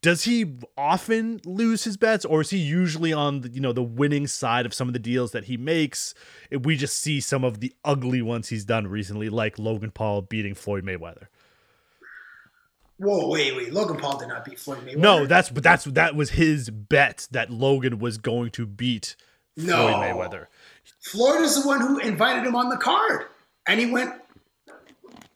does 0.02 0.24
he 0.24 0.58
often 0.78 1.42
lose 1.46 1.84
his 1.84 1.98
bets 1.98 2.24
or 2.26 2.42
is 2.42 2.50
he 2.50 2.58
usually 2.58 3.12
on 3.12 3.42
the 3.42 3.50
you 3.50 3.60
know 3.60 3.74
the 3.74 3.84
winning 3.84 4.28
side 4.28 4.66
of 4.66 4.74
some 4.74 4.88
of 4.88 4.94
the 4.94 5.00
deals 5.00 5.32
that 5.32 5.46
he 5.46 5.58
makes 5.58 6.14
we 6.52 6.76
just 6.76 6.98
see 6.98 7.20
some 7.20 7.44
of 7.44 7.60
the 7.60 7.74
ugly 7.84 8.22
ones 8.22 8.50
he's 8.50 8.66
done 8.66 8.88
recently 8.88 9.30
like 9.30 9.60
logan 9.60 9.92
paul 9.92 10.22
beating 10.22 10.56
floyd 10.56 10.84
mayweather 10.84 11.28
Whoa, 13.00 13.30
wait, 13.30 13.56
wait. 13.56 13.72
Logan 13.72 13.96
Paul 13.96 14.18
did 14.18 14.28
not 14.28 14.44
beat 14.44 14.60
Floyd 14.60 14.86
Mayweather. 14.86 14.98
No, 14.98 15.26
that's 15.26 15.50
but 15.50 15.64
that's 15.64 15.86
that 15.86 16.16
was 16.16 16.32
his 16.32 16.70
bet 16.70 17.30
that 17.32 17.50
Logan 17.50 17.98
was 17.98 18.18
going 18.18 18.50
to 18.52 18.66
beat 18.66 19.16
No. 19.56 19.88
Floyd 19.88 19.96
Mayweather. 19.96 20.48
Floyd 21.00 21.42
is 21.42 21.62
the 21.62 21.66
one 21.66 21.80
who 21.80 22.00
invited 22.00 22.46
him 22.46 22.58
on 22.58 22.68
the 22.68 22.76
card, 22.76 23.28
and 23.68 23.80
he 23.80 23.86
went. 23.86 24.14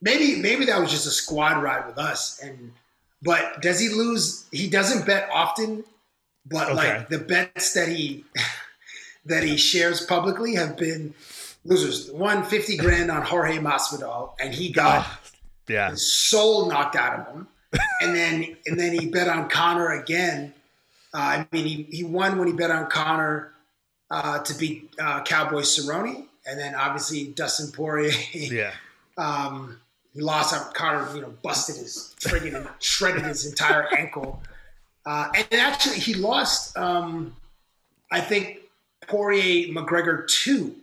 Maybe 0.02 0.42
maybe 0.42 0.66
that 0.66 0.78
was 0.82 0.92
just 0.92 1.08
a 1.08 1.12
squad 1.12 1.64
ride 1.64 1.88
with 1.88 1.98
us, 1.98 2.42
and 2.44 2.74
but 3.24 3.62
does 3.62 3.80
he 3.80 3.90
lose? 3.90 4.46
He 4.52 4.70
doesn't 4.70 5.06
bet 5.06 5.30
often, 5.32 5.84
but 6.46 6.68
Okay. 6.70 6.76
like 6.98 7.10
the 7.10 7.20
bets 7.20 7.74
that 7.74 7.88
he 7.90 8.26
that 9.26 9.44
he 9.44 9.58
shares 9.58 10.02
publicly 10.06 10.56
have 10.56 10.78
been 10.78 11.14
losers. 11.66 12.12
One 12.12 12.44
fifty 12.44 12.78
grand 12.78 13.10
on 13.10 13.22
Jorge 13.24 13.58
Masvidal, 13.58 14.34
and 14.40 14.54
he 14.54 14.70
got 14.72 15.08
Yeah. 15.68 15.92
his 15.92 16.12
soul 16.12 16.68
knocked 16.68 16.96
out 16.96 17.20
of 17.20 17.34
him, 17.34 17.48
and 18.02 18.16
then 18.16 18.58
and 18.66 18.80
then 18.80 18.92
he 18.98 19.08
bet 19.10 19.28
on 19.28 19.50
Conor 19.50 19.92
again. 20.02 20.54
Uh, 21.16 21.18
I 21.18 21.48
mean, 21.52 21.66
he, 21.66 21.84
he 21.92 22.04
won 22.04 22.40
when 22.40 22.48
he 22.48 22.54
bet 22.54 22.72
on 22.72 22.90
Conor 22.90 23.54
uh, 24.10 24.40
to 24.40 24.54
beat 24.56 24.92
uh, 25.00 25.22
Cowboy 25.24 25.62
Cerrone, 25.62 26.26
and 26.48 26.60
then 26.60 26.74
obviously 26.76 27.26
Dustin 27.26 27.72
Poirier. 27.72 28.12
Yeah. 28.34 28.72
um, 29.18 29.80
he 30.14 30.22
lost 30.22 30.54
out. 30.54 30.74
Conor, 30.74 31.14
you 31.16 31.22
know, 31.22 31.34
busted 31.42 31.76
his 31.76 32.16
friggin' 32.20 32.56
and 32.56 32.68
shredded 32.80 33.24
his 33.24 33.46
entire 33.46 33.94
ankle. 33.96 34.42
Uh, 35.06 35.30
and 35.34 35.48
actually, 35.54 35.98
he 35.98 36.14
lost. 36.14 36.78
Um, 36.78 37.36
I 38.12 38.22
think 38.22 38.60
Poirier 39.08 39.74
McGregor 39.74 40.28
two. 40.28 40.76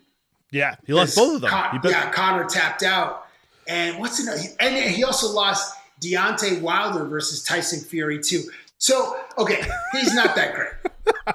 Yeah. 0.50 0.74
He 0.86 0.92
lost 0.92 1.16
both 1.16 1.36
of 1.36 1.40
them. 1.42 1.50
Con- 1.50 1.80
bet- 1.80 1.92
yeah, 1.92 2.10
Conor 2.10 2.44
tapped 2.44 2.82
out. 2.82 3.26
And 3.68 3.98
what's 3.98 4.18
another? 4.18 4.40
And 4.58 4.76
he 4.76 5.04
also 5.04 5.28
lost 5.32 5.76
Deontay 6.00 6.60
Wilder 6.60 7.04
versus 7.04 7.44
Tyson 7.44 7.80
Fury 7.80 8.20
too. 8.20 8.42
So 8.78 9.16
okay, 9.38 9.62
he's 9.92 10.14
not 10.14 10.34
that 10.34 10.54
great. 10.54 10.70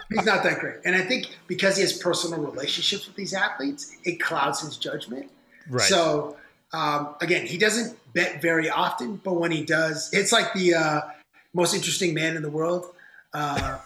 he's 0.09 0.25
not 0.25 0.43
that 0.43 0.59
great. 0.59 0.75
And 0.83 0.95
I 0.95 1.01
think 1.01 1.27
because 1.47 1.77
he 1.77 1.81
has 1.81 1.93
personal 1.93 2.39
relationships 2.39 3.07
with 3.07 3.15
these 3.15 3.33
athletes, 3.33 3.95
it 4.03 4.19
clouds 4.19 4.61
his 4.61 4.77
judgment. 4.77 5.31
Right. 5.69 5.83
So 5.83 6.35
um, 6.75 7.15
again, 7.21 7.45
he 7.45 7.57
doesn't 7.57 7.97
bet 8.13 8.41
very 8.41 8.69
often, 8.69 9.15
but 9.23 9.33
when 9.33 9.51
he 9.51 9.63
does, 9.63 10.09
it's 10.11 10.33
like 10.33 10.53
the 10.53 10.73
uh, 10.73 11.01
most 11.53 11.73
interesting 11.73 12.13
man 12.13 12.35
in 12.35 12.41
the 12.41 12.49
world. 12.49 12.93
Uh, 13.33 13.79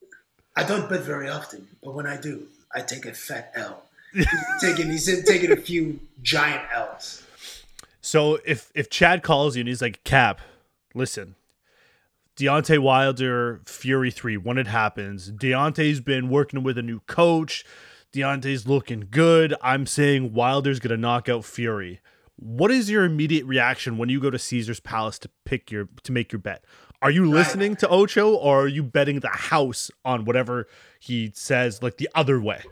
I 0.56 0.64
don't 0.64 0.88
bet 0.88 1.02
very 1.02 1.30
often, 1.30 1.66
but 1.82 1.94
when 1.94 2.06
I 2.06 2.20
do, 2.20 2.46
I 2.74 2.80
take 2.80 3.06
a 3.06 3.12
fat 3.12 3.52
L. 3.54 3.84
He's 4.12 4.26
taking 4.60 4.90
he's 4.90 5.24
taking 5.24 5.52
a 5.52 5.56
few 5.56 6.00
giant 6.22 6.62
L's. 6.74 7.22
So 8.02 8.38
if 8.44 8.70
if 8.74 8.90
Chad 8.90 9.22
calls 9.22 9.56
you 9.56 9.60
and 9.60 9.68
he's 9.68 9.80
like, 9.80 10.02
Cap, 10.04 10.40
listen, 10.94 11.36
Deontay 12.36 12.80
Wilder, 12.80 13.60
Fury 13.64 14.10
3, 14.10 14.36
when 14.36 14.58
it 14.58 14.66
happens, 14.66 15.30
Deontay's 15.30 16.00
been 16.00 16.28
working 16.28 16.62
with 16.62 16.76
a 16.76 16.82
new 16.82 17.00
coach. 17.06 17.64
Deontay's 18.12 18.66
looking 18.66 19.06
good. 19.10 19.54
I'm 19.62 19.86
saying 19.86 20.34
Wilder's 20.34 20.80
gonna 20.80 20.98
knock 20.98 21.30
out 21.30 21.46
Fury. 21.46 22.00
What 22.36 22.70
is 22.70 22.90
your 22.90 23.04
immediate 23.04 23.44
reaction 23.46 23.98
when 23.98 24.08
you 24.08 24.20
go 24.20 24.30
to 24.30 24.38
Caesar's 24.38 24.80
Palace 24.80 25.18
to 25.20 25.30
pick 25.44 25.70
your 25.70 25.88
to 26.04 26.12
make 26.12 26.32
your 26.32 26.40
bet? 26.40 26.64
Are 27.02 27.10
you 27.10 27.28
listening 27.28 27.74
to 27.76 27.88
Ocho 27.88 28.34
or 28.34 28.62
are 28.62 28.68
you 28.68 28.82
betting 28.82 29.20
the 29.20 29.28
house 29.28 29.90
on 30.04 30.24
whatever 30.24 30.68
he 31.00 31.32
says 31.34 31.82
like 31.82 31.96
the 31.96 32.08
other 32.14 32.40
way? 32.40 32.62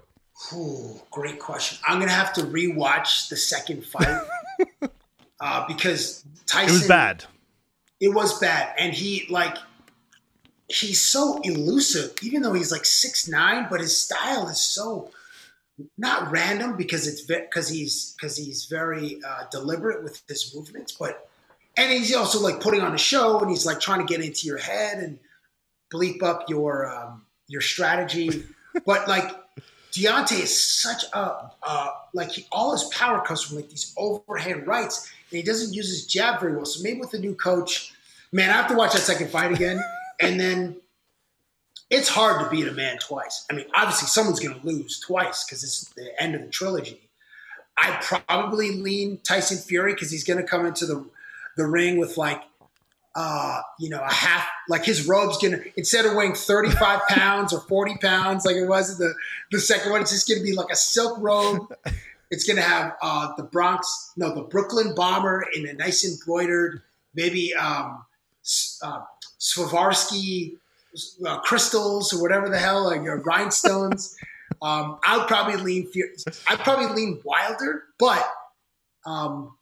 Ooh, 0.54 1.00
great 1.10 1.38
question. 1.38 1.78
I'm 1.86 1.98
gonna 1.98 2.12
have 2.12 2.32
to 2.34 2.42
rewatch 2.42 3.28
the 3.28 3.36
second 3.36 3.84
fight 3.84 4.22
uh, 5.40 5.66
because 5.66 6.24
Tyson. 6.46 6.70
It 6.70 6.72
was 6.72 6.88
bad. 6.88 7.24
It 8.00 8.14
was 8.14 8.38
bad, 8.38 8.74
and 8.78 8.94
he 8.94 9.26
like 9.28 9.58
he's 10.68 11.00
so 11.00 11.40
elusive, 11.42 12.14
even 12.22 12.42
though 12.42 12.54
he's 12.54 12.72
like 12.72 12.84
six 12.84 13.28
nine, 13.28 13.66
but 13.70 13.80
his 13.80 13.98
style 13.98 14.48
is 14.48 14.60
so 14.60 15.10
not 15.98 16.30
random 16.30 16.76
because 16.76 17.06
it's 17.06 17.22
because 17.22 17.68
he's 17.68 18.14
because 18.18 18.36
he's 18.36 18.66
very 18.66 19.20
uh, 19.26 19.44
deliberate 19.50 20.02
with 20.02 20.22
his 20.28 20.54
movements, 20.54 20.92
but 20.92 21.28
and 21.76 21.90
he's 21.92 22.14
also 22.14 22.40
like 22.40 22.60
putting 22.60 22.80
on 22.80 22.94
a 22.94 22.98
show, 22.98 23.40
and 23.40 23.50
he's 23.50 23.66
like 23.66 23.80
trying 23.80 24.04
to 24.04 24.06
get 24.06 24.24
into 24.24 24.46
your 24.46 24.58
head 24.58 24.98
and 24.98 25.18
bleep 25.92 26.22
up 26.22 26.48
your 26.48 26.90
um, 26.92 27.22
your 27.46 27.60
strategy, 27.60 28.44
but 28.86 29.08
like. 29.08 29.36
Deontay 29.92 30.44
is 30.44 30.80
such 30.80 31.02
a 31.12 31.50
uh, 31.64 31.88
like 32.14 32.30
he, 32.30 32.46
all 32.52 32.70
his 32.70 32.84
power 32.94 33.20
comes 33.22 33.42
from 33.42 33.56
like 33.56 33.68
these 33.68 33.92
overhand 33.96 34.64
rights, 34.64 35.10
and 35.30 35.36
he 35.36 35.42
doesn't 35.42 35.74
use 35.74 35.88
his 35.88 36.06
jab 36.06 36.38
very 36.38 36.54
well. 36.54 36.64
So 36.64 36.80
maybe 36.80 37.00
with 37.00 37.10
the 37.10 37.18
new 37.18 37.34
coach, 37.34 37.92
man, 38.30 38.50
I 38.50 38.52
have 38.52 38.68
to 38.68 38.76
watch 38.76 38.92
that 38.92 39.00
second 39.00 39.30
fight 39.30 39.50
again, 39.50 39.82
and 40.20 40.38
then 40.38 40.76
it's 41.90 42.08
hard 42.08 42.42
to 42.42 42.50
beat 42.50 42.68
a 42.68 42.72
man 42.72 42.98
twice. 42.98 43.44
I 43.50 43.54
mean, 43.54 43.66
obviously 43.74 44.08
someone's 44.08 44.40
going 44.40 44.58
to 44.58 44.66
lose 44.66 45.00
twice 45.00 45.44
because 45.44 45.64
it's 45.64 45.88
the 45.90 46.10
end 46.22 46.34
of 46.34 46.42
the 46.42 46.48
trilogy. 46.48 47.08
I 47.76 47.98
probably 48.02 48.76
lean 48.76 49.18
Tyson 49.22 49.58
Fury 49.58 49.94
because 49.94 50.10
he's 50.10 50.24
going 50.24 50.38
to 50.40 50.46
come 50.46 50.66
into 50.66 50.86
the 50.86 51.04
the 51.56 51.66
ring 51.66 51.98
with 51.98 52.16
like 52.16 52.42
uh, 53.14 53.60
you 53.78 53.90
know, 53.90 54.00
a 54.00 54.12
half 54.12 54.46
like 54.68 54.84
his 54.84 55.08
robe's 55.08 55.36
gonna 55.38 55.58
instead 55.76 56.04
of 56.06 56.14
weighing 56.14 56.34
35 56.34 57.00
pounds 57.08 57.52
or 57.52 57.60
40 57.60 57.96
pounds 57.96 58.46
like 58.46 58.54
it 58.56 58.66
was 58.66 58.92
in 58.92 59.04
the, 59.04 59.14
the 59.50 59.58
second 59.58 59.90
one, 59.90 60.00
it's 60.00 60.12
just 60.12 60.28
gonna 60.28 60.42
be 60.42 60.52
like 60.52 60.70
a 60.70 60.76
silk 60.76 61.18
robe. 61.20 61.74
It's 62.30 62.44
gonna 62.44 62.62
have 62.62 62.96
uh, 63.02 63.34
the 63.36 63.42
Bronx, 63.42 64.12
no, 64.16 64.32
the 64.32 64.42
Brooklyn 64.42 64.94
bomber 64.94 65.44
in 65.52 65.66
a 65.66 65.72
nice 65.72 66.04
embroidered, 66.04 66.82
maybe 67.12 67.52
um, 67.54 68.04
uh, 68.84 69.00
uh, 71.26 71.40
crystals 71.40 72.12
or 72.12 72.22
whatever 72.22 72.48
the 72.48 72.58
hell, 72.58 72.84
like 72.84 73.00
uh, 73.00 73.16
rhinestones. 73.16 74.16
um, 74.62 74.98
I'd 75.06 75.26
probably 75.26 75.56
lean, 75.56 75.90
I'd 76.48 76.58
probably 76.60 76.94
lean 76.94 77.20
Wilder, 77.24 77.84
but 77.98 78.26
um, 79.06 79.54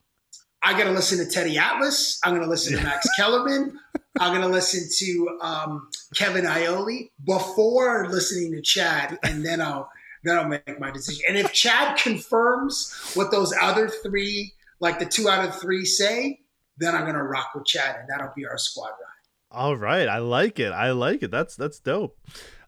I 0.62 0.72
got 0.72 0.84
to 0.84 0.90
listen 0.90 1.18
to 1.18 1.30
Teddy 1.30 1.58
Atlas. 1.58 2.20
I'm 2.24 2.32
going 2.32 2.42
to 2.42 2.48
listen 2.48 2.76
to 2.76 2.82
Max 2.82 3.06
Kellerman. 3.16 3.78
I'm 4.20 4.32
going 4.32 4.42
to 4.42 4.52
listen 4.52 4.88
to 4.98 5.38
um, 5.40 5.88
Kevin 6.14 6.44
Iole 6.44 7.10
before 7.24 8.08
listening 8.08 8.52
to 8.52 8.62
Chad, 8.62 9.18
and 9.22 9.44
then 9.44 9.60
I'll 9.60 9.88
then 10.24 10.36
I'll 10.36 10.48
make 10.48 10.80
my 10.80 10.90
decision. 10.90 11.24
And 11.28 11.38
if 11.38 11.52
Chad 11.52 11.96
confirms 11.96 13.12
what 13.14 13.30
those 13.30 13.54
other 13.60 13.88
three, 13.88 14.52
like 14.80 14.98
the 14.98 15.06
two 15.06 15.28
out 15.28 15.48
of 15.48 15.54
three, 15.60 15.84
say, 15.84 16.40
then 16.76 16.94
I'm 16.94 17.02
going 17.02 17.14
to 17.14 17.22
rock 17.22 17.50
with 17.54 17.66
Chad, 17.66 17.96
and 18.00 18.08
that'll 18.08 18.32
be 18.34 18.44
our 18.44 18.58
squad 18.58 18.88
ride. 18.88 19.17
All 19.50 19.76
right, 19.76 20.08
I 20.08 20.18
like 20.18 20.58
it. 20.60 20.72
I 20.72 20.90
like 20.92 21.22
it. 21.22 21.30
That's 21.30 21.56
that's 21.56 21.78
dope. 21.80 22.18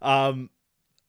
Um, 0.01 0.51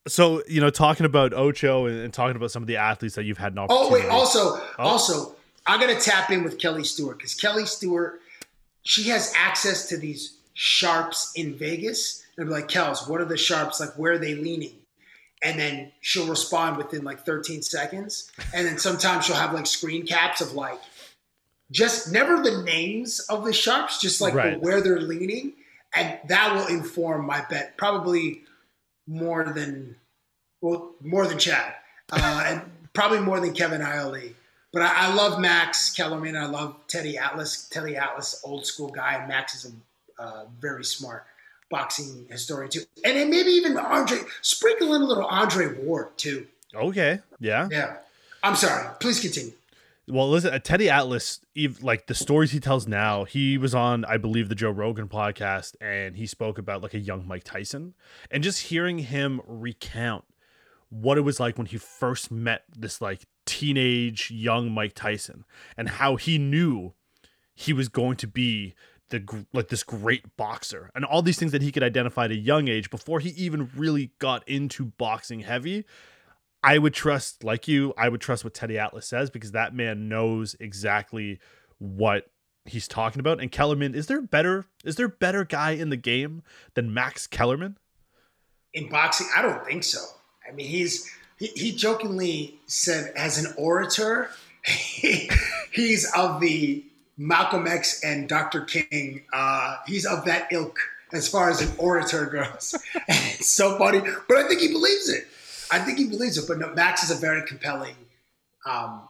so 0.07 0.43
you 0.47 0.59
know, 0.61 0.69
talking 0.69 1.05
about 1.05 1.34
Ocho 1.34 1.86
and, 1.86 1.99
and 1.99 2.13
talking 2.13 2.36
about 2.36 2.51
some 2.51 2.63
of 2.63 2.67
the 2.67 2.78
athletes 2.78 3.15
that 3.15 3.24
you've 3.24 3.38
had 3.38 3.53
an 3.53 3.59
opportunity. 3.59 3.88
Oh 3.89 3.93
wait, 3.93 4.09
also, 4.09 4.59
also, 4.78 5.36
I'm 5.67 5.80
gonna 5.80 5.99
tap 5.99 6.30
in 6.32 6.43
with 6.43 6.59
Kelly 6.59 6.84
Stewart 6.84 7.17
because 7.17 7.36
Kelly 7.36 7.65
Stewart, 7.65 8.19
she 8.84 9.09
has 9.09 9.34
access 9.38 9.88
to 9.89 9.97
these 9.97 10.38
sharps 10.53 11.32
in 11.36 11.55
Vegas. 11.55 12.19
And 12.38 12.47
be 12.47 12.53
like, 12.53 12.69
Kels, 12.69 13.09
what 13.09 13.19
are 13.22 13.26
the 13.26 13.38
sharps? 13.38 13.80
Like, 13.80 13.91
where 13.97 14.13
are 14.13 14.17
they 14.17 14.36
leaning? 14.36 14.72
And 15.43 15.59
then 15.59 15.91
she'll 15.99 16.28
respond 16.28 16.78
within 16.78 17.03
like 17.03 17.26
13 17.26 17.61
seconds. 17.61 18.32
And 18.53 18.65
then 18.65 18.78
sometimes 18.78 19.26
she'll 19.26 19.36
have 19.36 19.53
like 19.53 19.67
screen 19.67 20.07
caps 20.07 20.39
of 20.39 20.53
like, 20.53 20.80
just 21.72 22.11
never 22.11 22.41
the 22.41 22.63
names 22.63 23.19
of 23.30 23.43
the 23.43 23.51
sharps, 23.53 23.99
just 23.99 24.22
like 24.22 24.34
Right. 24.34 24.59
where 24.61 24.82
they're 24.82 25.01
leaning, 25.01 25.53
and 25.95 26.19
that 26.27 26.55
will 26.55 26.67
inform 26.67 27.25
my 27.25 27.43
bet 27.49 27.77
probably 27.77 28.43
more 29.07 29.43
than 29.45 29.95
well 30.61 30.91
more 31.01 31.27
than 31.27 31.37
Chad, 31.37 31.73
uh, 32.11 32.43
and 32.47 32.61
probably 32.93 33.19
more 33.19 33.39
than 33.39 33.53
Kevin 33.53 33.81
Iole. 33.81 34.33
But 34.73 34.83
I, 34.83 35.07
I 35.07 35.13
love 35.13 35.39
Max 35.39 35.91
Kellerman. 35.91 36.37
I 36.37 36.45
love 36.45 36.75
Teddy 36.87 37.17
Atlas. 37.17 37.67
Teddy 37.69 37.97
Atlas, 37.97 38.41
old 38.43 38.65
school 38.65 38.89
guy. 38.89 39.25
Max 39.27 39.55
is 39.55 39.71
a 40.17 40.21
uh, 40.21 40.45
very 40.59 40.85
smart 40.85 41.25
boxing 41.69 42.27
historian 42.29 42.69
too, 42.69 42.83
and 43.03 43.17
then 43.17 43.29
maybe 43.29 43.51
even 43.51 43.77
Andre. 43.77 44.19
Sprinkle 44.41 44.93
in 44.93 45.01
a 45.01 45.05
little 45.05 45.25
Andre 45.25 45.73
Ward 45.83 46.17
too. 46.17 46.47
okay, 46.73 47.19
yeah. 47.39 47.67
Yeah. 47.71 47.97
I'm 48.43 48.55
sorry. 48.55 48.87
Please 48.99 49.19
continue. 49.19 49.53
Well, 50.08 50.30
listen, 50.30 50.54
uh, 50.54 50.60
Teddy 50.60 50.89
Atlas, 50.89 51.41
like 51.82 52.08
the 52.08 52.16
stories 52.16 52.52
he 52.52 52.60
tells 52.60 52.88
now, 52.88 53.24
he 53.24 53.58
was 53.58 53.76
on, 53.76 54.04
I 54.06 54.18
believe, 54.18 54.49
the 54.49 54.56
Joe 54.56 54.72
Rogan 54.72 55.08
podcast, 55.08 55.76
and 55.80 56.16
he 56.16 56.26
spoke 56.26 56.58
about 56.58 56.82
like 56.82 56.95
a 56.95 56.99
young 56.99 57.28
Mike 57.28 57.43
Tyson, 57.43 57.93
and 58.32 58.43
just 58.43 58.64
hearing 58.64 58.99
him 58.99 59.41
recount 59.45 60.26
what 60.89 61.18
it 61.18 61.22
was 61.22 61.39
like 61.39 61.58
when 61.58 61.68
he 61.68 61.78
first 61.78 62.32
met 62.32 62.64
this 62.76 62.99
like 62.99 63.26
teenage 63.45 64.32
young 64.32 64.72
Mike 64.72 64.95
Tyson, 64.95 65.45
and 65.78 65.88
how 65.88 66.16
he 66.16 66.38
knew 66.39 66.93
he 67.54 67.72
was 67.72 67.88
going 67.88 68.18
to 68.18 68.28
be 68.28 68.74
the 69.10 69.45
like 69.54 69.68
this 69.68 69.84
great 69.84 70.36
boxer, 70.36 70.89
and 70.95 71.06
all 71.06 71.22
these 71.22 71.38
things 71.38 71.52
that 71.52 71.62
he 71.62 71.72
could 71.72 71.84
identify 71.84 72.26
at 72.26 72.32
a 72.32 72.36
young 72.36 72.68
age 72.68 72.89
before 72.89 73.20
he 73.20 73.30
even 73.30 73.70
really 73.78 74.12
got 74.18 74.45
into 74.47 74.86
boxing 74.86 75.41
heavy. 75.41 75.86
I 76.64 76.78
would 76.78 76.93
trust, 76.93 77.43
like 77.43 77.68
you, 77.68 77.93
I 77.97 78.09
would 78.09 78.22
trust 78.22 78.43
what 78.43 78.53
Teddy 78.53 78.78
Atlas 78.78 79.07
says 79.07 79.30
because 79.30 79.51
that 79.51 79.74
man 79.74 80.09
knows 80.09 80.55
exactly 80.59 81.39
what 81.80 82.30
he's 82.66 82.88
talking 82.88 83.20
about. 83.20 83.41
And 83.41 83.51
Kellerman, 83.51 83.95
is 83.95 84.07
there 84.07 84.22
better 84.22 84.66
is 84.84 84.95
there 84.95 85.07
better 85.07 85.43
guy 85.43 85.72
in 85.72 85.89
the 85.89 85.97
game 85.97 86.43
than 86.76 86.93
Max 86.93 87.28
Kellerman? 87.28 87.78
In 88.74 88.89
boxing, 88.89 89.28
I 89.36 89.41
don't 89.41 89.66
think 89.66 89.84
so. 89.84 89.99
I 90.47 90.53
mean, 90.53 90.68
he's 90.68 91.09
he, 91.38 91.47
he 91.47 91.72
jokingly 91.72 92.59
said 92.68 93.12
as 93.16 93.43
an 93.43 93.53
orator, 93.57 94.30
he's 94.64 96.12
of 96.16 96.39
the 96.39 96.84
Malcolm 97.18 97.68
X 97.68 98.03
and 98.03 98.30
Dr. 98.30 98.62
King. 98.62 99.24
Uh, 99.34 99.78
he's 99.88 100.05
of 100.05 100.26
that 100.26 100.47
ilk 100.51 100.78
as 101.12 101.28
far 101.28 101.49
as 101.49 101.62
an 101.62 101.72
orator 101.78 102.26
goes. 102.26 102.76
It's 103.07 103.49
so 103.49 103.78
funny, 103.78 103.99
but 104.28 104.38
I 104.38 104.47
think 104.47 104.62
he 104.62 104.70
believes 104.70 105.09
it. 105.09 105.28
I 105.72 105.80
think 105.80 105.97
he 105.97 106.07
believes 106.07 106.38
it. 106.38 106.47
But 106.47 106.59
no, 106.59 106.74
Max 106.74 107.03
is 107.03 107.11
a 107.11 107.19
very 107.19 107.45
compelling, 107.47 107.95
um, 108.65 109.01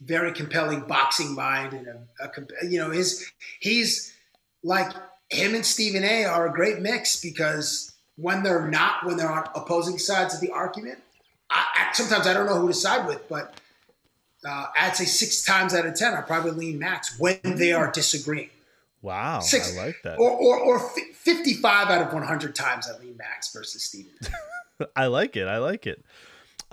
very 0.00 0.32
compelling 0.32 0.80
boxing 0.82 1.34
mind, 1.34 1.72
and 1.72 1.86
a, 1.88 2.24
a, 2.24 2.66
you 2.66 2.78
know 2.78 2.90
his 2.90 3.30
he's 3.60 4.14
like 4.62 4.92
him 5.30 5.54
and 5.54 5.64
Stephen 5.64 6.04
A. 6.04 6.24
are 6.24 6.48
a 6.48 6.52
great 6.52 6.80
mix 6.80 7.20
because 7.20 7.92
when 8.16 8.42
they're 8.42 8.68
not 8.68 9.04
when 9.04 9.16
they're 9.16 9.30
on 9.30 9.44
opposing 9.54 9.98
sides 9.98 10.34
of 10.34 10.40
the 10.40 10.50
argument, 10.50 10.98
I, 11.50 11.64
I, 11.74 11.92
sometimes 11.92 12.26
I 12.26 12.34
don't 12.34 12.46
know 12.46 12.60
who 12.60 12.68
to 12.68 12.74
side 12.74 13.06
with, 13.06 13.28
but 13.28 13.54
uh, 14.46 14.66
I'd 14.78 14.96
say 14.96 15.04
six 15.04 15.44
times 15.44 15.74
out 15.74 15.86
of 15.86 15.94
ten, 15.94 16.14
I 16.14 16.20
probably 16.20 16.52
lean 16.52 16.78
Max 16.78 17.18
when 17.18 17.40
they 17.42 17.72
are 17.72 17.90
disagreeing. 17.90 18.50
Wow, 19.02 19.40
Six, 19.40 19.78
I 19.78 19.86
like 19.86 19.96
that. 20.04 20.18
Or, 20.18 20.30
or, 20.30 20.58
or 20.58 20.78
55 20.78 21.88
out 21.88 22.02
of 22.02 22.12
100 22.12 22.54
times 22.54 22.86
I 22.86 22.98
lean 22.98 23.16
Max 23.16 23.50
versus 23.50 23.82
Steven. 23.82 24.12
I 24.96 25.06
like 25.06 25.36
it. 25.36 25.46
I 25.46 25.58
like 25.58 25.86
it. 25.86 26.04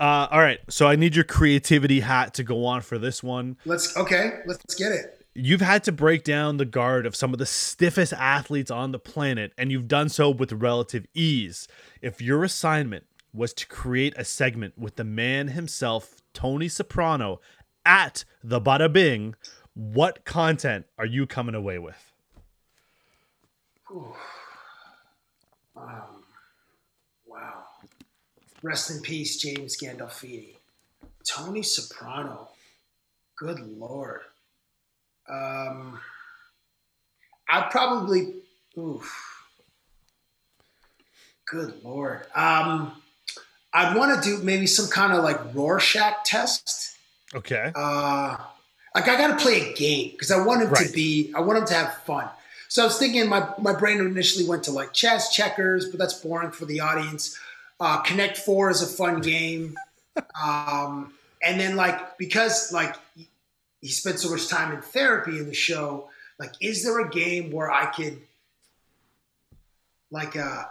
Uh, 0.00 0.28
all 0.30 0.38
right, 0.38 0.60
so 0.68 0.86
I 0.86 0.94
need 0.94 1.16
your 1.16 1.24
creativity 1.24 2.00
hat 2.00 2.34
to 2.34 2.44
go 2.44 2.64
on 2.66 2.82
for 2.82 2.98
this 2.98 3.22
one. 3.22 3.56
Let's 3.64 3.96
okay. 3.96 4.40
Let's 4.46 4.74
get 4.76 4.92
it. 4.92 5.26
You've 5.34 5.60
had 5.60 5.84
to 5.84 5.92
break 5.92 6.24
down 6.24 6.56
the 6.56 6.64
guard 6.64 7.04
of 7.04 7.16
some 7.16 7.32
of 7.32 7.38
the 7.38 7.46
stiffest 7.46 8.12
athletes 8.12 8.70
on 8.70 8.92
the 8.92 8.98
planet, 8.98 9.52
and 9.58 9.72
you've 9.72 9.88
done 9.88 10.08
so 10.08 10.30
with 10.30 10.52
relative 10.52 11.06
ease. 11.14 11.66
If 12.00 12.20
your 12.22 12.44
assignment 12.44 13.06
was 13.32 13.52
to 13.54 13.66
create 13.66 14.14
a 14.16 14.24
segment 14.24 14.78
with 14.78 14.96
the 14.96 15.04
man 15.04 15.48
himself, 15.48 16.16
Tony 16.32 16.68
Soprano, 16.68 17.40
at 17.84 18.24
the 18.42 18.60
Bada 18.60 18.92
Bing, 18.92 19.34
what 19.74 20.24
content 20.24 20.86
are 20.96 21.06
you 21.06 21.26
coming 21.26 21.54
away 21.54 21.78
with? 21.78 22.12
Um, 23.90 24.12
wow. 25.74 26.17
Rest 28.62 28.90
in 28.90 29.00
peace, 29.02 29.36
James 29.36 29.76
Gandolfini. 29.76 30.56
Tony 31.26 31.62
Soprano. 31.62 32.48
Good 33.36 33.60
lord. 33.78 34.22
Um, 35.28 36.00
I'd 37.48 37.70
probably. 37.70 38.34
Oof. 38.76 39.46
Good 41.46 41.82
lord. 41.84 42.26
Um, 42.34 42.92
I'd 43.72 43.96
want 43.96 44.22
to 44.22 44.28
do 44.28 44.42
maybe 44.42 44.66
some 44.66 44.88
kind 44.88 45.12
of 45.12 45.22
like 45.22 45.54
Rorschach 45.54 46.24
test. 46.24 46.96
Okay. 47.34 47.72
Uh, 47.74 48.36
like 48.94 49.08
I 49.08 49.16
got 49.16 49.38
to 49.38 49.42
play 49.42 49.70
a 49.70 49.74
game 49.74 50.10
because 50.12 50.30
I 50.30 50.44
want 50.44 50.62
him 50.62 50.70
right. 50.70 50.86
to 50.86 50.92
be. 50.92 51.32
I 51.34 51.40
want 51.40 51.58
him 51.58 51.66
to 51.66 51.74
have 51.74 51.94
fun. 52.04 52.28
So 52.68 52.82
I 52.82 52.86
was 52.86 52.98
thinking, 52.98 53.28
my, 53.28 53.48
my 53.58 53.72
brain 53.72 53.98
initially 53.98 54.46
went 54.46 54.64
to 54.64 54.72
like 54.72 54.92
chess, 54.92 55.34
checkers, 55.34 55.88
but 55.88 55.98
that's 55.98 56.14
boring 56.14 56.50
for 56.50 56.66
the 56.66 56.80
audience. 56.80 57.38
Uh, 57.80 57.98
Connect 58.02 58.36
Four 58.36 58.70
is 58.70 58.82
a 58.82 58.86
fun 58.86 59.20
game. 59.20 59.76
Um, 60.42 61.12
and 61.42 61.60
then 61.60 61.76
like, 61.76 62.18
because 62.18 62.72
like 62.72 62.96
he 63.80 63.88
spent 63.88 64.18
so 64.18 64.30
much 64.30 64.48
time 64.48 64.72
in 64.72 64.82
therapy 64.82 65.38
in 65.38 65.46
the 65.46 65.54
show, 65.54 66.08
like, 66.38 66.52
is 66.60 66.84
there 66.84 67.00
a 67.00 67.08
game 67.08 67.50
where 67.52 67.70
I 67.70 67.86
could 67.86 68.18
like 70.10 70.36
uh, 70.36 70.64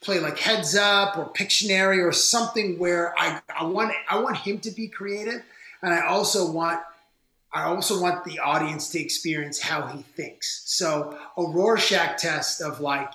play 0.00 0.20
like 0.20 0.38
heads 0.38 0.76
up 0.76 1.16
or 1.16 1.32
Pictionary 1.32 2.06
or 2.06 2.12
something 2.12 2.78
where 2.78 3.14
I, 3.18 3.40
I 3.58 3.64
want 3.64 3.92
I 4.08 4.20
want 4.20 4.36
him 4.36 4.58
to 4.60 4.70
be 4.70 4.88
creative 4.88 5.42
and 5.82 5.94
I 5.94 6.06
also 6.06 6.50
want 6.50 6.80
I 7.54 7.64
also 7.64 8.00
want 8.00 8.24
the 8.24 8.38
audience 8.38 8.90
to 8.90 9.00
experience 9.00 9.60
how 9.60 9.86
he 9.86 10.02
thinks. 10.02 10.62
So 10.66 11.18
a 11.36 11.42
Rorschach 11.42 12.18
test 12.18 12.60
of 12.60 12.80
like 12.80 13.10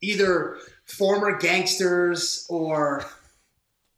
either 0.00 0.58
former 0.84 1.36
gangsters 1.38 2.46
or 2.48 3.04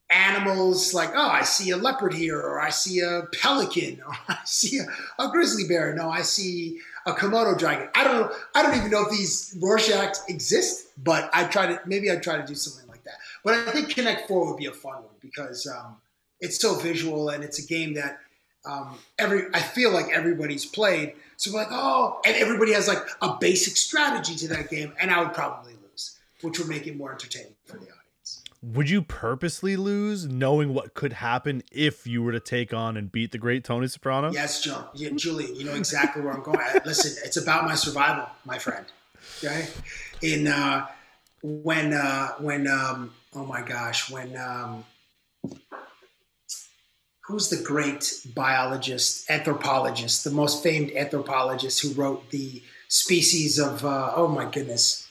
animals 0.09 0.95
like 0.95 1.11
oh 1.17 1.29
i 1.29 1.43
see 1.43 1.71
a 1.71 1.77
leopard 1.77 2.15
here 2.15 2.39
or 2.39 2.61
i 2.61 2.71
see 2.71 3.01
a 3.01 3.23
pelican 3.41 4.01
or 4.07 4.15
i 4.29 4.39
see 4.45 4.79
a, 4.79 5.23
a 5.23 5.29
grizzly 5.31 5.67
bear 5.67 5.95
no 5.95 6.09
i 6.09 6.23
see 6.23 6.79
a 7.07 7.13
komodo 7.13 7.59
dragon 7.59 7.89
i 7.95 8.05
don't 8.05 8.21
know 8.21 8.33
i 8.55 8.63
don't 8.63 8.77
even 8.77 8.91
know 8.91 9.05
if 9.05 9.11
these 9.11 9.57
rorschachs 9.61 10.19
exist 10.29 10.87
but 11.03 11.29
i 11.33 11.45
try 11.45 11.67
to 11.67 11.81
maybe 11.87 12.09
i'd 12.09 12.23
try 12.23 12.37
to 12.37 12.47
do 12.47 12.55
something 12.55 12.89
like 12.89 13.03
that 13.03 13.15
but 13.43 13.55
i 13.55 13.71
think 13.73 13.89
connect 13.89 14.29
four 14.29 14.47
would 14.47 14.57
be 14.57 14.67
a 14.67 14.73
fun 14.73 14.95
one 14.95 15.15
because 15.21 15.67
um, 15.67 15.97
it's 16.41 16.61
so 16.61 16.77
visual 16.77 17.31
and 17.31 17.43
it's 17.43 17.59
a 17.59 17.67
game 17.67 17.95
that 17.95 18.21
um, 18.67 18.99
every 19.19 19.45
I 19.55 19.61
feel 19.61 19.93
like 19.93 20.07
everybody's 20.13 20.67
played. 20.67 21.15
So 21.37 21.53
we're 21.53 21.61
like, 21.61 21.69
oh, 21.71 22.21
and 22.27 22.35
everybody 22.37 22.73
has 22.73 22.89
like 22.89 22.99
a 23.23 23.37
basic 23.41 23.77
strategy 23.77 24.35
to 24.37 24.49
that 24.49 24.71
game, 24.71 24.93
and 25.01 25.11
I 25.11 25.23
would 25.23 25.35
probably 25.35 25.76
which 26.43 26.59
would 26.59 26.69
make 26.69 26.87
it 26.87 26.97
more 26.97 27.13
entertaining 27.13 27.55
for 27.65 27.77
the 27.77 27.85
audience. 27.85 28.43
Would 28.63 28.91
you 28.91 29.03
purposely 29.03 29.77
lose, 29.77 30.27
knowing 30.27 30.75
what 30.75 30.95
could 30.95 31.15
happen 31.15 31.63
if 31.71 32.07
you 32.07 32.23
were 32.23 32.33
to 32.33 32.41
take 32.41 32.73
on 32.73 32.97
and 32.97 33.13
beat 33.13 33.33
the 33.33 33.39
great 33.39 33.65
Tony 33.65 33.87
Soprano? 33.87 34.33
Yes, 34.33 34.63
Joe. 34.63 34.87
Yeah, 34.95 35.11
Julian, 35.15 35.55
you 35.55 35.65
know 35.65 35.75
exactly 35.75 36.23
where 36.23 36.33
I'm 36.33 36.43
going. 36.43 36.59
Listen, 36.85 37.23
it's 37.25 37.37
about 37.37 37.65
my 37.65 37.75
survival, 37.75 38.27
my 38.45 38.59
friend. 38.59 38.87
Okay, 39.39 39.69
in 40.23 40.49
uh, 40.49 40.87
when 41.43 41.93
uh, 41.93 42.29
when 42.39 42.67
um, 42.67 43.13
oh 43.35 43.45
my 43.45 43.63
gosh, 43.63 44.11
when 44.11 44.37
um, 44.37 44.85
who's 47.27 47.49
the 47.49 47.63
great 47.63 48.21
biologist, 48.35 49.29
anthropologist, 49.31 50.25
the 50.25 50.31
most 50.31 50.63
famed 50.63 50.93
anthropologist 50.93 51.83
who 51.83 51.93
wrote 51.95 52.31
the 52.31 52.63
species 52.89 53.59
of, 53.59 53.85
uh, 53.85 54.13
oh 54.15 54.29
my 54.29 54.49
goodness, 54.49 55.06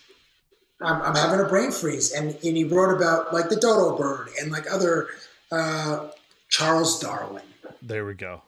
I'm, 0.82 1.02
I'm, 1.02 1.16
having 1.16 1.40
a 1.40 1.48
brain 1.48 1.72
freeze. 1.72 2.12
And, 2.12 2.32
and 2.32 2.58
he 2.58 2.64
wrote 2.64 2.96
about 2.96 3.34
like 3.34 3.50
the 3.50 3.56
dodo 3.56 3.98
bird 3.98 4.30
and 4.42 4.52
like 4.52 4.72
other, 4.72 5.08
uh, 5.52 6.10
Charles 6.50 7.00
Darwin. 7.00 7.44
There 7.82 8.06
we 8.06 8.14
go. 8.14 8.42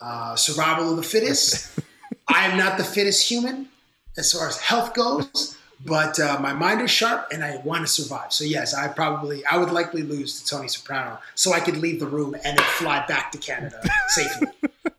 Uh, 0.00 0.36
survival 0.36 0.90
of 0.90 0.96
the 0.96 1.02
fittest. 1.02 1.78
I 2.28 2.46
am 2.46 2.58
not 2.58 2.78
the 2.78 2.84
fittest 2.84 3.28
human 3.28 3.68
as 4.16 4.32
far 4.32 4.48
as 4.48 4.58
health 4.60 4.94
goes 4.94 5.56
but 5.84 6.18
uh, 6.18 6.38
my 6.40 6.52
mind 6.52 6.80
is 6.80 6.90
sharp 6.90 7.28
and 7.32 7.44
I 7.44 7.58
want 7.58 7.82
to 7.82 7.86
survive. 7.86 8.32
So 8.32 8.44
yes, 8.44 8.74
I 8.74 8.88
probably 8.88 9.44
I 9.46 9.58
would 9.58 9.70
likely 9.70 10.02
lose 10.02 10.40
to 10.40 10.46
Tony 10.46 10.68
Soprano, 10.68 11.18
so 11.34 11.52
I 11.52 11.60
could 11.60 11.76
leave 11.76 12.00
the 12.00 12.06
room 12.06 12.34
and 12.34 12.58
then 12.58 12.66
fly 12.78 13.04
back 13.06 13.32
to 13.32 13.38
Canada 13.38 13.80
safely. 14.08 14.48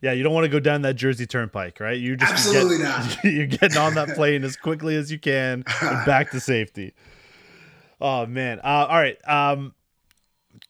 yeah, 0.00 0.12
you 0.12 0.22
don't 0.22 0.32
want 0.32 0.44
to 0.44 0.50
go 0.50 0.60
down 0.60 0.82
that 0.82 0.94
Jersey 0.94 1.26
Turnpike, 1.26 1.80
right? 1.80 1.98
You 1.98 2.16
just 2.16 2.32
absolutely 2.32 2.78
get, 2.78 2.84
not. 2.84 3.24
You're 3.24 3.46
getting 3.46 3.78
on 3.78 3.94
that 3.94 4.14
plane 4.14 4.44
as 4.44 4.56
quickly 4.56 4.96
as 4.96 5.10
you 5.10 5.18
can 5.18 5.64
and 5.82 6.06
back 6.06 6.30
to 6.30 6.40
safety. 6.40 6.94
Oh 8.00 8.26
man! 8.26 8.60
Uh, 8.60 8.86
all 8.88 8.98
right. 8.98 9.18
Um, 9.28 9.74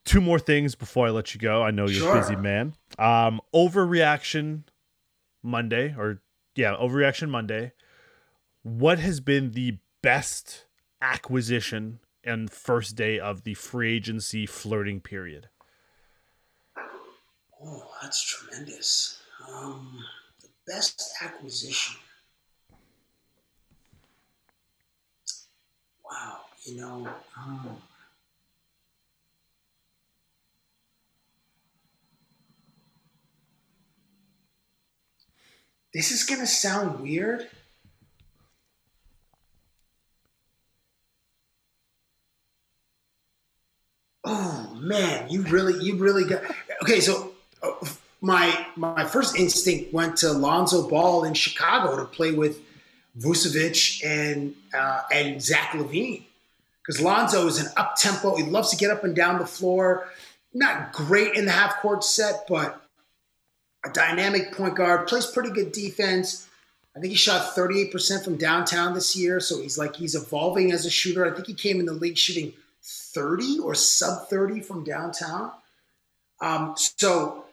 two 0.05 0.20
more 0.20 0.39
things 0.39 0.74
before 0.74 1.07
I 1.07 1.11
let 1.11 1.35
you 1.35 1.41
go. 1.41 1.62
I 1.62 1.70
know 1.70 1.87
you're 1.87 2.03
sure. 2.03 2.16
a 2.16 2.20
busy 2.20 2.37
man. 2.37 2.74
Um, 2.99 3.41
overreaction 3.55 4.64
Monday, 5.43 5.95
or 5.97 6.20
yeah, 6.57 6.74
overreaction 6.74 7.28
Monday 7.28 7.72
what 8.62 8.99
has 8.99 9.20
been 9.20 9.53
the 9.53 9.78
best 10.03 10.66
acquisition 11.01 12.01
and 12.22 12.51
first 12.51 12.97
day 12.97 13.18
of 13.18 13.45
the 13.45 13.55
free 13.55 13.95
agency 13.95 14.47
flirting 14.47 15.01
period? 15.01 15.49
Oh, 17.62 17.91
that's 18.03 18.22
tremendous. 18.22 19.20
Um, 19.53 20.05
the 20.40 20.48
best 20.66 21.03
acquisition. 21.22 21.96
Wow, 26.05 26.40
you 26.64 26.76
know. 26.76 27.09
Um, 27.36 27.76
this 35.92 36.11
is 36.11 36.24
going 36.24 36.40
to 36.40 36.46
sound 36.46 37.01
weird 37.01 37.48
oh 44.24 44.78
man, 44.80 45.28
you 45.30 45.42
really, 45.42 45.82
you 45.82 45.96
really 45.96 46.24
got. 46.24 46.42
Okay, 46.82 47.01
so 47.01 47.32
uh, 47.62 47.72
my 48.21 48.66
my 48.77 49.05
first 49.05 49.37
instinct 49.37 49.93
went 49.93 50.16
to 50.18 50.33
Lonzo 50.33 50.89
Ball 50.89 51.25
in 51.25 51.35
Chicago 51.35 51.97
to 51.97 52.05
play 52.05 52.33
with 52.33 52.61
Vucevic 53.18 54.05
and 54.05 54.55
uh, 54.75 55.03
and 55.12 55.43
Zach 55.43 55.71
LaVine 55.73 56.25
because 56.83 57.01
Lonzo 57.01 57.47
is 57.47 57.61
an 57.61 57.73
up 57.77 57.97
tempo. 57.97 58.37
He 58.37 58.43
loves 58.43 58.71
to 58.71 58.77
get 58.77 58.91
up 58.91 59.05
and 59.05 59.14
down 59.14 59.39
the 59.39 59.47
floor. 59.47 60.09
Not 60.53 60.93
great 60.93 61.35
in 61.35 61.45
the 61.45 61.53
half 61.53 61.77
court 61.77 62.03
set, 62.03 62.47
but 62.49 62.83
a 63.85 63.91
dynamic 63.91 64.53
point 64.53 64.75
guard 64.75 65.07
plays 65.07 65.27
pretty 65.27 65.51
good 65.51 65.73
defense. 65.73 66.49
I 66.97 67.01
think 67.01 67.12
he 67.12 67.16
shot 67.16 67.55
38% 67.55 68.25
from 68.25 68.37
downtown 68.37 68.95
this 68.95 69.14
year. 69.14 69.39
So 69.39 69.62
he's 69.62 69.79
like, 69.79 69.95
he's 69.95 70.16
evolving 70.16 70.73
as 70.73 70.85
a 70.85 70.91
shooter. 70.91 71.25
I 71.25 71.33
think 71.33 71.47
he 71.47 71.55
came 71.55 71.79
in 71.79 71.87
the 71.87 71.93
league 71.93 72.18
shooting 72.18 72.53
30 72.83 73.61
or 73.61 73.77
sub 73.77 74.29
30 74.29 74.61
from 74.61 74.83
downtown. 74.83 75.53
Um, 76.41 76.75
so 76.77 77.45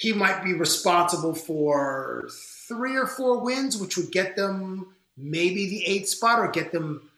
he 0.00 0.14
might 0.14 0.42
be 0.42 0.54
responsible 0.54 1.34
for 1.34 2.26
three 2.66 2.96
or 2.96 3.06
four 3.06 3.40
wins, 3.40 3.76
which 3.76 3.98
would 3.98 4.10
get 4.10 4.34
them 4.34 4.94
maybe 5.14 5.68
the 5.68 5.84
eighth 5.84 6.08
spot 6.08 6.38
or 6.38 6.50
get 6.50 6.72
them 6.72 7.10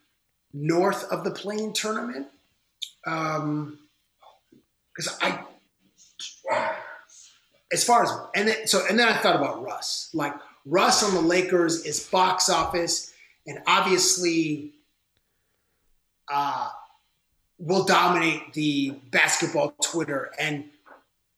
north 0.51 1.09
of 1.09 1.23
the 1.23 1.31
play-in 1.31 1.71
tournament. 1.71 2.27
Um, 3.07 3.79
because 4.93 5.17
I, 5.21 5.39
as 7.71 7.85
far 7.85 8.03
as 8.03 8.11
and 8.35 8.49
then 8.49 8.67
so 8.67 8.85
and 8.87 8.99
then 8.99 9.07
I 9.07 9.15
thought 9.15 9.37
about 9.37 9.63
Russ. 9.63 10.09
Like 10.13 10.33
Russ 10.65 11.03
on 11.03 11.13
the 11.13 11.21
Lakers 11.21 11.85
is 11.85 12.05
box 12.09 12.49
office, 12.49 13.13
and 13.47 13.59
obviously, 13.65 14.73
uh, 16.29 16.67
will 17.57 17.85
dominate 17.85 18.53
the 18.53 18.91
basketball 19.09 19.73
Twitter. 19.81 20.33
And 20.37 20.65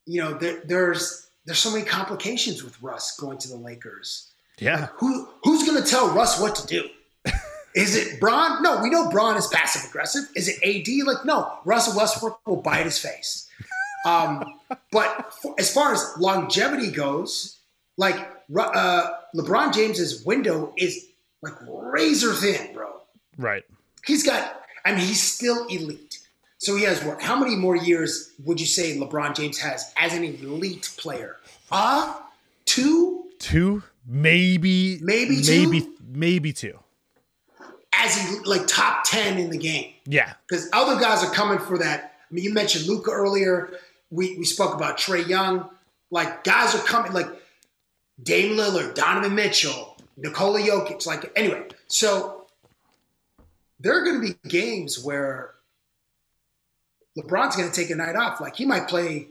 you 0.07 0.21
know, 0.21 0.33
there, 0.33 0.61
there's 0.65 1.24
there's 1.45 1.59
so 1.59 1.71
many 1.71 1.85
complications 1.85 2.63
with 2.63 2.81
Russ 2.81 3.17
going 3.17 3.37
to 3.39 3.47
the 3.47 3.55
Lakers. 3.55 4.31
Yeah, 4.59 4.87
Who 4.97 5.27
who's 5.43 5.67
going 5.67 5.81
to 5.81 5.89
tell 5.89 6.09
Russ 6.09 6.39
what 6.39 6.55
to 6.55 6.67
do? 6.67 6.87
Is 7.75 7.95
it 7.95 8.21
Bron? 8.21 8.63
No, 8.63 8.81
we 8.81 8.89
know 8.89 9.09
Bron 9.09 9.35
is 9.35 9.47
passive 9.47 9.89
aggressive. 9.89 10.23
Is 10.33 10.47
it 10.47 10.55
AD? 10.63 11.05
Like, 11.05 11.25
no, 11.25 11.51
Russell 11.65 11.97
Westbrook 11.97 12.39
will 12.47 12.61
bite 12.61 12.85
his 12.85 12.97
face. 12.97 13.49
Um, 14.05 14.45
but 14.93 15.33
for, 15.41 15.53
as 15.59 15.73
far 15.73 15.91
as 15.91 16.05
longevity 16.17 16.89
goes, 16.89 17.59
like 17.97 18.15
uh, 18.57 19.09
LeBron 19.35 19.73
James's 19.73 20.23
window 20.25 20.73
is 20.77 21.05
like 21.41 21.55
razor 21.67 22.33
thin, 22.33 22.73
bro. 22.73 22.93
right. 23.37 23.63
He's 24.05 24.23
got, 24.23 24.61
I 24.85 24.91
mean, 24.91 25.01
he's 25.01 25.21
still 25.21 25.65
elite. 25.67 26.04
So 26.65 26.75
he 26.75 26.83
has 26.85 27.03
what? 27.03 27.21
How 27.21 27.37
many 27.37 27.55
more 27.55 27.75
years 27.75 28.31
would 28.43 28.59
you 28.59 28.65
say 28.65 28.97
LeBron 28.97 29.35
James 29.35 29.59
has 29.59 29.93
as 29.97 30.15
an 30.15 30.23
elite 30.23 30.91
player? 30.97 31.35
Uh, 31.71 32.19
two? 32.65 33.25
Two, 33.37 33.83
maybe, 34.07 34.97
Maybe 34.99 35.43
two? 35.43 35.69
maybe, 35.69 35.87
maybe 36.07 36.53
two. 36.53 36.79
As 37.93 38.15
he 38.17 38.39
like 38.45 38.65
top 38.65 39.03
10 39.05 39.37
in 39.37 39.51
the 39.51 39.59
game. 39.59 39.93
Yeah, 40.07 40.33
because 40.49 40.67
other 40.73 40.99
guys 40.99 41.23
are 41.23 41.31
coming 41.31 41.59
for 41.59 41.77
that. 41.77 42.15
I 42.31 42.33
mean, 42.33 42.43
you 42.43 42.51
mentioned 42.51 42.87
Luka 42.87 43.11
earlier. 43.11 43.69
We 44.09 44.35
we 44.39 44.43
spoke 44.43 44.73
about 44.73 44.97
Trae 44.97 45.27
Young. 45.27 45.69
Like 46.09 46.43
guys 46.43 46.73
are 46.73 46.79
coming, 46.79 47.13
like 47.13 47.27
Dame 48.23 48.57
Lillard, 48.57 48.95
Donovan 48.95 49.35
Mitchell, 49.35 49.97
Nikola 50.17 50.61
Jokic. 50.61 51.05
Like 51.05 51.31
anyway, 51.35 51.67
so 51.87 52.47
there 53.79 53.95
are 53.95 54.03
going 54.03 54.19
to 54.19 54.33
be 54.33 54.49
games 54.49 55.03
where 55.03 55.54
LeBron's 57.17 57.55
going 57.55 57.69
to 57.69 57.75
take 57.75 57.89
a 57.89 57.95
night 57.95 58.15
off. 58.15 58.41
Like 58.41 58.55
he 58.55 58.65
might 58.65 58.87
play 58.87 59.27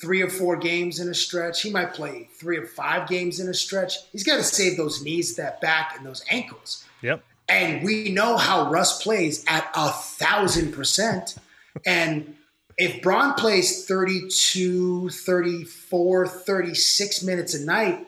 three 0.00 0.22
or 0.22 0.28
four 0.28 0.56
games 0.56 1.00
in 1.00 1.08
a 1.08 1.14
stretch. 1.14 1.62
He 1.62 1.70
might 1.70 1.92
play 1.92 2.28
three 2.38 2.56
or 2.56 2.66
five 2.66 3.08
games 3.08 3.40
in 3.40 3.48
a 3.48 3.54
stretch. 3.54 3.94
He's 4.12 4.24
got 4.24 4.36
to 4.36 4.42
save 4.42 4.76
those 4.76 5.02
knees, 5.02 5.36
that 5.36 5.60
back, 5.60 5.94
and 5.96 6.06
those 6.06 6.24
ankles. 6.30 6.84
yep. 7.02 7.24
And 7.48 7.82
we 7.82 8.10
know 8.10 8.36
how 8.36 8.70
Russ 8.70 9.02
plays 9.02 9.42
at 9.48 9.70
a 9.74 9.88
thousand 9.88 10.72
percent. 10.72 11.36
And 11.86 12.36
if 12.76 13.00
Bron 13.00 13.34
plays 13.34 13.86
32, 13.86 15.08
34, 15.08 16.28
36 16.28 17.22
minutes 17.22 17.54
a 17.54 17.64
night, 17.64 18.06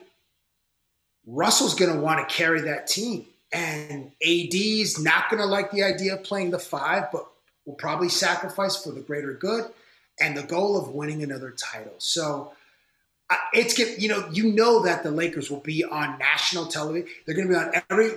Russell's 1.25 1.73
going 1.73 1.93
to 1.93 1.99
want 1.99 2.27
to 2.27 2.33
carry 2.33 2.61
that 2.61 2.85
team. 2.87 3.25
And 3.51 4.11
AD's 4.25 4.99
not 4.99 5.29
going 5.29 5.41
to 5.41 5.47
like 5.47 5.71
the 5.71 5.83
idea 5.83 6.15
of 6.15 6.23
playing 6.23 6.51
the 6.51 6.59
five, 6.59 7.11
but 7.11 7.25
will 7.65 7.75
probably 7.75 8.09
sacrifice 8.09 8.81
for 8.83 8.91
the 8.91 9.01
greater 9.01 9.33
good 9.33 9.65
and 10.19 10.35
the 10.35 10.43
goal 10.43 10.77
of 10.77 10.89
winning 10.89 11.23
another 11.23 11.51
title. 11.51 11.93
So 11.97 12.53
uh, 13.29 13.35
it's 13.53 13.73
get 13.73 13.99
you 13.99 14.09
know 14.09 14.27
you 14.31 14.51
know 14.51 14.83
that 14.83 15.03
the 15.03 15.11
Lakers 15.11 15.49
will 15.49 15.59
be 15.59 15.83
on 15.83 16.17
national 16.19 16.65
television. 16.67 17.07
They're 17.25 17.35
going 17.35 17.47
to 17.47 17.53
be 17.53 17.59
on 17.59 17.71
every 17.89 18.11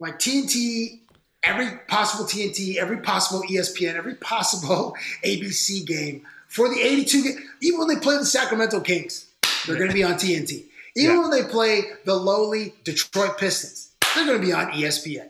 like 0.00 0.18
TNT, 0.18 1.00
every 1.42 1.78
possible 1.88 2.24
TNT, 2.24 2.76
every 2.76 2.98
possible 2.98 3.42
ESPN, 3.48 3.94
every 3.94 4.14
possible 4.16 4.94
ABC 5.24 5.84
game 5.86 6.24
for 6.48 6.68
the 6.68 6.80
82 6.80 7.22
game. 7.22 7.38
Even 7.62 7.80
when 7.80 7.88
they 7.88 7.96
play 7.96 8.16
the 8.16 8.24
Sacramento 8.24 8.80
Kings, 8.80 9.26
they're 9.66 9.76
going 9.76 9.88
to 9.88 9.94
be 9.94 10.04
on 10.04 10.14
TNT. 10.14 10.64
Even 10.96 11.16
Yeah. 11.16 11.20
when 11.22 11.30
they 11.30 11.42
play 11.42 11.82
the 12.04 12.14
lowly 12.14 12.74
Detroit 12.84 13.38
Pistons, 13.38 13.90
they're 14.14 14.26
going 14.26 14.40
to 14.40 14.46
be 14.46 14.52
on 14.52 14.70
ESPN. 14.72 15.28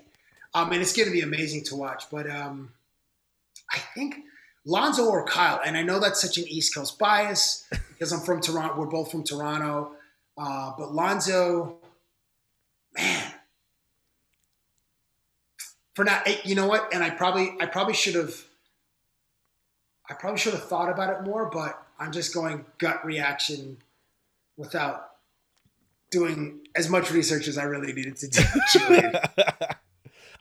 Um, 0.53 0.71
and 0.73 0.83
it's 0.83 0.95
going 0.95 1.07
to 1.07 1.13
be 1.13 1.23
amazing 1.23 1.65
to 1.65 1.77
watch. 1.77 2.05
But 2.11 2.29
um, 2.31 2.71
I 3.75 3.79
think 3.95 4.16
Lonzo 4.64 5.07
or 5.07 5.27
Kyle, 5.27 5.61
and 5.64 5.77
I 5.77 5.83
know 5.83 5.99
that's 5.99 6.20
such 6.20 6.39
an 6.39 6.45
East 6.47 6.75
Coast 6.75 6.99
bias 6.99 7.66
because 7.89 8.12
I'm 8.12 8.20
from 8.20 8.41
Toronto. 8.41 8.79
We're 8.79 8.87
both 8.87 9.11
from 9.11 9.25
Toronto. 9.25 9.93
Uh, 10.39 10.72
but 10.79 10.95
Lonzo, 10.95 11.77
man, 12.97 13.33
for 15.95 16.05
now, 16.05 16.22
eh, 16.27 16.37
you 16.45 16.55
know 16.55 16.66
what? 16.66 16.95
And 16.95 17.03
I 17.03 17.11
probably, 17.11 17.55
I 17.61 17.66
probably 17.66 17.95
should 17.95 18.14
have, 18.14 18.35
I 20.09 20.14
probably 20.14 20.39
should 20.39 20.55
have 20.55 20.64
thought 20.64 20.91
about 20.91 21.11
it 21.11 21.25
more. 21.25 21.51
But 21.51 21.81
I'm 21.99 22.12
just 22.12 22.33
going 22.33 22.64
gut 22.79 23.05
reaction 23.05 23.79
without 24.57 25.11
doing 26.11 26.61
as 26.77 26.89
much 26.89 27.11
research 27.11 27.49
as 27.49 27.59
I 27.59 27.64
really 27.64 27.93
needed 27.93 28.16
to 28.18 28.29
do. 28.29 28.43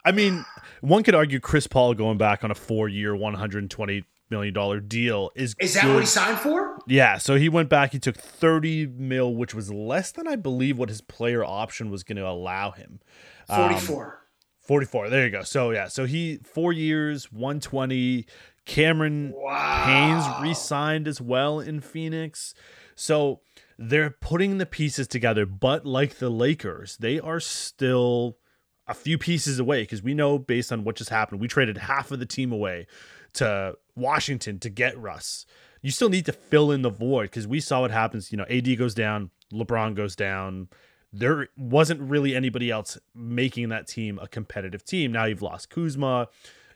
I 0.04 0.12
mean, 0.12 0.44
one 0.84 1.02
could 1.02 1.14
argue 1.14 1.40
Chris 1.40 1.66
Paul 1.66 1.94
going 1.94 2.18
back 2.18 2.44
on 2.44 2.50
a 2.50 2.54
four-year, 2.54 3.16
one 3.16 3.34
hundred 3.34 3.68
twenty 3.70 4.04
million 4.30 4.54
dollar 4.54 4.80
deal 4.80 5.30
is 5.34 5.54
Is 5.60 5.74
that 5.74 5.84
good. 5.84 5.94
what 5.94 6.00
he 6.00 6.06
signed 6.06 6.38
for? 6.38 6.78
Yeah, 6.86 7.18
so 7.18 7.36
he 7.36 7.48
went 7.48 7.68
back. 7.68 7.92
He 7.92 7.98
took 7.98 8.16
thirty 8.16 8.86
mil, 8.86 9.34
which 9.34 9.54
was 9.54 9.72
less 9.72 10.12
than 10.12 10.28
I 10.28 10.36
believe 10.36 10.78
what 10.78 10.88
his 10.88 11.00
player 11.00 11.44
option 11.44 11.90
was 11.90 12.04
going 12.04 12.16
to 12.16 12.28
allow 12.28 12.72
him. 12.72 13.00
Um, 13.48 13.70
44. 13.70 14.20
44. 14.60 15.10
There 15.10 15.24
you 15.24 15.30
go. 15.30 15.42
So 15.42 15.70
yeah, 15.70 15.88
so 15.88 16.04
he 16.04 16.38
four 16.44 16.72
years, 16.72 17.32
120. 17.32 18.26
Cameron 18.66 19.34
wow. 19.36 19.84
Haynes 19.84 20.24
re-signed 20.42 21.06
as 21.06 21.20
well 21.20 21.60
in 21.60 21.80
Phoenix. 21.80 22.54
So 22.94 23.40
they're 23.78 24.10
putting 24.10 24.56
the 24.56 24.64
pieces 24.64 25.06
together, 25.06 25.44
but 25.44 25.84
like 25.84 26.18
the 26.18 26.30
Lakers, 26.30 26.96
they 26.96 27.20
are 27.20 27.40
still 27.40 28.38
a 28.86 28.94
few 28.94 29.18
pieces 29.18 29.58
away 29.58 29.82
because 29.82 30.02
we 30.02 30.14
know 30.14 30.38
based 30.38 30.72
on 30.72 30.84
what 30.84 30.96
just 30.96 31.10
happened, 31.10 31.40
we 31.40 31.48
traded 31.48 31.78
half 31.78 32.10
of 32.10 32.18
the 32.18 32.26
team 32.26 32.52
away 32.52 32.86
to 33.34 33.76
Washington 33.96 34.58
to 34.60 34.68
get 34.68 34.98
Russ. 34.98 35.46
You 35.82 35.90
still 35.90 36.08
need 36.08 36.26
to 36.26 36.32
fill 36.32 36.70
in 36.70 36.82
the 36.82 36.90
void 36.90 37.24
because 37.24 37.46
we 37.46 37.60
saw 37.60 37.82
what 37.82 37.90
happens. 37.90 38.32
You 38.32 38.38
know, 38.38 38.46
AD 38.48 38.78
goes 38.78 38.94
down, 38.94 39.30
LeBron 39.52 39.94
goes 39.94 40.16
down. 40.16 40.68
There 41.12 41.48
wasn't 41.56 42.00
really 42.00 42.34
anybody 42.34 42.70
else 42.70 42.98
making 43.14 43.68
that 43.68 43.86
team 43.86 44.18
a 44.20 44.26
competitive 44.26 44.84
team. 44.84 45.12
Now 45.12 45.24
you've 45.26 45.42
lost 45.42 45.70
Kuzma, 45.70 46.28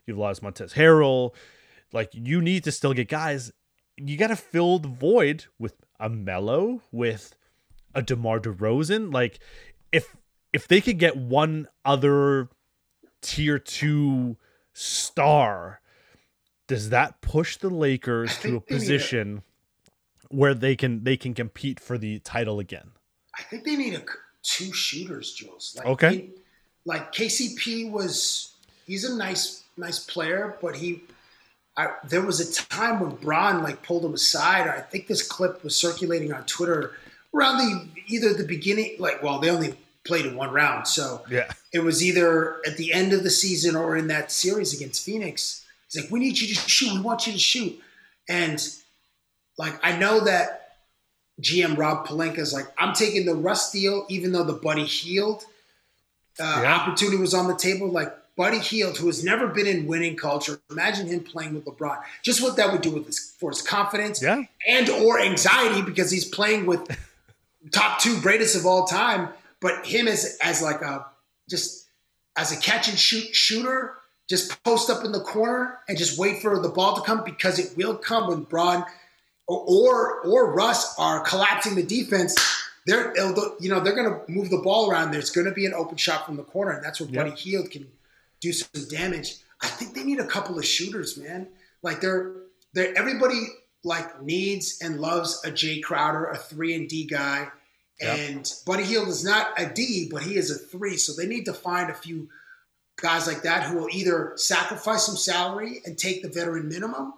you've 0.07 0.19
lost 0.19 0.43
Montrezl 0.43 0.75
Harrell. 0.75 1.35
Like 1.93 2.11
you 2.13 2.41
need 2.41 2.65
to 2.65 2.73
still 2.73 2.93
get 2.93 3.09
guys. 3.09 3.53
You 3.97 4.17
got 4.17 4.29
to 4.29 4.37
fill 4.37 4.79
the 4.79 4.89
void 4.89 5.47
with 5.59 5.75
a 5.99 6.09
Melo, 6.09 6.83
with 6.93 7.35
a 7.95 8.03
DeMar 8.03 8.41
DeRozan. 8.41 9.13
Like 9.13 9.41
if 9.91 10.15
if 10.59 10.67
they 10.67 10.81
could 10.81 10.99
get 10.99 11.17
one 11.17 11.69
other 11.85 12.49
tier 13.23 13.61
two 13.61 14.37
star, 14.73 15.81
does 16.67 16.91
that 16.91 17.21
push 17.21 17.57
the 17.59 17.71
Lakers 17.71 18.37
to 18.41 18.49
a 18.49 18.51
they 18.51 18.53
need 18.53 18.57
a- 18.57 18.75
position 18.75 19.43
where 20.31 20.55
they 20.55 20.75
can 20.75 21.05
they 21.05 21.17
can 21.17 21.33
compete 21.33 21.79
for 21.79 21.97
the 21.97 22.19
title 22.19 22.59
again? 22.59 22.91
I 23.39 23.43
think 23.43 23.63
they 23.65 23.77
need 23.77 23.95
a, 23.95 24.03
two 24.43 24.73
shooters, 24.73 25.33
Jules. 25.33 25.75
Like, 25.79 25.87
Okay. 25.87 26.13
he- 26.17 26.31
like 26.85 27.13
KCP 27.15 27.91
was, 27.91 28.55
he's 28.87 29.05
a 29.05 29.15
nice, 29.15 29.63
nice 29.77 29.99
player, 30.01 30.57
but 30.61 30.75
he, 30.75 31.03
I, 31.77 31.89
there 32.09 32.23
was 32.23 32.41
a 32.41 32.51
time 32.53 32.99
when 32.99 33.11
Bron 33.17 33.63
like 33.63 33.83
pulled 33.85 34.05
him 34.05 34.15
aside. 34.15 34.67
I 34.67 34.81
think 34.81 35.07
this 35.07 35.23
clip 35.23 35.63
was 35.63 35.77
circulating 35.77 36.33
on 36.33 36.45
Twitter 36.47 36.95
around 37.35 37.59
the 37.59 37.89
either 38.09 38.33
the 38.35 38.45
beginning, 38.45 38.97
like 38.99 39.23
well, 39.23 39.39
they 39.39 39.51
only 39.51 39.77
played 40.09 40.27
in 40.27 40.35
one 40.35 40.51
round, 40.51 40.89
so 40.89 41.23
Yeah. 41.31 41.53
it 41.73 41.81
was 41.81 42.03
either 42.03 42.57
at 42.67 42.77
the 42.77 42.93
end 42.93 43.13
of 43.13 43.23
the 43.23 43.31
season 43.31 43.77
or 43.77 43.97
in 43.97 44.09
that 44.09 44.33
series 44.33 44.75
against 44.75 45.05
Phoenix. 45.05 45.63
He's 45.89 46.03
like, 46.03 46.11
"We 46.11 46.19
need 46.19 46.39
you 46.41 46.49
to 46.49 46.55
shoot. 46.69 46.93
We 46.95 47.01
want 47.01 47.27
you 47.27 47.33
to 47.35 47.39
shoot." 47.39 47.79
And 48.29 48.59
like, 49.59 49.75
I 49.85 49.97
know 49.97 50.21
that 50.25 50.77
GM 51.41 51.77
Rob 51.79 52.07
Pelinka 52.09 52.39
is 52.39 52.53
like, 52.53 52.67
"I'm 52.79 52.95
taking 52.95 53.25
the 53.27 53.35
Russ 53.35 53.71
deal, 53.71 54.05
even 54.09 54.33
though 54.33 54.45
the 54.45 54.53
Buddy 54.55 54.85
Hield 54.85 55.45
uh, 56.41 56.61
Yeah. 56.63 56.75
opportunity 56.77 57.17
was 57.19 57.35
on 57.35 57.47
the 57.49 57.55
table." 57.57 57.89
Like 57.89 58.13
Buddy 58.37 58.59
Hield, 58.59 58.97
who 58.99 59.07
has 59.09 59.23
never 59.25 59.47
been 59.49 59.67
in 59.67 59.87
winning 59.87 60.17
culture, 60.17 60.61
imagine 60.71 61.07
him 61.09 61.21
playing 61.21 61.55
with 61.55 61.65
LeBron. 61.65 61.99
Just 62.23 62.41
what 62.43 62.57
that 62.57 62.71
would 62.73 62.83
do 62.83 62.91
with 62.91 63.07
his 63.07 63.33
for 63.39 63.51
his 63.51 63.61
confidence 63.63 64.23
Yeah. 64.23 64.43
and 64.67 64.89
or 64.91 65.21
anxiety 65.21 65.83
because 65.83 66.11
he's 66.11 66.25
playing 66.25 66.65
with 66.67 66.81
top 67.73 67.99
two 68.01 68.21
greatest 68.21 68.55
of 68.57 68.65
all 68.67 68.87
time 68.87 69.29
but 69.61 69.87
him 69.87 70.09
as 70.09 70.39
as 70.43 70.63
like 70.63 70.83
a 70.83 71.07
just 71.49 71.87
as 72.37 72.53
a 72.53 72.57
catch 72.57 72.89
and 72.89 72.99
shoot 72.99 73.35
shooter, 73.35 73.97
just 74.29 74.63
post 74.63 74.91
up 74.91 75.05
in 75.05 75.13
the 75.13 75.21
corner 75.21 75.81
and 75.89 75.99
just 75.99 76.19
wait 76.19 76.41
for 76.41 76.61
the 76.61 76.69
ball 76.69 76.95
to 76.95 77.03
come 77.03 77.25
because 77.25 77.59
it 77.59 77.77
will 77.77 77.97
come 77.97 78.29
when 78.29 78.43
Bron 78.43 78.85
or 79.47 79.65
or, 79.67 80.21
or 80.23 80.53
Russ 80.53 80.95
are 80.99 81.21
collapsing 81.21 81.75
the 81.75 81.83
defense. 81.83 82.37
They're 82.87 83.15
you 83.61 83.69
know 83.69 83.81
they're 83.81 83.95
going 83.95 84.11
to 84.11 84.33
move 84.33 84.51
the 84.51 84.59
ball 84.59 84.91
around. 84.91 85.11
There's 85.11 85.31
going 85.31 85.47
to 85.47 85.53
be 85.53 85.67
an 85.67 85.75
open 85.75 85.97
shot 85.97 86.27
from 86.27 86.37
the 86.37 86.43
corner, 86.43 86.73
and 86.73 86.85
that's 86.85 87.01
where 87.01 87.09
yep. 87.09 87.25
Buddy 87.27 87.37
Hield 87.37 87.71
can 87.71 87.87
do 88.41 88.53
some 88.53 88.89
damage. 88.89 89.37
I 89.61 89.67
think 89.67 89.95
they 89.95 90.05
need 90.05 90.21
a 90.21 90.27
couple 90.27 90.59
of 90.59 90.65
shooters, 90.65 91.19
man. 91.19 91.49
Like 91.83 92.01
they're 92.01 92.33
they're 92.73 92.97
everybody 92.97 93.47
like 93.85 94.23
needs 94.23 94.79
and 94.83 95.01
loves 95.01 95.43
a 95.45 95.51
Jae 95.51 95.83
Crowder, 95.83 96.27
a 96.27 96.37
three 96.37 96.75
and 96.75 96.89
D 96.89 97.07
guy. 97.07 97.49
And 98.01 98.53
Buddy 98.65 98.85
Hield 98.85 99.09
is 99.09 99.25
not 99.25 99.49
a 99.57 99.67
D, 99.67 100.09
but 100.11 100.23
he 100.23 100.37
is 100.37 100.51
a 100.51 100.59
three. 100.59 100.97
So 100.97 101.13
they 101.13 101.27
need 101.27 101.45
to 101.47 101.53
find 101.53 101.91
a 101.91 101.95
few 101.95 102.29
guys 102.97 103.27
like 103.27 103.43
that 103.43 103.65
who 103.65 103.79
will 103.79 103.89
either 103.91 104.33
sacrifice 104.37 105.07
some 105.07 105.17
salary 105.17 105.81
and 105.85 105.99
take 105.99 106.23
the 106.23 106.29
veteran 106.29 106.69
minimum 106.69 107.15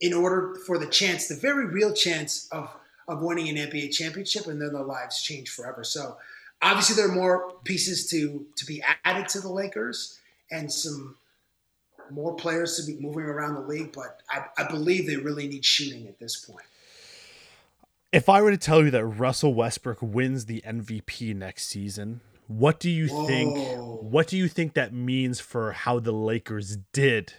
in 0.00 0.12
order 0.12 0.56
for 0.66 0.78
the 0.78 0.86
chance, 0.86 1.28
the 1.28 1.36
very 1.36 1.66
real 1.66 1.92
chance 1.92 2.48
of 2.50 2.74
of 3.06 3.20
winning 3.20 3.50
an 3.50 3.70
NBA 3.70 3.92
championship, 3.92 4.46
and 4.46 4.60
then 4.60 4.72
their 4.72 4.82
lives 4.82 5.22
change 5.22 5.50
forever. 5.50 5.84
So 5.84 6.16
obviously 6.62 6.96
there 6.96 7.10
are 7.10 7.14
more 7.14 7.52
pieces 7.64 8.08
to 8.10 8.46
to 8.56 8.66
be 8.66 8.82
added 9.04 9.28
to 9.30 9.40
the 9.40 9.50
Lakers 9.50 10.18
and 10.50 10.72
some 10.72 11.16
more 12.10 12.34
players 12.34 12.76
to 12.76 12.90
be 12.90 13.00
moving 13.00 13.24
around 13.24 13.54
the 13.54 13.60
league, 13.60 13.92
but 13.92 14.20
I, 14.28 14.44
I 14.58 14.68
believe 14.68 15.06
they 15.06 15.16
really 15.16 15.48
need 15.48 15.64
shooting 15.64 16.06
at 16.06 16.18
this 16.18 16.36
point. 16.36 16.66
If 18.14 18.28
I 18.28 18.42
were 18.42 18.52
to 18.52 18.56
tell 18.56 18.84
you 18.84 18.92
that 18.92 19.04
Russell 19.04 19.54
Westbrook 19.54 19.98
wins 20.00 20.46
the 20.46 20.62
MVP 20.64 21.34
next 21.34 21.66
season, 21.66 22.20
what 22.46 22.78
do 22.78 22.88
you 22.88 23.08
Whoa. 23.08 23.26
think 23.26 23.58
what 24.02 24.28
do 24.28 24.36
you 24.36 24.46
think 24.46 24.74
that 24.74 24.92
means 24.92 25.40
for 25.40 25.72
how 25.72 25.98
the 25.98 26.12
Lakers 26.12 26.78
did 26.92 27.32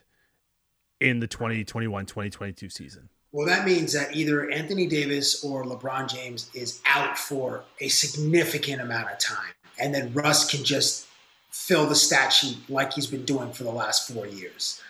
in 1.00 1.22
the 1.22 1.30
2021-2022 1.30 2.70
season? 2.70 3.08
Well, 3.32 3.48
that 3.48 3.66
means 3.66 3.94
that 3.94 4.18
either 4.18 4.50
Anthony 4.52 4.86
Davis 4.86 5.46
or 5.46 5.64
LeBron 5.64 6.14
James 6.14 6.52
is 6.54 6.82
out 6.86 7.18
for 7.18 7.64
a 7.80 7.88
significant 7.88 8.82
amount 8.82 9.10
of 9.10 9.18
time. 9.18 9.54
And 9.80 9.96
then 9.96 10.12
Russ 10.12 10.52
can 10.52 10.66
just 10.66 11.08
fill 11.52 11.86
the 11.86 11.96
stat 11.96 12.34
sheet 12.34 12.58
like 12.70 12.92
he's 12.92 13.08
been 13.08 13.24
doing 13.24 13.54
for 13.54 13.64
the 13.64 13.72
last 13.72 14.12
four 14.12 14.28
years, 14.28 14.82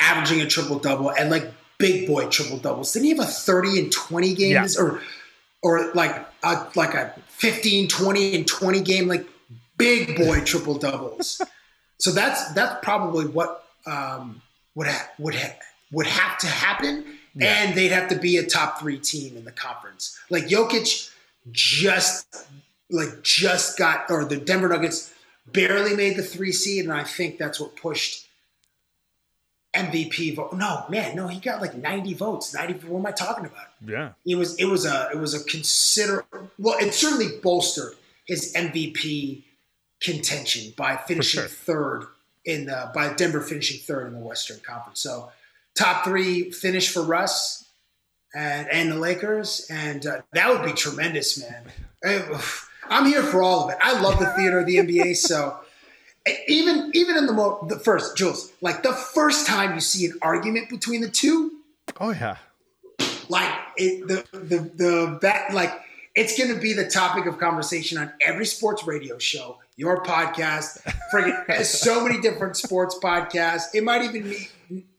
averaging 0.00 0.40
a 0.40 0.46
triple 0.46 0.78
double 0.78 1.10
and 1.10 1.28
like 1.28 1.52
big 1.76 2.06
boy 2.06 2.28
triple 2.28 2.56
doubles. 2.56 2.94
Didn't 2.94 3.04
he 3.04 3.10
have 3.10 3.20
a 3.20 3.30
30 3.30 3.78
and 3.78 3.92
20 3.92 4.34
games 4.34 4.76
yeah. 4.76 4.82
or 4.82 5.02
or 5.64 5.90
like 5.94 6.14
a, 6.42 6.68
like 6.76 6.94
a 6.94 7.12
15, 7.28 7.88
20 7.88 8.36
and 8.36 8.46
20 8.46 8.80
game, 8.82 9.08
like 9.08 9.26
big 9.78 10.14
boy 10.16 10.40
triple 10.42 10.78
doubles. 10.78 11.40
so 11.98 12.12
that's 12.12 12.52
that's 12.52 12.76
probably 12.84 13.26
what 13.26 13.64
um, 13.86 14.42
would 14.76 14.86
ha- 14.86 15.08
would 15.18 15.34
ha- 15.34 15.56
would 15.90 16.06
have 16.06 16.38
to 16.38 16.46
happen, 16.46 17.04
yeah. 17.34 17.46
and 17.46 17.76
they'd 17.76 17.90
have 17.90 18.08
to 18.10 18.16
be 18.16 18.36
a 18.36 18.46
top 18.46 18.78
three 18.78 18.98
team 18.98 19.36
in 19.36 19.44
the 19.44 19.52
conference. 19.52 20.16
Like 20.30 20.44
Jokic 20.44 21.10
just 21.50 22.46
like 22.90 23.22
just 23.22 23.78
got 23.78 24.10
or 24.10 24.24
the 24.24 24.36
Denver 24.36 24.68
Nuggets 24.68 25.12
barely 25.46 25.96
made 25.96 26.16
the 26.16 26.22
three 26.22 26.52
seed, 26.52 26.84
and 26.84 26.92
I 26.92 27.04
think 27.04 27.38
that's 27.38 27.58
what 27.58 27.74
pushed 27.74 28.23
MVP 29.74 30.36
vote. 30.36 30.52
No, 30.52 30.84
man, 30.88 31.16
no, 31.16 31.26
he 31.26 31.40
got 31.40 31.60
like 31.60 31.74
90 31.74 32.14
votes. 32.14 32.54
90. 32.54 32.86
What 32.86 33.00
am 33.00 33.06
I 33.06 33.12
talking 33.12 33.44
about? 33.44 33.66
Yeah, 33.84 34.12
it 34.24 34.36
was 34.36 34.56
it 34.56 34.66
was 34.66 34.86
a 34.86 35.10
it 35.12 35.18
was 35.18 35.34
a 35.34 35.44
consider. 35.44 36.24
Well, 36.58 36.76
it 36.78 36.94
certainly 36.94 37.38
bolstered 37.42 37.94
his 38.24 38.52
MVP 38.54 39.42
contention 40.00 40.72
by 40.76 40.96
finishing 40.96 41.40
sure. 41.40 41.48
third 41.48 42.06
in 42.44 42.66
the 42.66 42.90
by 42.94 43.12
Denver 43.14 43.40
finishing 43.40 43.80
third 43.80 44.06
in 44.06 44.14
the 44.14 44.20
Western 44.24 44.60
Conference. 44.60 45.00
So 45.00 45.30
top 45.74 46.04
three 46.04 46.50
finish 46.50 46.90
for 46.90 47.02
Russ 47.02 47.64
and 48.34 48.68
and 48.68 48.92
the 48.92 48.96
Lakers, 48.96 49.66
and 49.70 50.06
uh, 50.06 50.22
that 50.32 50.50
would 50.50 50.64
be 50.64 50.72
tremendous, 50.72 51.40
man. 51.40 51.72
I'm 52.88 53.06
here 53.06 53.22
for 53.22 53.42
all 53.42 53.64
of 53.64 53.70
it. 53.70 53.78
I 53.80 54.00
love 54.00 54.18
the 54.18 54.26
theater 54.36 54.58
of 54.58 54.66
the 54.66 54.76
NBA. 54.76 55.16
So 55.16 55.58
even 56.48 56.90
even 56.94 57.16
in 57.16 57.26
the 57.26 57.32
mo- 57.32 57.64
the 57.68 57.78
first 57.78 58.16
Jules, 58.16 58.52
like 58.60 58.82
the 58.82 58.92
first 58.92 59.46
time 59.46 59.74
you 59.74 59.80
see 59.80 60.06
an 60.06 60.18
argument 60.22 60.70
between 60.70 61.00
the 61.00 61.08
two. 61.08 61.52
Oh 62.00 62.10
yeah. 62.10 62.36
Like 63.28 63.52
it, 63.76 64.06
the 64.08 64.24
the 64.36 64.58
the 64.58 65.18
that 65.22 65.52
like 65.52 65.72
it's 66.14 66.38
going 66.38 66.54
to 66.54 66.60
be 66.60 66.72
the 66.72 66.88
topic 66.88 67.26
of 67.26 67.38
conversation 67.38 67.98
on 67.98 68.12
every 68.20 68.46
sports 68.46 68.86
radio 68.86 69.18
show, 69.18 69.58
your 69.76 70.02
podcast, 70.04 70.80
friggin' 71.12 71.62
so 71.64 72.06
many 72.06 72.20
different 72.20 72.56
sports 72.56 72.96
podcasts. 73.02 73.74
It 73.74 73.82
might 73.82 74.02
even 74.02 74.22
be, 74.22 74.48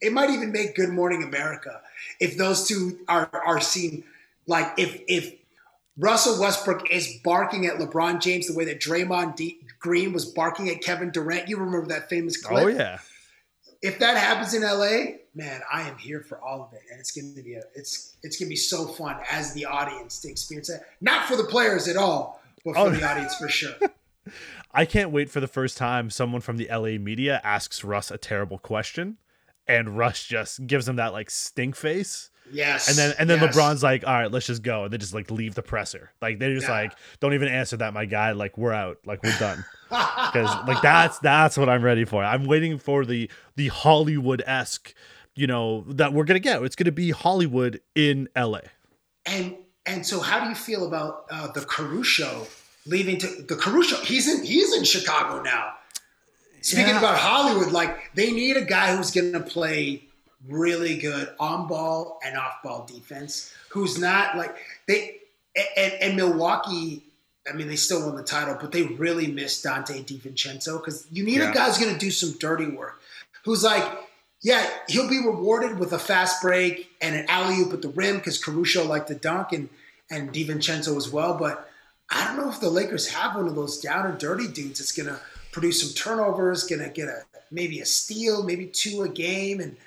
it 0.01 0.11
might 0.11 0.29
even 0.29 0.51
make 0.51 0.75
Good 0.75 0.89
Morning 0.89 1.23
America 1.23 1.81
if 2.19 2.37
those 2.37 2.67
two 2.67 2.99
are 3.07 3.29
are 3.33 3.61
seen 3.61 4.03
like 4.47 4.73
if 4.77 5.01
if 5.07 5.33
Russell 5.97 6.39
Westbrook 6.41 6.91
is 6.91 7.19
barking 7.23 7.65
at 7.65 7.75
LeBron 7.75 8.21
James 8.21 8.47
the 8.47 8.53
way 8.53 8.65
that 8.65 8.81
Draymond 8.81 9.35
D- 9.35 9.59
Green 9.79 10.13
was 10.13 10.25
barking 10.25 10.69
at 10.69 10.81
Kevin 10.81 11.11
Durant. 11.11 11.47
You 11.47 11.57
remember 11.57 11.87
that 11.87 12.09
famous 12.09 12.43
oh, 12.45 12.49
clip? 12.49 12.63
Oh 12.63 12.67
yeah. 12.67 12.99
If 13.81 13.99
that 13.99 14.17
happens 14.17 14.53
in 14.53 14.63
LA, 14.63 15.17
man, 15.35 15.61
I 15.71 15.83
am 15.83 15.97
here 15.97 16.21
for 16.21 16.41
all 16.41 16.63
of 16.63 16.73
it, 16.73 16.81
and 16.89 16.99
it's 16.99 17.11
going 17.11 17.35
to 17.35 17.41
be 17.41 17.53
a, 17.53 17.61
it's 17.75 18.17
it's 18.23 18.37
going 18.37 18.47
to 18.47 18.49
be 18.49 18.55
so 18.55 18.87
fun 18.87 19.17
as 19.31 19.53
the 19.53 19.65
audience 19.65 20.19
to 20.21 20.29
experience 20.29 20.69
that. 20.69 20.85
Not 21.01 21.27
for 21.27 21.35
the 21.35 21.43
players 21.43 21.87
at 21.87 21.95
all, 21.95 22.41
but 22.65 22.73
for 22.73 22.79
oh. 22.79 22.89
the 22.89 23.07
audience 23.07 23.35
for 23.35 23.47
sure. 23.47 23.75
I 24.71 24.85
can't 24.85 25.11
wait 25.11 25.29
for 25.29 25.39
the 25.39 25.47
first 25.47 25.77
time 25.77 26.09
someone 26.09 26.41
from 26.41 26.57
the 26.57 26.67
LA 26.69 26.97
media 26.97 27.39
asks 27.43 27.83
Russ 27.83 28.09
a 28.09 28.17
terrible 28.17 28.57
question, 28.57 29.17
and 29.67 29.97
Russ 29.97 30.23
just 30.23 30.65
gives 30.65 30.87
him 30.87 30.95
that 30.95 31.13
like 31.13 31.29
stink 31.29 31.75
face 31.75 32.31
Yes. 32.51 32.87
And 32.87 32.97
then 32.97 33.15
and 33.17 33.29
then 33.29 33.39
yes. 33.41 33.55
LeBron's 33.55 33.83
like, 33.83 34.05
all 34.05 34.13
right, 34.13 34.31
let's 34.31 34.45
just 34.45 34.63
go. 34.63 34.83
And 34.83 34.93
they 34.93 34.97
just 34.97 35.13
like 35.13 35.31
leave 35.31 35.55
the 35.55 35.63
presser. 35.63 36.11
Like 36.21 36.39
they're 36.39 36.53
just 36.53 36.67
yeah. 36.67 36.73
like, 36.73 36.93
don't 37.19 37.33
even 37.33 37.47
answer 37.47 37.77
that, 37.77 37.93
my 37.93 38.05
guy. 38.05 38.31
Like 38.31 38.57
we're 38.57 38.73
out. 38.73 38.99
Like 39.05 39.23
we're 39.23 39.37
done. 39.37 39.63
Because 39.87 40.49
like 40.67 40.81
that's 40.81 41.19
that's 41.19 41.57
what 41.57 41.69
I'm 41.69 41.83
ready 41.83 42.05
for. 42.05 42.23
I'm 42.23 42.45
waiting 42.45 42.79
for 42.79 43.05
the 43.05 43.29
the 43.55 43.67
Hollywood 43.67 44.41
esque, 44.45 44.93
you 45.35 45.45
know, 45.45 45.85
that 45.89 46.11
we're 46.11 46.23
gonna 46.23 46.39
get. 46.39 46.61
It's 46.63 46.75
gonna 46.75 46.91
be 46.91 47.11
Hollywood 47.11 47.79
in 47.93 48.27
LA. 48.35 48.61
And 49.27 49.55
and 49.85 50.05
so 50.05 50.19
how 50.19 50.41
do 50.41 50.49
you 50.49 50.55
feel 50.55 50.87
about 50.87 51.25
uh, 51.29 51.51
the 51.51 51.61
Caruso 51.61 52.47
leaving 52.87 53.19
to 53.19 53.27
the 53.43 53.55
Caruso? 53.55 53.97
He's 53.97 54.27
in 54.27 54.43
he's 54.43 54.75
in 54.75 54.83
Chicago 54.83 55.41
now. 55.43 55.73
Speaking 56.61 56.87
yeah. 56.87 56.99
about 56.99 57.19
Hollywood, 57.19 57.71
like 57.71 58.11
they 58.15 58.31
need 58.31 58.57
a 58.57 58.65
guy 58.65 58.95
who's 58.95 59.11
gonna 59.11 59.39
play 59.39 60.03
really 60.47 60.97
good 60.97 61.29
on 61.39 61.67
ball 61.67 62.19
and 62.23 62.37
off 62.37 62.61
ball 62.63 62.85
defense. 62.85 63.53
Who's 63.69 63.99
not 63.99 64.37
like 64.37 64.55
they 64.87 65.17
and, 65.75 65.93
and 66.01 66.15
Milwaukee. 66.15 67.03
I 67.47 67.53
mean, 67.53 67.67
they 67.67 67.75
still 67.75 68.07
won 68.07 68.15
the 68.15 68.23
title, 68.23 68.57
but 68.59 68.71
they 68.71 68.83
really 68.83 69.27
missed 69.27 69.63
Donte 69.63 70.03
DiVincenzo 70.03 70.83
because 70.83 71.05
you 71.11 71.23
need 71.23 71.37
yeah. 71.37 71.51
a 71.51 71.53
guy 71.53 71.67
who's 71.67 71.77
going 71.77 71.93
to 71.93 71.99
do 71.99 72.09
some 72.09 72.31
dirty 72.39 72.65
work. 72.65 72.99
Who's 73.43 73.63
like, 73.63 73.83
yeah, 74.41 74.67
he'll 74.87 75.09
be 75.09 75.19
rewarded 75.19 75.77
with 75.77 75.93
a 75.93 75.99
fast 75.99 76.41
break 76.41 76.89
and 77.01 77.15
an 77.15 77.25
alley 77.29 77.59
oop 77.59 77.71
at 77.73 77.83
the 77.83 77.89
rim 77.89 78.17
because 78.17 78.43
Caruso 78.43 78.85
liked 78.85 79.07
to 79.09 79.15
dunk 79.15 79.51
and 79.51 79.69
and 80.09 80.33
DiVincenzo 80.33 80.97
as 80.97 81.11
well. 81.11 81.37
But 81.37 81.69
I 82.09 82.25
don't 82.25 82.37
know 82.37 82.49
if 82.49 82.59
the 82.59 82.69
Lakers 82.69 83.07
have 83.09 83.35
one 83.35 83.47
of 83.47 83.55
those 83.55 83.79
down 83.79 84.05
and 84.05 84.19
dirty 84.19 84.47
dudes 84.47 84.79
that's 84.79 84.91
going 84.91 85.09
to 85.09 85.19
produce 85.51 85.81
some 85.81 85.93
turnovers, 85.95 86.63
going 86.63 86.83
to 86.83 86.89
get 86.89 87.07
a 87.07 87.23
maybe 87.51 87.79
a 87.79 87.85
steal, 87.85 88.43
maybe 88.43 88.67
two 88.67 89.03
a 89.03 89.09
game, 89.09 89.59
and 89.59 89.77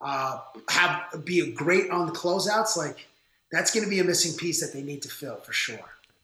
uh, 0.00 0.40
have 0.70 1.24
be 1.24 1.52
great 1.52 1.90
on 1.90 2.06
the 2.06 2.12
closeouts, 2.12 2.76
like 2.76 3.06
that's 3.50 3.72
going 3.72 3.84
to 3.84 3.90
be 3.90 4.00
a 4.00 4.04
missing 4.04 4.36
piece 4.36 4.60
that 4.60 4.72
they 4.72 4.82
need 4.82 5.02
to 5.02 5.08
fill 5.08 5.36
for 5.36 5.52
sure. 5.52 5.78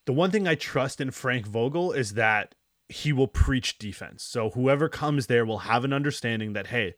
The 0.06 0.12
one 0.12 0.30
thing 0.30 0.46
I 0.46 0.54
trust 0.54 1.00
in 1.00 1.10
Frank 1.10 1.46
Vogel 1.46 1.92
is 1.92 2.14
that 2.14 2.54
he 2.88 3.12
will 3.12 3.28
preach 3.28 3.78
defense. 3.78 4.22
So 4.22 4.50
whoever 4.50 4.88
comes 4.88 5.26
there 5.26 5.46
will 5.46 5.58
have 5.58 5.84
an 5.84 5.92
understanding 5.92 6.52
that 6.52 6.68
hey, 6.68 6.94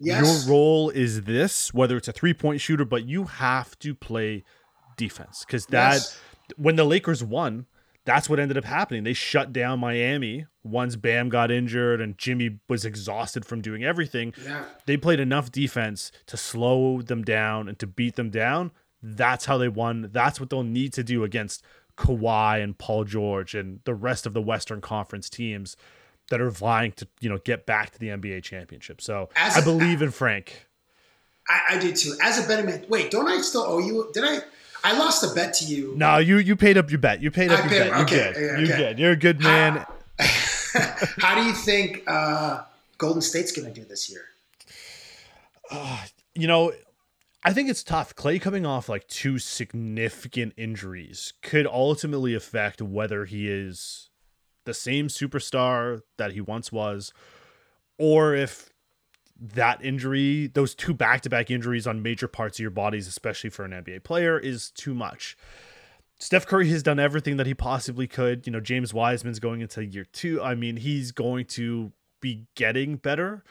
yes. 0.00 0.46
your 0.46 0.52
role 0.52 0.90
is 0.90 1.22
this, 1.22 1.72
whether 1.72 1.96
it's 1.96 2.08
a 2.08 2.12
three 2.12 2.34
point 2.34 2.60
shooter, 2.60 2.84
but 2.84 3.04
you 3.04 3.24
have 3.24 3.78
to 3.80 3.94
play 3.94 4.44
defense 4.96 5.44
because 5.46 5.66
that 5.66 5.94
yes. 5.94 6.20
when 6.56 6.76
the 6.76 6.84
Lakers 6.84 7.22
won 7.22 7.66
that's 8.08 8.26
what 8.26 8.40
ended 8.40 8.56
up 8.56 8.64
happening. 8.64 9.04
They 9.04 9.12
shut 9.12 9.52
down 9.52 9.80
Miami 9.80 10.46
once 10.64 10.96
Bam 10.96 11.28
got 11.28 11.50
injured 11.50 12.00
and 12.00 12.16
Jimmy 12.16 12.58
was 12.66 12.86
exhausted 12.86 13.44
from 13.44 13.60
doing 13.60 13.84
everything. 13.84 14.32
Yeah. 14.42 14.64
They 14.86 14.96
played 14.96 15.20
enough 15.20 15.52
defense 15.52 16.10
to 16.24 16.38
slow 16.38 17.02
them 17.02 17.22
down 17.22 17.68
and 17.68 17.78
to 17.80 17.86
beat 17.86 18.16
them 18.16 18.30
down. 18.30 18.70
That's 19.02 19.44
how 19.44 19.58
they 19.58 19.68
won. 19.68 20.08
That's 20.10 20.40
what 20.40 20.48
they'll 20.48 20.62
need 20.62 20.94
to 20.94 21.04
do 21.04 21.22
against 21.22 21.62
Kawhi 21.98 22.64
and 22.64 22.78
Paul 22.78 23.04
George 23.04 23.54
and 23.54 23.80
the 23.84 23.94
rest 23.94 24.24
of 24.24 24.32
the 24.32 24.40
Western 24.40 24.80
Conference 24.80 25.28
teams 25.28 25.76
that 26.30 26.40
are 26.40 26.50
vying 26.50 26.92
to, 26.92 27.08
you 27.20 27.28
know, 27.28 27.36
get 27.44 27.66
back 27.66 27.90
to 27.90 27.98
the 27.98 28.08
NBA 28.08 28.42
championship. 28.42 29.02
So 29.02 29.28
As 29.36 29.58
I 29.58 29.60
a, 29.60 29.64
believe 29.64 30.00
in 30.00 30.12
Frank. 30.12 30.66
I, 31.46 31.74
I 31.74 31.78
did 31.78 31.94
too. 31.96 32.14
As 32.22 32.42
a 32.42 32.48
betting 32.48 32.64
man, 32.64 32.86
wait, 32.88 33.10
don't 33.10 33.28
I 33.28 33.42
still 33.42 33.64
owe 33.66 33.80
you? 33.80 34.10
Did 34.14 34.24
I? 34.24 34.38
I 34.84 34.96
lost 34.96 35.24
a 35.24 35.34
bet 35.34 35.54
to 35.54 35.64
you. 35.64 35.94
No, 35.96 36.18
you 36.18 36.38
you 36.38 36.56
paid 36.56 36.78
up 36.78 36.90
your 36.90 37.00
bet. 37.00 37.20
You 37.20 37.30
paid 37.30 37.50
up 37.50 37.60
I 37.60 37.62
your 37.62 37.70
paid, 37.70 37.78
bet. 37.78 37.86
You're 37.88 38.00
okay, 38.02 38.16
good. 38.16 38.36
Okay, 38.36 38.66
You're 38.66 38.76
good. 38.76 38.98
You're 38.98 39.12
a 39.12 39.16
good 39.16 39.40
man. 39.40 39.86
How 41.18 41.34
do 41.34 41.42
you 41.44 41.52
think 41.54 42.04
uh, 42.06 42.62
Golden 42.98 43.22
State's 43.22 43.52
going 43.52 43.72
to 43.72 43.80
do 43.80 43.86
this 43.86 44.10
year? 44.10 44.24
Uh, 45.70 46.04
you 46.34 46.46
know, 46.46 46.72
I 47.44 47.52
think 47.52 47.68
it's 47.68 47.82
tough. 47.82 48.14
Klay 48.14 48.40
coming 48.40 48.66
off 48.66 48.88
like 48.88 49.06
two 49.08 49.38
significant 49.38 50.54
injuries 50.56 51.32
could 51.42 51.66
ultimately 51.66 52.34
affect 52.34 52.82
whether 52.82 53.24
he 53.24 53.48
is 53.48 54.10
the 54.64 54.74
same 54.74 55.08
superstar 55.08 56.02
that 56.16 56.32
he 56.32 56.40
once 56.40 56.70
was, 56.72 57.12
or 57.96 58.34
if 58.34 58.70
that 59.38 59.84
injury, 59.84 60.48
those 60.48 60.74
two 60.74 60.94
back 60.94 61.20
to 61.22 61.30
back 61.30 61.50
injuries 61.50 61.86
on 61.86 62.02
major 62.02 62.28
parts 62.28 62.58
of 62.58 62.62
your 62.62 62.70
bodies, 62.70 63.06
especially 63.06 63.50
for 63.50 63.64
an 63.64 63.70
NBA 63.72 64.02
player, 64.02 64.38
is 64.38 64.70
too 64.70 64.94
much. 64.94 65.36
Steph 66.18 66.46
Curry 66.46 66.68
has 66.70 66.82
done 66.82 66.98
everything 66.98 67.36
that 67.36 67.46
he 67.46 67.54
possibly 67.54 68.08
could. 68.08 68.46
You 68.46 68.52
know, 68.52 68.60
James 68.60 68.92
Wiseman's 68.92 69.38
going 69.38 69.60
into 69.60 69.84
year 69.84 70.04
two. 70.04 70.42
I 70.42 70.54
mean, 70.56 70.76
he's 70.76 71.12
going 71.12 71.44
to 71.46 71.92
be 72.20 72.46
getting 72.56 72.96
better, 72.96 73.44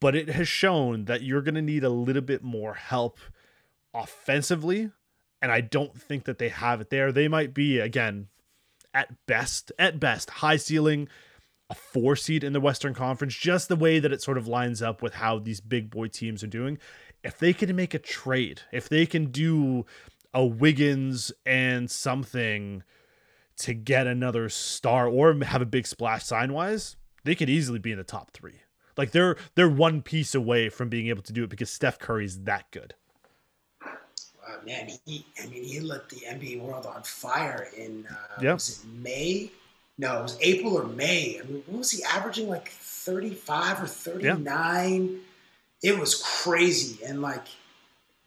but 0.00 0.14
it 0.14 0.28
has 0.28 0.46
shown 0.46 1.06
that 1.06 1.22
you're 1.22 1.40
going 1.40 1.54
to 1.54 1.62
need 1.62 1.84
a 1.84 1.88
little 1.88 2.22
bit 2.22 2.42
more 2.42 2.74
help 2.74 3.18
offensively. 3.94 4.90
And 5.40 5.50
I 5.50 5.62
don't 5.62 5.98
think 5.98 6.24
that 6.24 6.38
they 6.38 6.50
have 6.50 6.82
it 6.82 6.90
there. 6.90 7.12
They 7.12 7.28
might 7.28 7.54
be, 7.54 7.78
again, 7.78 8.28
at 8.92 9.14
best, 9.26 9.72
at 9.78 9.98
best, 9.98 10.28
high 10.30 10.56
ceiling, 10.56 11.08
a 11.70 11.74
four 11.74 12.16
seed 12.16 12.44
in 12.44 12.52
the 12.52 12.60
Western 12.60 12.94
Conference, 12.94 13.34
just 13.34 13.68
the 13.68 13.76
way 13.76 13.98
that 13.98 14.12
it 14.12 14.22
sort 14.22 14.38
of 14.38 14.46
lines 14.46 14.82
up 14.82 15.02
with 15.02 15.14
how 15.14 15.38
these 15.38 15.60
big 15.60 15.90
boy 15.90 16.08
teams 16.08 16.42
are 16.44 16.48
doing. 16.48 16.78
If 17.24 17.38
they 17.38 17.52
can 17.52 17.74
make 17.74 17.94
a 17.94 17.98
trade, 17.98 18.62
if 18.72 18.88
they 18.88 19.04
can 19.06 19.26
do 19.26 19.84
a 20.32 20.44
Wiggins 20.44 21.32
and 21.44 21.90
something 21.90 22.82
to 23.58 23.74
get 23.74 24.06
another 24.06 24.48
star 24.48 25.08
or 25.08 25.34
have 25.44 25.62
a 25.62 25.66
big 25.66 25.86
splash 25.86 26.24
sign 26.24 26.52
wise, 26.52 26.96
they 27.24 27.34
could 27.34 27.50
easily 27.50 27.78
be 27.78 27.90
in 27.90 27.98
the 27.98 28.04
top 28.04 28.30
three. 28.32 28.60
Like 28.96 29.10
they're 29.10 29.36
they're 29.56 29.68
one 29.68 30.02
piece 30.02 30.34
away 30.34 30.68
from 30.68 30.88
being 30.88 31.08
able 31.08 31.22
to 31.22 31.32
do 31.32 31.44
it 31.44 31.50
because 31.50 31.70
Steph 31.70 31.98
Curry's 31.98 32.40
that 32.44 32.70
good. 32.70 32.94
Uh, 33.82 34.64
man, 34.64 34.88
he 35.04 35.26
I 35.42 35.46
mean 35.46 35.64
he 35.64 35.80
lit 35.80 36.08
the 36.08 36.20
NBA 36.20 36.60
world 36.60 36.86
on 36.86 37.02
fire 37.02 37.68
in 37.76 38.06
uh, 38.08 38.40
Yep. 38.42 38.54
was 38.54 38.84
it 38.84 38.88
May? 39.02 39.50
No, 39.98 40.18
it 40.18 40.22
was 40.22 40.38
April 40.40 40.78
or 40.78 40.84
May. 40.84 41.40
I 41.40 41.46
mean, 41.46 41.62
what 41.66 41.78
was 41.78 41.90
he 41.90 42.02
averaging? 42.04 42.48
Like 42.48 42.68
thirty 42.68 43.30
five 43.30 43.82
or 43.82 43.86
thirty 43.86 44.32
nine. 44.32 45.20
It 45.82 45.98
was 45.98 46.14
crazy 46.22 47.04
and 47.04 47.22
like. 47.22 47.44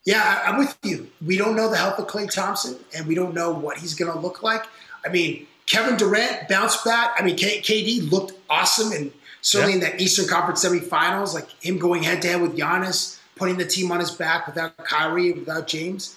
Yeah, 0.06 0.42
I'm 0.46 0.56
with 0.56 0.78
you. 0.82 1.10
We 1.24 1.36
don't 1.36 1.54
know 1.54 1.68
the 1.68 1.76
health 1.76 1.98
of 1.98 2.06
Klay 2.06 2.32
Thompson, 2.32 2.78
and 2.96 3.06
we 3.06 3.14
don't 3.14 3.34
know 3.34 3.52
what 3.52 3.76
he's 3.76 3.94
going 3.94 4.10
to 4.10 4.18
look 4.18 4.42
like. 4.42 4.64
I 5.04 5.10
mean, 5.10 5.46
Kevin 5.66 5.96
Durant 5.96 6.48
bounced 6.48 6.84
back. 6.86 7.14
I 7.18 7.22
mean, 7.22 7.36
K- 7.36 7.60
KD 7.60 8.10
looked 8.10 8.32
awesome, 8.48 8.92
and 8.92 9.12
certainly 9.42 9.74
in 9.74 9.80
that 9.80 10.00
Eastern 10.00 10.26
Conference 10.26 10.64
semifinals, 10.64 11.34
like 11.34 11.48
him 11.62 11.78
going 11.78 12.02
head 12.02 12.22
to 12.22 12.28
head 12.28 12.40
with 12.40 12.56
Giannis, 12.56 13.20
putting 13.36 13.58
the 13.58 13.66
team 13.66 13.92
on 13.92 14.00
his 14.00 14.10
back 14.10 14.46
without 14.46 14.76
Kyrie, 14.78 15.32
without 15.32 15.66
James. 15.66 16.16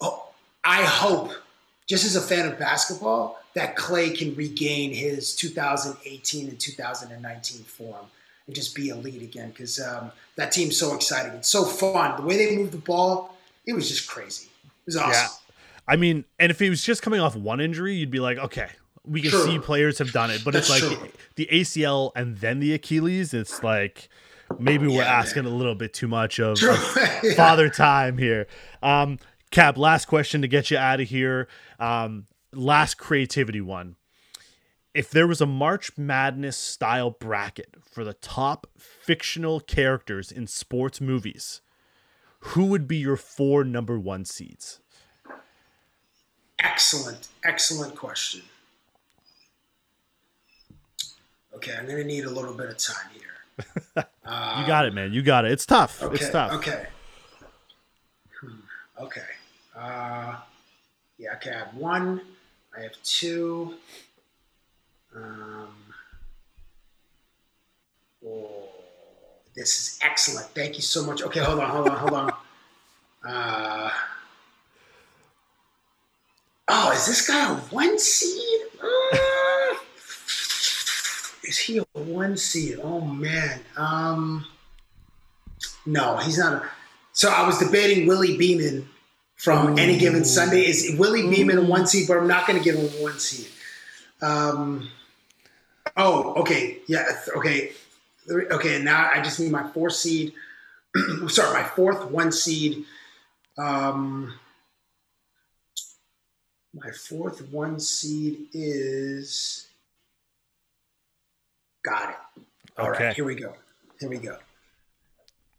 Oh, 0.00 0.28
I 0.62 0.82
hope, 0.82 1.32
just 1.88 2.04
as 2.04 2.16
a 2.16 2.20
fan 2.20 2.46
of 2.46 2.58
basketball, 2.58 3.40
that 3.56 3.74
Klay 3.74 4.16
can 4.16 4.34
regain 4.34 4.92
his 4.92 5.34
2018 5.34 6.48
and 6.48 6.60
2019 6.60 7.62
form 7.64 8.04
and 8.46 8.54
just 8.54 8.76
be 8.76 8.90
elite 8.90 9.22
again 9.22 9.48
because 9.48 9.80
um, 9.80 10.12
that 10.36 10.52
team's 10.52 10.76
so 10.78 10.94
exciting. 10.94 11.32
It's 11.32 11.48
so 11.48 11.64
fun. 11.64 12.20
The 12.20 12.22
way 12.26 12.36
they 12.36 12.54
move 12.54 12.70
the 12.70 12.76
ball, 12.76 13.34
it 13.66 13.72
was 13.72 13.88
just 13.88 14.06
crazy. 14.08 14.48
It 14.64 14.70
was 14.86 14.96
awesome. 14.98 15.10
Yeah. 15.12 15.28
I 15.88 15.96
mean, 15.96 16.26
and 16.38 16.50
if 16.50 16.58
he 16.58 16.68
was 16.68 16.82
just 16.82 17.00
coming 17.00 17.18
off 17.18 17.34
one 17.34 17.60
injury, 17.60 17.94
you'd 17.94 18.10
be 18.10 18.20
like, 18.20 18.36
okay, 18.36 18.68
we 19.06 19.22
can 19.22 19.30
True. 19.30 19.44
see 19.46 19.58
players 19.58 19.98
have 20.00 20.12
done 20.12 20.30
it. 20.30 20.42
But 20.44 20.54
it's 20.54 20.68
like 20.68 20.82
true. 20.82 21.08
the, 21.36 21.48
ACL 21.50 22.12
and 22.14 22.36
then 22.36 22.60
the 22.60 22.74
Achilles, 22.74 23.32
it's 23.32 23.62
like 23.62 24.10
maybe 24.58 24.86
we're 24.86 24.96
Yeah, 24.96 25.18
asking 25.18 25.46
a 25.46 25.48
little 25.50 25.74
bit 25.74 25.94
too 25.94 26.08
much 26.08 26.38
of, 26.40 26.62
of 26.62 26.96
Yeah. 27.24 27.34
father 27.34 27.70
time 27.70 28.18
here. 28.18 28.48
Um, 28.82 29.18
Cap, 29.50 29.78
last 29.78 30.08
question 30.08 30.42
to 30.42 30.48
get 30.48 30.70
you 30.70 30.76
out 30.76 31.00
of 31.00 31.08
here. 31.08 31.48
Um, 31.80 32.26
last 32.56 32.94
creativity 32.96 33.60
one. 33.60 33.96
If 34.94 35.10
there 35.10 35.26
was 35.26 35.40
a 35.42 35.46
March 35.46 35.90
Madness 35.98 36.56
style 36.56 37.10
bracket 37.10 37.74
for 37.82 38.02
the 38.02 38.14
top 38.14 38.66
fictional 38.78 39.60
characters 39.60 40.32
in 40.32 40.46
sports 40.46 41.00
movies, 41.00 41.60
who 42.40 42.64
would 42.66 42.88
be 42.88 42.96
your 42.96 43.16
four 43.16 43.62
number 43.62 43.98
one 43.98 44.24
seeds? 44.24 44.80
Excellent, 46.58 47.28
excellent 47.44 47.94
question. 47.94 48.42
Okay, 51.54 51.72
I'm 51.78 51.84
going 51.86 51.98
to 51.98 52.04
need 52.04 52.24
a 52.24 52.30
little 52.30 52.54
bit 52.54 52.68
of 52.68 52.76
time 52.78 53.10
here. 53.12 53.22
You 54.26 54.66
got 54.66 54.84
it, 54.86 54.92
man. 54.92 55.12
You 55.12 55.22
got 55.22 55.44
it. 55.44 55.52
It's 55.52 55.64
tough. 55.64 56.02
Okay, 56.02 56.14
It's 56.16 56.28
tough. 56.30 56.52
okay. 56.54 56.86
Hmm, 58.40 58.56
Okay. 59.00 59.20
Uh, 59.74 60.36
yeah, 61.16 61.34
okay, 61.36 61.52
I 61.52 61.58
have 61.58 61.74
one. 61.74 62.20
I 62.76 62.82
have 62.82 63.02
two. 63.02 63.74
Um, 65.14 65.74
oh, 68.26 68.68
this 69.54 69.78
is 69.78 69.98
excellent. 70.02 70.46
Thank 70.48 70.76
you 70.76 70.82
so 70.82 71.04
much. 71.04 71.22
Okay, 71.22 71.40
hold 71.40 71.60
on, 71.60 71.70
hold 71.70 71.88
on, 71.88 71.96
hold 71.96 72.12
on. 72.12 72.32
Uh, 73.26 73.90
oh, 76.68 76.92
is 76.92 77.08
this 77.08 77.26
guy 77.26 77.52
a 77.52 77.56
one 77.56 77.98
seed? 77.98 78.60
Uh, 78.80 79.74
is 81.42 81.58
he 81.58 81.78
a 81.78 81.98
one 81.98 82.36
seed? 82.36 82.78
Oh 82.80 83.00
man. 83.00 83.58
Um, 83.76 84.46
no, 85.86 86.18
he's 86.18 86.38
not. 86.38 86.52
A, 86.52 86.70
so 87.12 87.30
I 87.30 87.44
was 87.44 87.58
debating 87.58 88.06
Willie 88.06 88.36
Beamen 88.36 88.88
from 89.36 89.78
any 89.78 89.98
given 89.98 90.24
Sunday. 90.24 90.66
Is 90.66 90.96
Willie 90.98 91.28
Beamen 91.30 91.58
a 91.58 91.62
one 91.64 91.86
seed? 91.86 92.08
But 92.08 92.16
I'm 92.18 92.26
not 92.26 92.46
going 92.46 92.58
to 92.58 92.64
give 92.64 92.74
him 92.76 92.86
a 92.86 93.02
one 93.02 93.18
seed. 93.18 93.46
Um, 94.22 94.88
oh, 95.96 96.34
okay, 96.40 96.78
yeah, 96.88 97.04
okay, 97.36 97.72
okay. 98.30 98.82
Now 98.82 99.10
I 99.14 99.22
just 99.22 99.38
need 99.38 99.52
my 99.52 99.68
four 99.68 99.90
seed. 99.90 100.32
sorry, 101.28 101.52
my 101.62 101.68
fourth 101.68 102.10
one 102.10 102.32
seed. 102.32 102.84
Um, 103.58 104.34
my 106.74 106.90
fourth 106.90 107.46
one 107.52 107.78
seed 107.78 108.46
is. 108.52 109.66
Got 111.84 112.10
it. 112.10 112.16
All 112.78 112.90
right, 112.90 113.00
Okay. 113.00 113.12
here 113.14 113.24
we 113.24 113.34
go. 113.36 113.54
Here 114.00 114.08
we 114.08 114.18
go. 114.18 114.36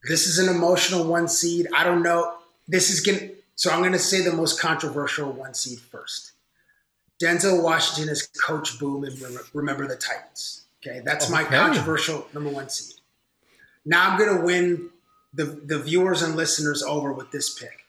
This 0.09 0.27
is 0.27 0.39
an 0.39 0.53
emotional 0.53 1.05
one 1.05 1.27
seed. 1.27 1.67
I 1.73 1.83
don't 1.83 2.03
know. 2.03 2.35
This 2.67 2.89
is 2.89 2.99
going 2.99 3.19
to, 3.19 3.35
so 3.57 3.69
I'm 3.71 3.79
going 3.79 3.91
to 3.91 3.99
say 3.99 4.21
the 4.23 4.31
most 4.31 4.61
controversial 4.61 5.31
one 5.33 5.53
seed 5.53 5.79
first. 5.79 6.31
Denzel 7.21 7.61
Washington 7.63 8.09
is 8.09 8.27
Coach 8.41 8.79
Boone 8.79 9.05
and 9.05 9.15
Remember 9.53 9.85
the 9.87 9.95
Titans. 9.97 10.65
Okay, 10.85 11.01
that's 11.03 11.29
my 11.29 11.43
controversial 11.43 12.27
number 12.33 12.49
one 12.49 12.69
seed. 12.69 12.95
Now 13.85 14.09
I'm 14.09 14.17
going 14.19 14.37
to 14.37 14.45
win 14.45 14.89
the, 15.33 15.45
the 15.45 15.79
viewers 15.79 16.21
and 16.21 16.35
listeners 16.35 16.81
over 16.83 17.11
with 17.11 17.31
this 17.31 17.57
pick. 17.59 17.85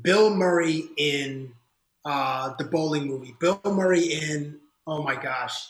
Bill 0.00 0.34
Murray 0.34 0.84
in 0.96 1.52
uh, 2.04 2.54
the 2.58 2.64
bowling 2.64 3.06
movie. 3.06 3.34
Bill 3.40 3.60
Murray 3.64 4.02
in, 4.04 4.58
oh 4.86 5.02
my 5.02 5.16
gosh. 5.20 5.68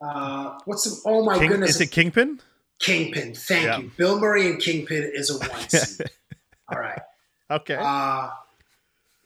Uh, 0.00 0.58
what's 0.64 0.84
the, 0.84 1.08
oh 1.10 1.24
my 1.24 1.38
King, 1.38 1.48
goodness. 1.50 1.70
is 1.70 1.80
it 1.82 1.90
Kingpin? 1.90 2.40
Kingpin. 2.78 3.34
Thank 3.34 3.64
Yeah. 3.66 3.78
you. 3.78 3.90
Bill 3.96 4.18
Murray 4.18 4.46
and 4.48 4.60
Kingpin 4.60 5.10
is 5.12 5.28
a 5.30 5.38
one 5.46 5.60
seed. 5.68 6.06
All 6.72 6.78
right. 6.78 7.00
Okay. 7.50 7.76
Uh, 7.78 8.30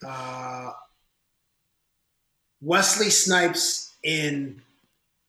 uh, 0.07 0.71
Wesley 2.61 3.11
Snipes 3.11 3.93
in 4.03 4.61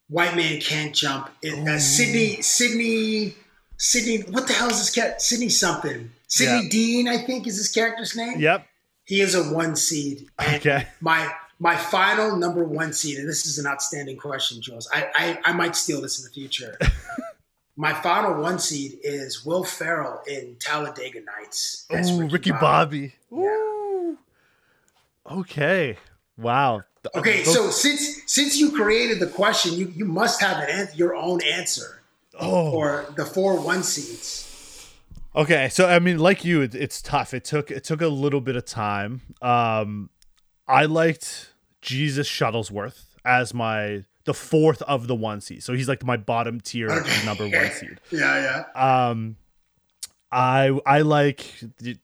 White 0.10 0.36
Man 0.36 0.60
Can't 0.60 0.94
Jump. 0.94 1.30
In, 1.41 1.68
uh, 1.68 1.80
Sydney, 1.80 2.41
Sydney, 2.41 3.36
Sydney. 3.78 4.20
What 4.32 4.48
the 4.48 4.54
hell 4.54 4.70
is 4.70 4.78
this 4.80 4.89
cat? 4.91 5.22
Sydney 5.22 5.50
something. 5.50 6.12
Sydney 6.28 6.64
Yeah. 6.64 6.70
Deane, 6.70 7.08
I 7.08 7.18
think, 7.18 7.48
is 7.48 7.58
his 7.58 7.70
character's 7.70 8.16
name. 8.16 8.39
yep. 8.39 8.68
He 9.06 9.20
is 9.22 9.36
a 9.36 9.44
one 9.54 9.76
seed. 9.76 10.28
And 10.39 10.56
Okay. 10.58 10.88
my 11.02 11.34
my 11.60 11.76
final 11.78 12.36
number 12.36 12.64
one 12.64 12.94
seed, 12.94 13.18
and 13.20 13.28
this 13.28 13.46
is 13.46 13.58
an 13.58 13.66
outstanding 13.68 14.18
question, 14.18 14.62
Jules. 14.62 14.88
I 14.94 15.08
I, 15.16 15.39
I 15.52 15.54
might 15.54 15.76
steal 15.76 16.02
this 16.02 16.20
in 16.20 16.26
the 16.26 16.32
future. 16.32 16.78
my 17.76 17.93
final 17.93 18.41
one 18.41 18.59
seed 18.59 18.99
is 19.03 19.45
Will 19.45 19.63
Ferrell 19.63 20.21
in 20.28 20.55
Talladega 20.59 21.21
Nights. 21.21 21.86
as 21.89 22.11
Ooh, 22.11 22.28
Ricky 22.28 22.51
Bobby. 22.51 23.13
Yeah. 23.32 24.13
Okay. 25.32 25.97
Wow. 26.38 26.84
Okay, 27.15 27.43
so 27.43 27.69
since 27.69 28.21
since 28.28 28.57
you 28.57 28.71
created 28.71 29.19
the 29.19 29.28
question, 29.28 29.74
you, 29.74 29.91
you 29.95 30.05
must 30.05 30.39
have 30.41 30.63
an 30.63 30.69
an- 30.69 30.88
your 30.95 31.15
own 31.15 31.41
answer 31.43 32.01
oh. 32.39 32.71
for 32.71 33.05
the 33.17 33.26
four 33.26 33.59
one 33.59 33.84
seeds. 33.84 34.49
Okay, 35.36 35.67
so 35.69 35.88
I 35.88 35.99
mean, 35.99 36.19
like 36.19 36.45
you, 36.45 36.61
it, 36.61 36.74
it's 36.76 37.01
tough. 37.01 37.34
It 37.34 37.43
took 37.43 37.71
it 37.71 37.84
took 37.84 38.01
a 38.01 38.07
little 38.07 38.39
bit 38.39 38.55
of 38.55 38.65
time. 38.65 39.21
Um, 39.41 40.11
I 40.67 40.86
liked 40.86 41.51
Jesus 41.82 42.30
Shuttlesworth 42.30 43.03
as 43.26 43.53
my 43.53 44.05
the 44.26 44.34
fourth 44.34 44.82
of 44.84 45.07
the 45.07 45.15
one 45.15 45.41
seed. 45.41 45.63
So 45.63 45.74
he's 45.74 45.88
like 45.88 46.03
my 46.05 46.17
bottom 46.17 46.61
tier 46.61 46.89
Okay. 46.89 47.21
number 47.26 47.47
one 47.47 47.71
seed. 47.71 47.99
Yeah, 48.11 48.63
yeah. 48.76 49.07
Um, 49.09 49.38
I 50.32 50.71
I 50.88 51.01
like 51.01 51.45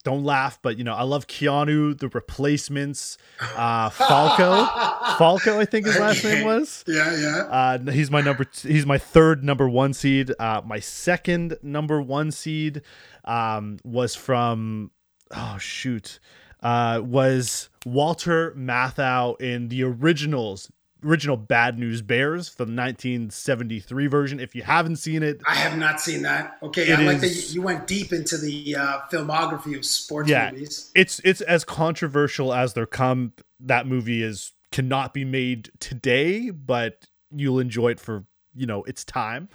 don't 0.03 0.23
laugh, 0.23 0.59
but 0.61 0.77
you 0.77 0.83
know 0.83 0.93
I 0.93 1.01
love 1.01 1.25
Keanu, 1.25 1.97
the 1.97 2.09
replacements, 2.09 3.17
uh, 3.55 3.89
Falco, 3.89 4.65
Falco 5.17 5.59
I 5.59 5.65
think 5.65 5.87
his 5.87 5.97
last 5.97 6.23
name 6.23 6.45
was. 6.45 6.83
Yeah, 6.85 7.15
yeah. 7.17 7.37
Uh, 7.49 7.91
he's 7.91 8.11
my 8.11 8.21
number. 8.21 8.43
T- 8.43 8.71
he's 8.71 8.85
my 8.85 8.99
third 8.99 9.43
number 9.43 9.67
one 9.67 9.93
seed. 9.93 10.31
Uh, 10.37 10.61
my 10.63 10.79
second 10.79 11.57
number 11.63 11.99
one 12.03 12.29
seed 12.31 12.83
um, 13.25 13.79
was 13.83 14.13
from 14.13 14.91
oh 15.35 15.57
shoot, 15.57 16.19
uh, 16.61 17.01
was 17.03 17.69
Walter 17.83 18.51
Matthau 18.51 19.41
in 19.41 19.69
the 19.69 19.83
originals, 19.83 20.71
original 21.03 21.37
Bad 21.37 21.79
News 21.79 22.01
Bears, 22.01 22.55
the 22.55 22.63
1973 22.63 24.07
version. 24.07 24.39
If 24.39 24.55
you 24.55 24.63
haven't 24.63 24.97
seen 24.97 25.23
it, 25.23 25.41
I 25.47 25.55
have 25.55 25.77
not 25.77 25.99
seen 26.01 26.21
that. 26.23 26.57
Okay, 26.63 26.91
I 26.93 27.01
like 27.01 27.19
that 27.21 27.51
you 27.53 27.61
went 27.61 27.87
deep 27.87 28.11
into 28.13 28.37
the 28.37 28.75
uh, 28.75 28.99
filmography 29.11 29.77
of 29.77 29.85
sports 29.85 30.29
Yeah. 30.29 30.51
movies. 30.51 30.91
it's 30.95 31.19
it's 31.23 31.41
as 31.41 31.63
controversial 31.63 32.53
as 32.53 32.73
there 32.73 32.85
come. 32.85 33.33
That 33.59 33.87
movie 33.87 34.23
is 34.23 34.53
cannot 34.71 35.13
be 35.13 35.25
made 35.25 35.71
today, 35.79 36.49
but 36.49 37.05
you'll 37.31 37.59
enjoy 37.59 37.89
it 37.89 37.99
for 37.99 38.25
you 38.55 38.65
know 38.65 38.83
its 38.83 39.03
time. 39.03 39.49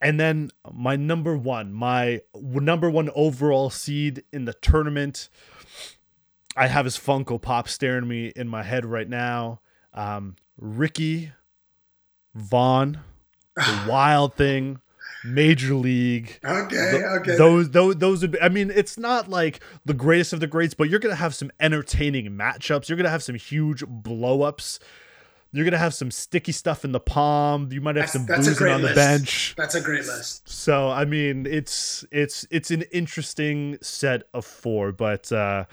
And 0.00 0.18
then 0.18 0.50
my 0.72 0.96
number 0.96 1.36
one, 1.36 1.72
my 1.72 2.22
number 2.34 2.90
one 2.90 3.08
overall 3.14 3.70
seed 3.70 4.24
in 4.32 4.46
the 4.46 4.52
tournament, 4.54 5.28
I 6.56 6.66
have 6.66 6.84
his 6.86 6.98
Funko 6.98 7.40
Pop 7.40 7.68
staring 7.68 8.08
me 8.08 8.32
in 8.34 8.48
my 8.48 8.64
head 8.64 8.84
right 8.84 9.08
now. 9.08 9.60
Um, 9.94 10.36
Ricky 10.58 11.32
Vaughn, 12.34 13.00
the 13.56 13.84
Wild 13.88 14.34
Thing, 14.34 14.80
Major 15.24 15.74
League. 15.74 16.40
Okay, 16.44 16.90
Th- 16.92 17.02
okay. 17.20 17.36
Those, 17.36 17.70
those, 17.70 17.96
those 17.96 18.22
would 18.22 18.32
be, 18.32 18.40
I 18.40 18.48
mean, 18.48 18.70
it's 18.74 18.98
not 18.98 19.28
like 19.28 19.60
the 19.84 19.94
greatest 19.94 20.32
of 20.32 20.40
the 20.40 20.46
greats, 20.46 20.74
but 20.74 20.88
you're 20.88 21.00
going 21.00 21.14
to 21.14 21.20
have 21.20 21.34
some 21.34 21.50
entertaining 21.60 22.26
matchups. 22.30 22.88
You're 22.88 22.96
going 22.96 23.04
to 23.04 23.10
have 23.10 23.22
some 23.22 23.34
huge 23.36 23.82
blowups. 23.84 24.78
You're 25.54 25.64
going 25.64 25.72
to 25.72 25.78
have 25.78 25.92
some 25.92 26.10
sticky 26.10 26.52
stuff 26.52 26.82
in 26.82 26.92
the 26.92 27.00
palm. 27.00 27.68
You 27.70 27.82
might 27.82 27.96
have 27.96 28.06
That's- 28.10 28.12
some 28.14 28.24
that's 28.26 28.48
boozing 28.48 28.68
on 28.68 28.80
the 28.80 28.88
list. 28.88 28.96
bench. 28.96 29.54
That's 29.58 29.74
a 29.74 29.82
great 29.82 30.06
list. 30.06 30.48
So, 30.48 30.88
I 30.88 31.04
mean, 31.04 31.44
it's, 31.44 32.06
it's, 32.10 32.46
it's 32.50 32.70
an 32.70 32.82
interesting 32.90 33.76
set 33.82 34.22
of 34.32 34.46
four, 34.46 34.92
but, 34.92 35.30
uh, 35.30 35.66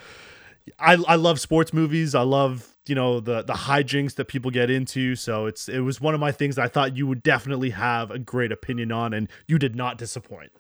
I, 0.77 0.93
I 1.07 1.15
love 1.15 1.39
sports 1.39 1.73
movies. 1.73 2.13
I 2.13 2.21
love, 2.21 2.75
you 2.85 2.95
know, 2.95 3.19
the, 3.19 3.41
the 3.41 3.53
hijinks 3.53 4.15
that 4.15 4.25
people 4.25 4.51
get 4.51 4.69
into. 4.69 5.15
So 5.15 5.45
it's, 5.45 5.69
it 5.69 5.79
was 5.79 6.01
one 6.01 6.13
of 6.13 6.19
my 6.19 6.31
things 6.31 6.57
I 6.57 6.67
thought 6.67 6.97
you 6.97 7.07
would 7.07 7.23
definitely 7.23 7.69
have 7.71 8.11
a 8.11 8.19
great 8.19 8.51
opinion 8.51 8.91
on, 8.91 9.13
and 9.13 9.29
you 9.47 9.57
did 9.57 9.75
not 9.75 9.97
disappoint. 9.97 10.51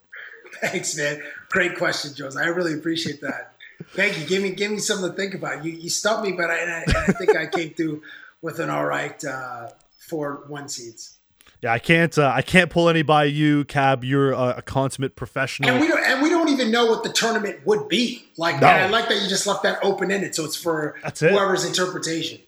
Thanks, 0.61 0.97
man. 0.97 1.21
Great 1.49 1.77
question, 1.77 2.13
Jones. 2.15 2.35
I 2.35 2.45
really 2.45 2.73
appreciate 2.73 3.21
that. 3.21 3.53
Thank 3.93 4.19
you. 4.19 4.25
Give 4.25 4.41
me 4.41 4.49
give 4.49 4.71
me 4.71 4.79
something 4.79 5.09
to 5.09 5.15
think 5.15 5.35
about. 5.35 5.63
You 5.63 5.71
you 5.71 5.89
stumped 5.89 6.25
me, 6.25 6.33
but 6.33 6.49
I, 6.49 6.79
I, 6.79 6.83
I 6.87 7.11
think 7.13 7.35
I 7.35 7.45
came 7.45 7.73
through 7.73 8.01
with 8.41 8.59
an 8.59 8.69
all 8.69 8.85
right 8.85 9.23
uh, 9.23 9.69
four 9.99 10.43
one 10.47 10.67
seeds. 10.67 11.18
Yeah, 11.61 11.73
I 11.73 11.79
can't. 11.79 12.17
Uh, 12.17 12.31
I 12.33 12.41
can't 12.41 12.69
pull 12.69 12.87
any 12.87 13.01
by 13.01 13.25
you, 13.25 13.65
Cab. 13.65 14.03
You're 14.05 14.31
a, 14.31 14.55
a 14.57 14.61
consummate 14.61 15.15
professional. 15.17 15.69
And 15.69 15.81
we 15.81 15.87
don't 15.89 16.03
and 16.05 16.21
we 16.23 16.29
don't 16.29 16.47
even 16.49 16.71
know 16.71 16.85
what 16.85 17.03
the 17.03 17.11
tournament 17.11 17.59
would 17.65 17.89
be. 17.89 18.25
Like 18.37 18.61
No. 18.61 18.67
I 18.67 18.87
like 18.87 19.09
that 19.09 19.21
you 19.21 19.27
just 19.27 19.45
left 19.45 19.63
that 19.63 19.79
open 19.83 20.09
ended, 20.11 20.35
so 20.35 20.45
it's 20.45 20.55
for 20.55 20.95
That's 21.03 21.21
it. 21.21 21.31
whoever's 21.31 21.65
interpretation. 21.65 22.39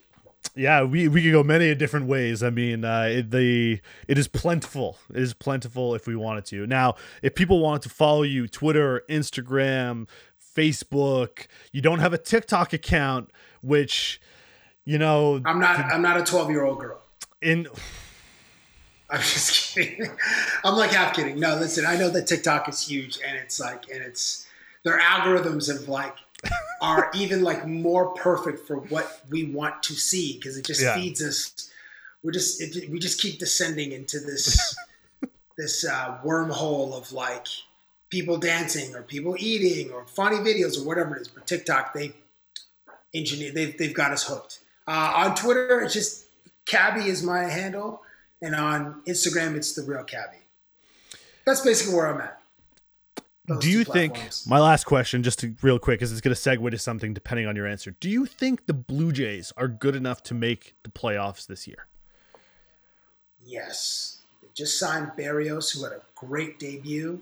yeah, 0.55 0.83
we 0.83 1.09
we 1.09 1.21
could 1.21 1.33
go 1.33 1.43
many 1.43 1.75
different 1.75 2.05
ways. 2.07 2.41
I 2.41 2.51
mean, 2.51 2.85
uh, 2.85 3.07
it, 3.09 3.31
the 3.31 3.81
it 4.07 4.17
is 4.17 4.29
plentiful. 4.29 4.97
It 5.13 5.21
is 5.21 5.33
plentiful 5.33 5.93
if 5.93 6.07
we 6.07 6.15
wanted 6.15 6.45
to. 6.45 6.65
Now, 6.65 6.95
if 7.21 7.35
people 7.35 7.59
wanted 7.59 7.81
to 7.83 7.89
follow 7.89 8.23
you, 8.23 8.47
Twitter, 8.47 9.03
Instagram, 9.09 10.07
Facebook, 10.55 11.47
you 11.71 11.81
don't 11.81 11.99
have 11.99 12.13
a 12.13 12.17
TikTok 12.17 12.71
account, 12.73 13.29
which 13.61 14.21
you 14.85 14.97
know, 14.97 15.41
I'm 15.45 15.59
not 15.59 15.79
I'm 15.91 16.01
not 16.01 16.17
a 16.17 16.23
twelve 16.23 16.49
year 16.49 16.63
old 16.63 16.79
girl. 16.79 17.01
in 17.41 17.67
I'm 19.13 19.19
just 19.21 19.75
kidding. 19.75 20.09
I'm 20.63 20.75
like 20.75 20.91
half 20.91 21.15
kidding. 21.15 21.39
No, 21.39 21.55
listen, 21.55 21.85
I 21.85 21.95
know 21.97 22.09
that 22.09 22.27
TikTok 22.27 22.69
is 22.69 22.87
huge 22.87 23.19
and 23.25 23.37
it's 23.37 23.59
like 23.59 23.89
and 23.89 24.01
it's 24.01 24.47
their 24.83 24.99
algorithms 24.99 25.71
have 25.71 25.87
like 25.89 26.15
are 26.81 27.11
even 27.13 27.43
like 27.43 27.67
more 27.67 28.13
perfect 28.13 28.65
for 28.67 28.77
what 28.77 29.21
we 29.29 29.51
want 29.51 29.83
to 29.83 29.93
see 29.93 30.37
because 30.37 30.57
it 30.57 30.65
just 30.65 30.81
Yeah. 30.81 30.95
feeds 30.95 31.21
us. 31.21 31.69
We're 32.23 32.31
just 32.31 32.61
it, 32.61 32.89
we 32.89 32.99
just 32.99 33.19
keep 33.19 33.37
descending 33.39 33.91
into 33.91 34.19
this 34.19 34.75
this 35.57 35.85
uh, 35.85 36.17
wormhole 36.23 36.93
of 36.97 37.11
like 37.11 37.47
people 38.09 38.37
dancing 38.37 38.95
or 38.95 39.01
people 39.03 39.35
eating 39.39 39.91
or 39.91 40.05
funny 40.05 40.37
videos 40.37 40.79
or 40.81 40.85
whatever 40.85 41.15
it 41.17 41.21
is. 41.23 41.27
But 41.27 41.45
TikTok, 41.47 41.93
they 41.93 42.13
engineer 43.13 43.51
they've 43.51 43.77
they've 43.77 43.93
got 43.93 44.11
us 44.11 44.23
hooked. 44.27 44.59
Uh, 44.87 45.13
on 45.15 45.35
Twitter, 45.35 45.81
it's 45.81 45.93
just 45.93 46.25
Cabbie 46.65 47.07
is 47.09 47.23
my 47.23 47.43
handle, 47.43 48.01
and 48.41 48.55
on 48.55 49.01
Instagram, 49.07 49.55
it's 49.55 49.73
the 49.73 49.83
real 49.83 50.03
Cabbie. 50.03 50.37
That's 51.45 51.61
basically 51.61 51.95
where 51.95 52.07
I'm 52.07 52.21
at. 52.21 52.37
Those 53.47 53.59
do 53.59 53.71
you 53.71 53.83
think 53.83 54.17
my 54.45 54.59
last 54.59 54.85
question 54.85 55.23
just 55.23 55.39
to 55.39 55.55
real 55.61 55.79
quick 55.79 56.01
is 56.01 56.11
it's 56.11 56.21
going 56.21 56.35
to 56.35 56.39
segue 56.39 56.69
to 56.71 56.77
something 56.77 57.13
depending 57.13 57.47
on 57.47 57.55
your 57.55 57.65
answer 57.65 57.89
do 57.99 58.07
you 58.07 58.27
think 58.27 58.67
the 58.67 58.73
blue 58.73 59.11
jays 59.11 59.51
are 59.57 59.67
good 59.67 59.95
enough 59.95 60.21
to 60.23 60.35
make 60.35 60.75
the 60.83 60.91
playoffs 60.91 61.47
this 61.47 61.67
year 61.67 61.87
Yes. 63.45 64.19
They 64.41 64.49
just 64.53 64.79
signed 64.79 65.11
Berríos, 65.17 65.73
who 65.73 65.83
had 65.83 65.93
a 65.93 66.01
great 66.15 66.59
debut. 66.59 67.21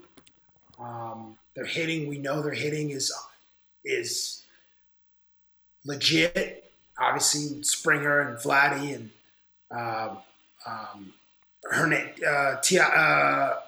Um, 0.79 1.37
their 1.55 1.65
hitting, 1.65 2.07
we 2.07 2.17
know 2.17 2.41
their 2.41 2.53
hitting 2.53 2.91
is 2.91 3.11
is 3.83 4.43
legit. 5.85 6.71
Obviously, 6.97 7.63
Springer 7.63 8.21
and 8.21 8.37
Vladdy 8.37 8.95
and 8.95 9.09
um, 9.71 10.17
um, 10.65 11.13
Herne, 11.71 12.09
uh, 12.27 12.55
Tia, 12.61 12.83
uh, 12.83 13.59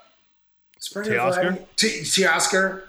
Springer, 0.79 1.11
Teoscar? 1.11 1.57
Vladdy, 1.57 1.65
T- 1.75 2.01
Teoscar. 2.01 2.83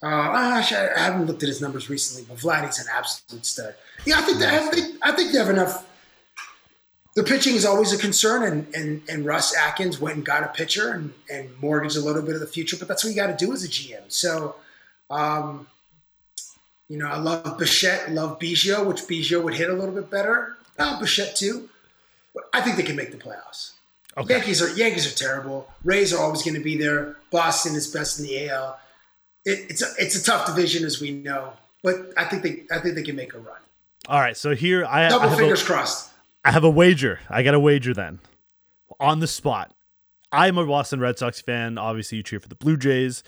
Uh, 0.00 0.06
I 0.06 0.60
haven't 0.96 1.26
looked 1.26 1.42
at 1.42 1.48
his 1.48 1.60
numbers 1.60 1.90
recently, 1.90 2.24
but 2.28 2.38
Vladdy's 2.38 2.78
an 2.78 2.86
absolute 2.92 3.44
stud. 3.44 3.74
Yeah, 4.04 4.18
I 4.18 4.22
think 4.22 4.38
they 4.38 4.46
have, 4.46 4.70
they, 4.72 4.82
I 5.02 5.12
think 5.12 5.32
they 5.32 5.38
have 5.38 5.50
enough 5.50 5.84
the 7.18 7.24
pitching 7.24 7.56
is 7.56 7.66
always 7.66 7.92
a 7.92 7.98
concern, 7.98 8.44
and 8.44 8.74
and, 8.76 9.02
and 9.08 9.26
Ross 9.26 9.52
Atkins 9.52 10.00
went 10.00 10.16
and 10.16 10.24
got 10.24 10.44
a 10.44 10.48
pitcher 10.48 10.92
and, 10.92 11.12
and 11.28 11.50
mortgaged 11.60 11.96
a 11.96 12.00
little 12.00 12.22
bit 12.22 12.34
of 12.34 12.40
the 12.40 12.46
future, 12.46 12.76
but 12.78 12.86
that's 12.86 13.02
what 13.02 13.10
you 13.10 13.16
got 13.16 13.36
to 13.36 13.44
do 13.44 13.52
as 13.52 13.64
a 13.64 13.68
GM. 13.68 14.04
So, 14.06 14.54
um, 15.10 15.66
you 16.88 16.96
know, 16.96 17.08
I 17.08 17.18
love 17.18 17.58
Bichette, 17.58 18.12
love 18.12 18.38
Biggio, 18.38 18.86
which 18.86 18.98
Biggio 18.98 19.42
would 19.42 19.54
hit 19.54 19.68
a 19.68 19.72
little 19.72 19.94
bit 19.94 20.08
better. 20.08 20.58
Uh, 20.78 21.00
Bichette 21.00 21.34
too, 21.34 21.68
I 22.52 22.60
think 22.60 22.76
they 22.76 22.82
can 22.82 22.96
make 22.96 23.10
the 23.10 23.18
playoffs. 23.18 23.72
okay 24.16 24.34
Yankees 24.34 24.62
are 24.62 24.70
Yankees 24.76 25.10
are 25.12 25.16
terrible. 25.16 25.68
Rays 25.84 26.12
are 26.12 26.20
always 26.22 26.42
going 26.42 26.54
to 26.54 26.62
be 26.62 26.76
there. 26.76 27.16
Boston 27.30 27.74
is 27.74 27.86
best 27.88 28.18
in 28.18 28.26
the 28.26 28.48
AL. 28.50 28.78
It, 29.44 29.66
it's 29.70 29.82
a 29.82 29.86
it's 29.98 30.16
a 30.16 30.22
tough 30.24 30.46
division 30.46 30.84
as 30.84 31.00
we 31.00 31.10
know, 31.12 31.52
but 31.82 32.12
I 32.16 32.24
think 32.24 32.42
they 32.42 32.62
I 32.74 32.80
think 32.80 32.94
they 32.94 33.02
can 33.02 33.16
make 33.16 33.34
a 33.34 33.38
run. 33.38 33.56
all 34.08 34.20
right 34.20 34.36
so 34.36 34.54
here 34.54 34.84
i, 34.86 35.06
I 35.06 35.08
Double 35.08 35.28
have 35.28 35.38
fingers 35.38 35.62
a, 35.62 35.66
crossed. 35.66 36.10
I 36.44 36.50
have 36.52 36.64
a 36.64 36.70
wager 36.70 37.20
i 37.28 37.42
got 37.42 37.54
a 37.54 37.60
wager 37.60 37.92
then 37.94 38.20
on 39.00 39.20
the 39.20 39.26
spot 39.26 39.74
i'm 40.32 40.56
a 40.58 40.64
boston 40.66 41.00
red 41.00 41.18
sox 41.18 41.40
fan 41.42 41.76
obviously 41.78 42.16
you 42.18 42.24
cheer 42.24 42.40
for 42.40 42.48
the 42.48 42.54
blue 42.54 42.76
jays 42.76 43.22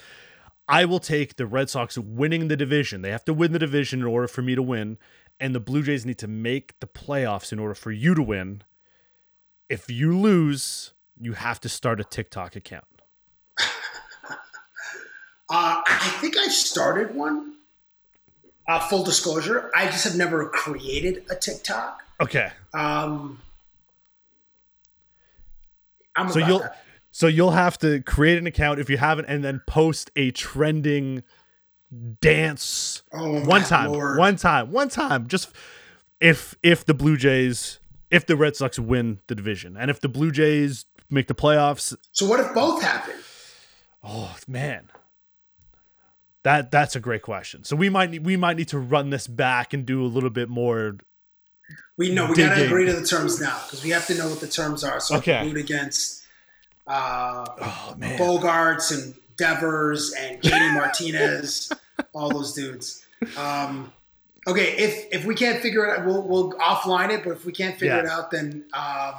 i 0.69 0.85
will 0.85 1.01
take 1.01 1.37
the 1.37 1.47
red 1.47 1.69
sox 1.69 1.99
winning 1.99 2.49
the 2.49 2.57
division 2.57 3.03
they 3.03 3.11
have 3.11 3.25
to 3.25 3.35
win 3.35 3.53
the 3.53 3.59
division 3.59 4.01
in 4.01 4.07
order 4.07 4.29
for 4.29 4.43
me 4.43 4.55
to 4.55 4.63
win 4.63 4.97
and 5.39 5.55
the 5.55 5.61
blue 5.61 5.83
jays 5.83 6.07
need 6.07 6.19
to 6.19 6.29
make 6.29 6.79
the 6.81 6.87
playoffs 6.87 7.53
in 7.53 7.59
order 7.59 7.75
for 7.75 7.91
you 7.91 8.15
to 8.15 8.23
win 8.23 8.63
if 9.71 9.89
you 9.91 10.15
lose 10.19 10.93
you 11.19 11.33
have 11.33 11.59
to 11.61 11.69
start 11.69 11.99
a 12.01 12.05
tiktok 12.05 12.55
account 12.57 12.85
Uh, 15.53 15.83
I 15.85 16.17
think 16.21 16.37
I 16.39 16.47
started 16.47 17.13
one. 17.13 17.55
Uh, 18.69 18.79
full 18.79 19.03
disclosure, 19.03 19.69
I 19.75 19.87
just 19.87 20.05
have 20.05 20.15
never 20.15 20.49
created 20.51 21.25
a 21.29 21.35
TikTok. 21.35 22.03
okay 22.21 22.53
Um, 22.73 23.41
I'm 26.15 26.29
so 26.31 26.39
you'll 26.39 26.61
that. 26.61 26.81
so 27.11 27.27
you'll 27.27 27.51
have 27.51 27.77
to 27.79 28.01
create 28.03 28.39
an 28.39 28.47
account 28.47 28.79
if 28.79 28.89
you 28.89 28.97
haven't 28.99 29.25
and 29.25 29.43
then 29.43 29.61
post 29.67 30.13
a 30.15 30.31
trending 30.31 31.25
dance 32.21 33.03
Oh, 33.13 33.41
one 33.45 33.63
time 33.65 33.91
Lord. 33.91 34.19
one 34.19 34.37
time 34.37 34.71
one 34.71 34.89
time 34.89 35.27
just 35.27 35.51
if 36.21 36.55
if 36.63 36.85
the 36.85 36.95
blue 36.95 37.17
jays 37.17 37.81
if 38.11 38.27
the 38.27 38.37
red 38.37 38.57
sox 38.57 38.79
win 38.79 39.21
the 39.29 39.35
division 39.35 39.77
and 39.77 39.91
if 39.91 40.01
the 40.01 40.09
blue 40.09 40.31
jays 40.31 40.85
make 41.09 41.27
the 41.29 41.35
playoffs 41.35 41.95
So 42.13 42.27
what 42.27 42.41
if 42.41 42.53
both 42.55 42.83
happen? 42.83 43.15
oh 44.03 44.37
man 44.49 44.91
that 46.43 46.71
that's 46.71 46.97
a 46.97 47.01
great 47.01 47.23
question 47.23 47.65
so 47.65 47.77
we 47.77 47.89
might 47.91 48.11
need 48.11 48.25
we 48.25 48.37
might 48.37 48.57
need 48.57 48.69
to 48.69 48.79
run 48.79 49.11
this 49.11 49.27
back 49.27 49.75
and 49.75 49.85
do 49.85 50.03
a 50.03 50.07
little 50.09 50.31
bit 50.31 50.49
more 50.49 50.97
We 51.99 52.13
know 52.15 52.27
we 52.31 52.35
gotta 52.37 52.65
agree 52.65 52.87
to 52.87 52.93
the 52.95 53.05
terms 53.07 53.41
now 53.41 53.61
because 53.67 53.85
we 53.85 53.91
have 53.91 54.07
to 54.07 54.15
know 54.17 54.29
what 54.29 54.41
the 54.41 54.49
terms 54.49 54.83
are. 54.83 55.01
So 55.01 55.17
Okay. 55.17 55.45
root 55.47 55.57
against 55.59 56.25
uh, 56.87 57.45
Oh 57.61 57.95
man. 57.99 58.19
Bogaerts 58.19 58.91
and 58.93 59.15
Devers 59.37 60.13
and 60.19 60.41
JD 60.43 60.75
Martinez, 60.81 61.71
all 62.15 62.31
those 62.31 62.53
dudes. 62.55 63.05
Um, 63.37 63.93
okay, 64.47 64.77
if 64.77 65.07
if 65.13 65.25
we 65.25 65.35
can't 65.35 65.61
figure 65.61 65.87
it 65.87 65.99
out, 66.01 66.07
we'll 66.07 66.23
we'll 66.27 66.53
offline 66.55 67.11
it. 67.11 67.25
But 67.25 67.33
if 67.33 67.45
we 67.45 67.53
can't 67.53 67.75
figure 67.79 67.97
Yeah. 67.97 68.01
it 68.03 68.07
out, 68.07 68.31
then 68.31 68.65
um, 68.73 69.15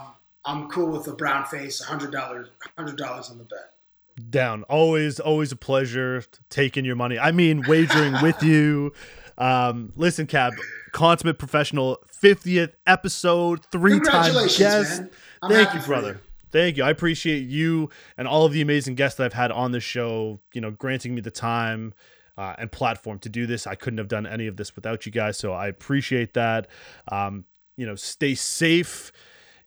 I'm 0.46 0.70
cool 0.70 0.92
with 0.92 1.08
a 1.08 1.14
brown 1.14 1.46
face, 1.46 1.82
hundred 1.82 2.12
dollars, 2.12 2.48
hundred 2.78 2.98
dollars 2.98 3.30
on 3.30 3.38
the 3.38 3.44
bet. 3.44 4.30
down. 4.30 4.64
Always, 4.64 5.20
always 5.20 5.52
a 5.52 5.56
pleasure 5.56 6.24
taking 6.50 6.86
your 6.86 6.96
money. 6.96 7.18
I 7.20 7.32
mean, 7.32 7.64
wagering 7.68 8.22
with 8.22 8.42
you. 8.44 8.94
Um, 9.38 9.94
listen, 9.96 10.28
Cab, 10.28 10.54
consummate 10.92 11.40
professional, 11.40 11.98
50th 12.22 12.74
episode, 12.86 13.66
three 13.72 14.00
times 14.00 14.58
guest. 14.58 15.02
man. 15.02 15.10
Thank 15.48 15.74
you, 15.74 15.80
brother. 15.82 16.22
Thank 16.52 16.78
you. 16.78 16.84
I 16.84 16.90
appreciate 16.92 17.48
you 17.48 17.90
and 18.18 18.28
all 18.28 18.46
of 18.46 18.52
the 18.52 18.62
amazing 18.62 18.96
guests 18.96 19.18
that 19.18 19.24
I've 19.26 19.34
had 19.34 19.52
on 19.52 19.72
the 19.72 19.80
show, 19.80 20.42
you 20.54 20.60
know, 20.62 20.70
granting 20.70 21.16
me 21.16 21.22
the 21.22 21.32
time 21.32 21.94
uh, 22.38 22.56
and 22.58 22.72
platform 22.72 23.20
to 23.20 23.30
do 23.30 23.46
this. 23.46 23.68
I 23.68 23.76
couldn't 23.76 23.98
have 23.98 24.08
done 24.08 24.26
any 24.26 24.48
of 24.48 24.58
this 24.58 24.76
without 24.76 25.06
you 25.06 25.12
guys. 25.12 25.38
So 25.38 25.54
I 25.54 25.68
appreciate 25.68 26.34
that. 26.34 26.68
Um, 27.12 27.46
you 27.78 27.86
know, 27.86 27.96
stay 27.96 28.36
safe. 28.36 29.12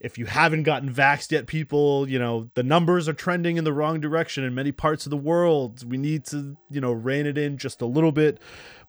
If 0.01 0.19
you 0.19 0.27
haven't 0.27 0.65
gotten 0.65 0.93
vaxxed 0.93 1.33
yet, 1.33 1.47
people, 1.47 2.09
you 2.09 2.19
know, 2.19 2.51
the 2.55 2.63
numbers 2.63 3.09
are 3.09 3.15
trending 3.15 3.57
in 3.57 3.65
the 3.65 3.73
wrong 3.73 4.01
direction 4.01 4.45
in 4.45 4.55
many 4.55 4.71
parts 4.71 5.07
of 5.07 5.11
the 5.11 5.17
world. 5.17 5.89
We 5.89 5.97
need 5.97 6.27
to, 6.27 6.57
you 6.71 6.81
know, 6.81 6.93
rein 6.93 7.27
it 7.27 7.39
in 7.39 7.57
just 7.57 7.81
a 7.81 7.87
little 7.87 8.13
bit. 8.13 8.39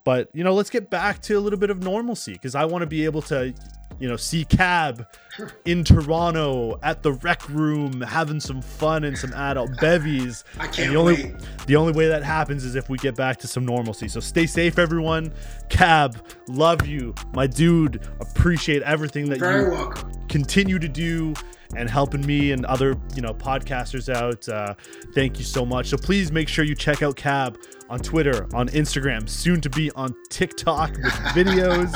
But, 0.05 0.29
you 0.33 0.43
know, 0.45 0.53
let's 0.53 0.69
get 0.69 0.89
back 0.89 1.21
to 1.23 1.33
a 1.37 1.41
little 1.41 1.59
bit 1.59 1.69
of 1.69 1.83
normalcy 1.83 2.33
because 2.33 2.55
I 2.55 2.63
want 2.63 2.83
to 2.83 2.87
be 2.87 3.03
able 3.05 3.23
to, 3.23 3.53
you 3.99 4.07
know, 4.07 4.15
see 4.15 4.45
Cab 4.45 5.07
in 5.65 5.83
Toronto 5.83 6.79
at 6.83 7.01
the 7.01 7.13
rec 7.13 7.49
room 7.49 8.01
having 8.01 8.39
some 8.39 8.61
fun 8.61 9.03
and 9.03 9.17
some 9.17 9.33
adult 9.33 9.71
bevies. 9.81 10.43
I 10.59 10.67
can't 10.67 10.91
the 10.91 10.95
only 10.97 11.13
wait. 11.25 11.33
the 11.65 11.75
only 11.75 11.91
way 11.93 12.07
that 12.07 12.23
happens 12.23 12.63
is 12.63 12.75
if 12.75 12.87
we 12.87 12.97
get 12.99 13.15
back 13.15 13.37
to 13.39 13.47
some 13.47 13.65
normalcy. 13.65 14.07
So 14.07 14.19
stay 14.19 14.45
safe, 14.45 14.77
everyone. 14.77 15.33
Cab, 15.69 16.17
love 16.47 16.85
you, 16.85 17.15
my 17.33 17.47
dude. 17.47 18.07
Appreciate 18.19 18.83
everything 18.83 19.27
that 19.29 19.39
Very 19.39 19.65
you 19.65 19.71
welcome. 19.71 20.11
continue 20.29 20.77
to 20.77 20.87
do 20.87 21.33
and 21.75 21.89
helping 21.89 22.23
me 22.25 22.51
and 22.51 22.63
other 22.67 22.95
you 23.15 23.21
know 23.23 23.33
podcasters 23.33 24.07
out 24.13 24.47
uh, 24.47 24.73
thank 25.13 25.39
you 25.39 25.43
so 25.43 25.65
much 25.65 25.87
so 25.87 25.97
please 25.97 26.31
make 26.31 26.47
sure 26.47 26.63
you 26.63 26.75
check 26.75 27.01
out 27.01 27.15
cab 27.17 27.57
on 27.89 27.99
twitter 27.99 28.47
on 28.53 28.67
instagram 28.69 29.27
soon 29.27 29.61
to 29.61 29.69
be 29.69 29.91
on 29.91 30.13
tiktok 30.29 30.91
with 30.91 31.13
videos 31.33 31.93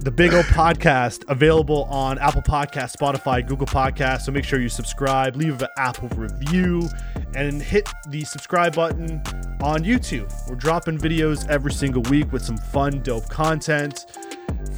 the 0.00 0.10
big 0.10 0.32
o 0.32 0.42
podcast 0.42 1.24
available 1.28 1.84
on 1.84 2.18
apple 2.18 2.42
podcast 2.42 2.96
spotify 2.96 3.46
google 3.46 3.66
podcast 3.66 4.22
so 4.22 4.32
make 4.32 4.44
sure 4.44 4.60
you 4.60 4.68
subscribe 4.68 5.36
leave 5.36 5.60
an 5.60 5.68
apple 5.76 6.08
review 6.10 6.88
and 7.34 7.62
hit 7.62 7.88
the 8.10 8.24
subscribe 8.24 8.74
button 8.74 9.22
on 9.62 9.82
youtube 9.82 10.32
we're 10.48 10.56
dropping 10.56 10.98
videos 10.98 11.48
every 11.48 11.72
single 11.72 12.02
week 12.02 12.30
with 12.32 12.42
some 12.42 12.56
fun 12.56 13.00
dope 13.02 13.28
content 13.28 14.06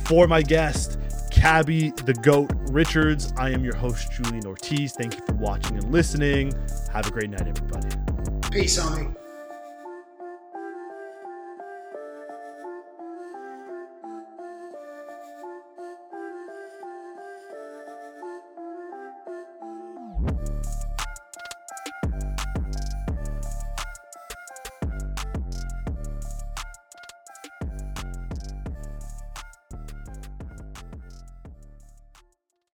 for 0.05 0.27
my 0.27 0.43
guest, 0.43 0.99
Cabbie 1.31 1.91
the 2.05 2.15
Goat 2.15 2.53
Richards. 2.71 3.33
I 3.37 3.51
am 3.51 3.65
your 3.65 3.75
host, 3.75 4.13
Julian 4.13 4.47
Ortiz. 4.47 4.93
Thank 4.93 5.15
you 5.15 5.21
for 5.27 5.35
watching 5.35 5.77
and 5.77 5.91
listening. 5.91 6.53
Have 6.93 7.07
a 7.07 7.11
great 7.11 7.31
night, 7.31 7.47
everybody. 7.47 7.89
Peace, 8.51 8.79
homie. 8.79 9.15
you 20.27 20.54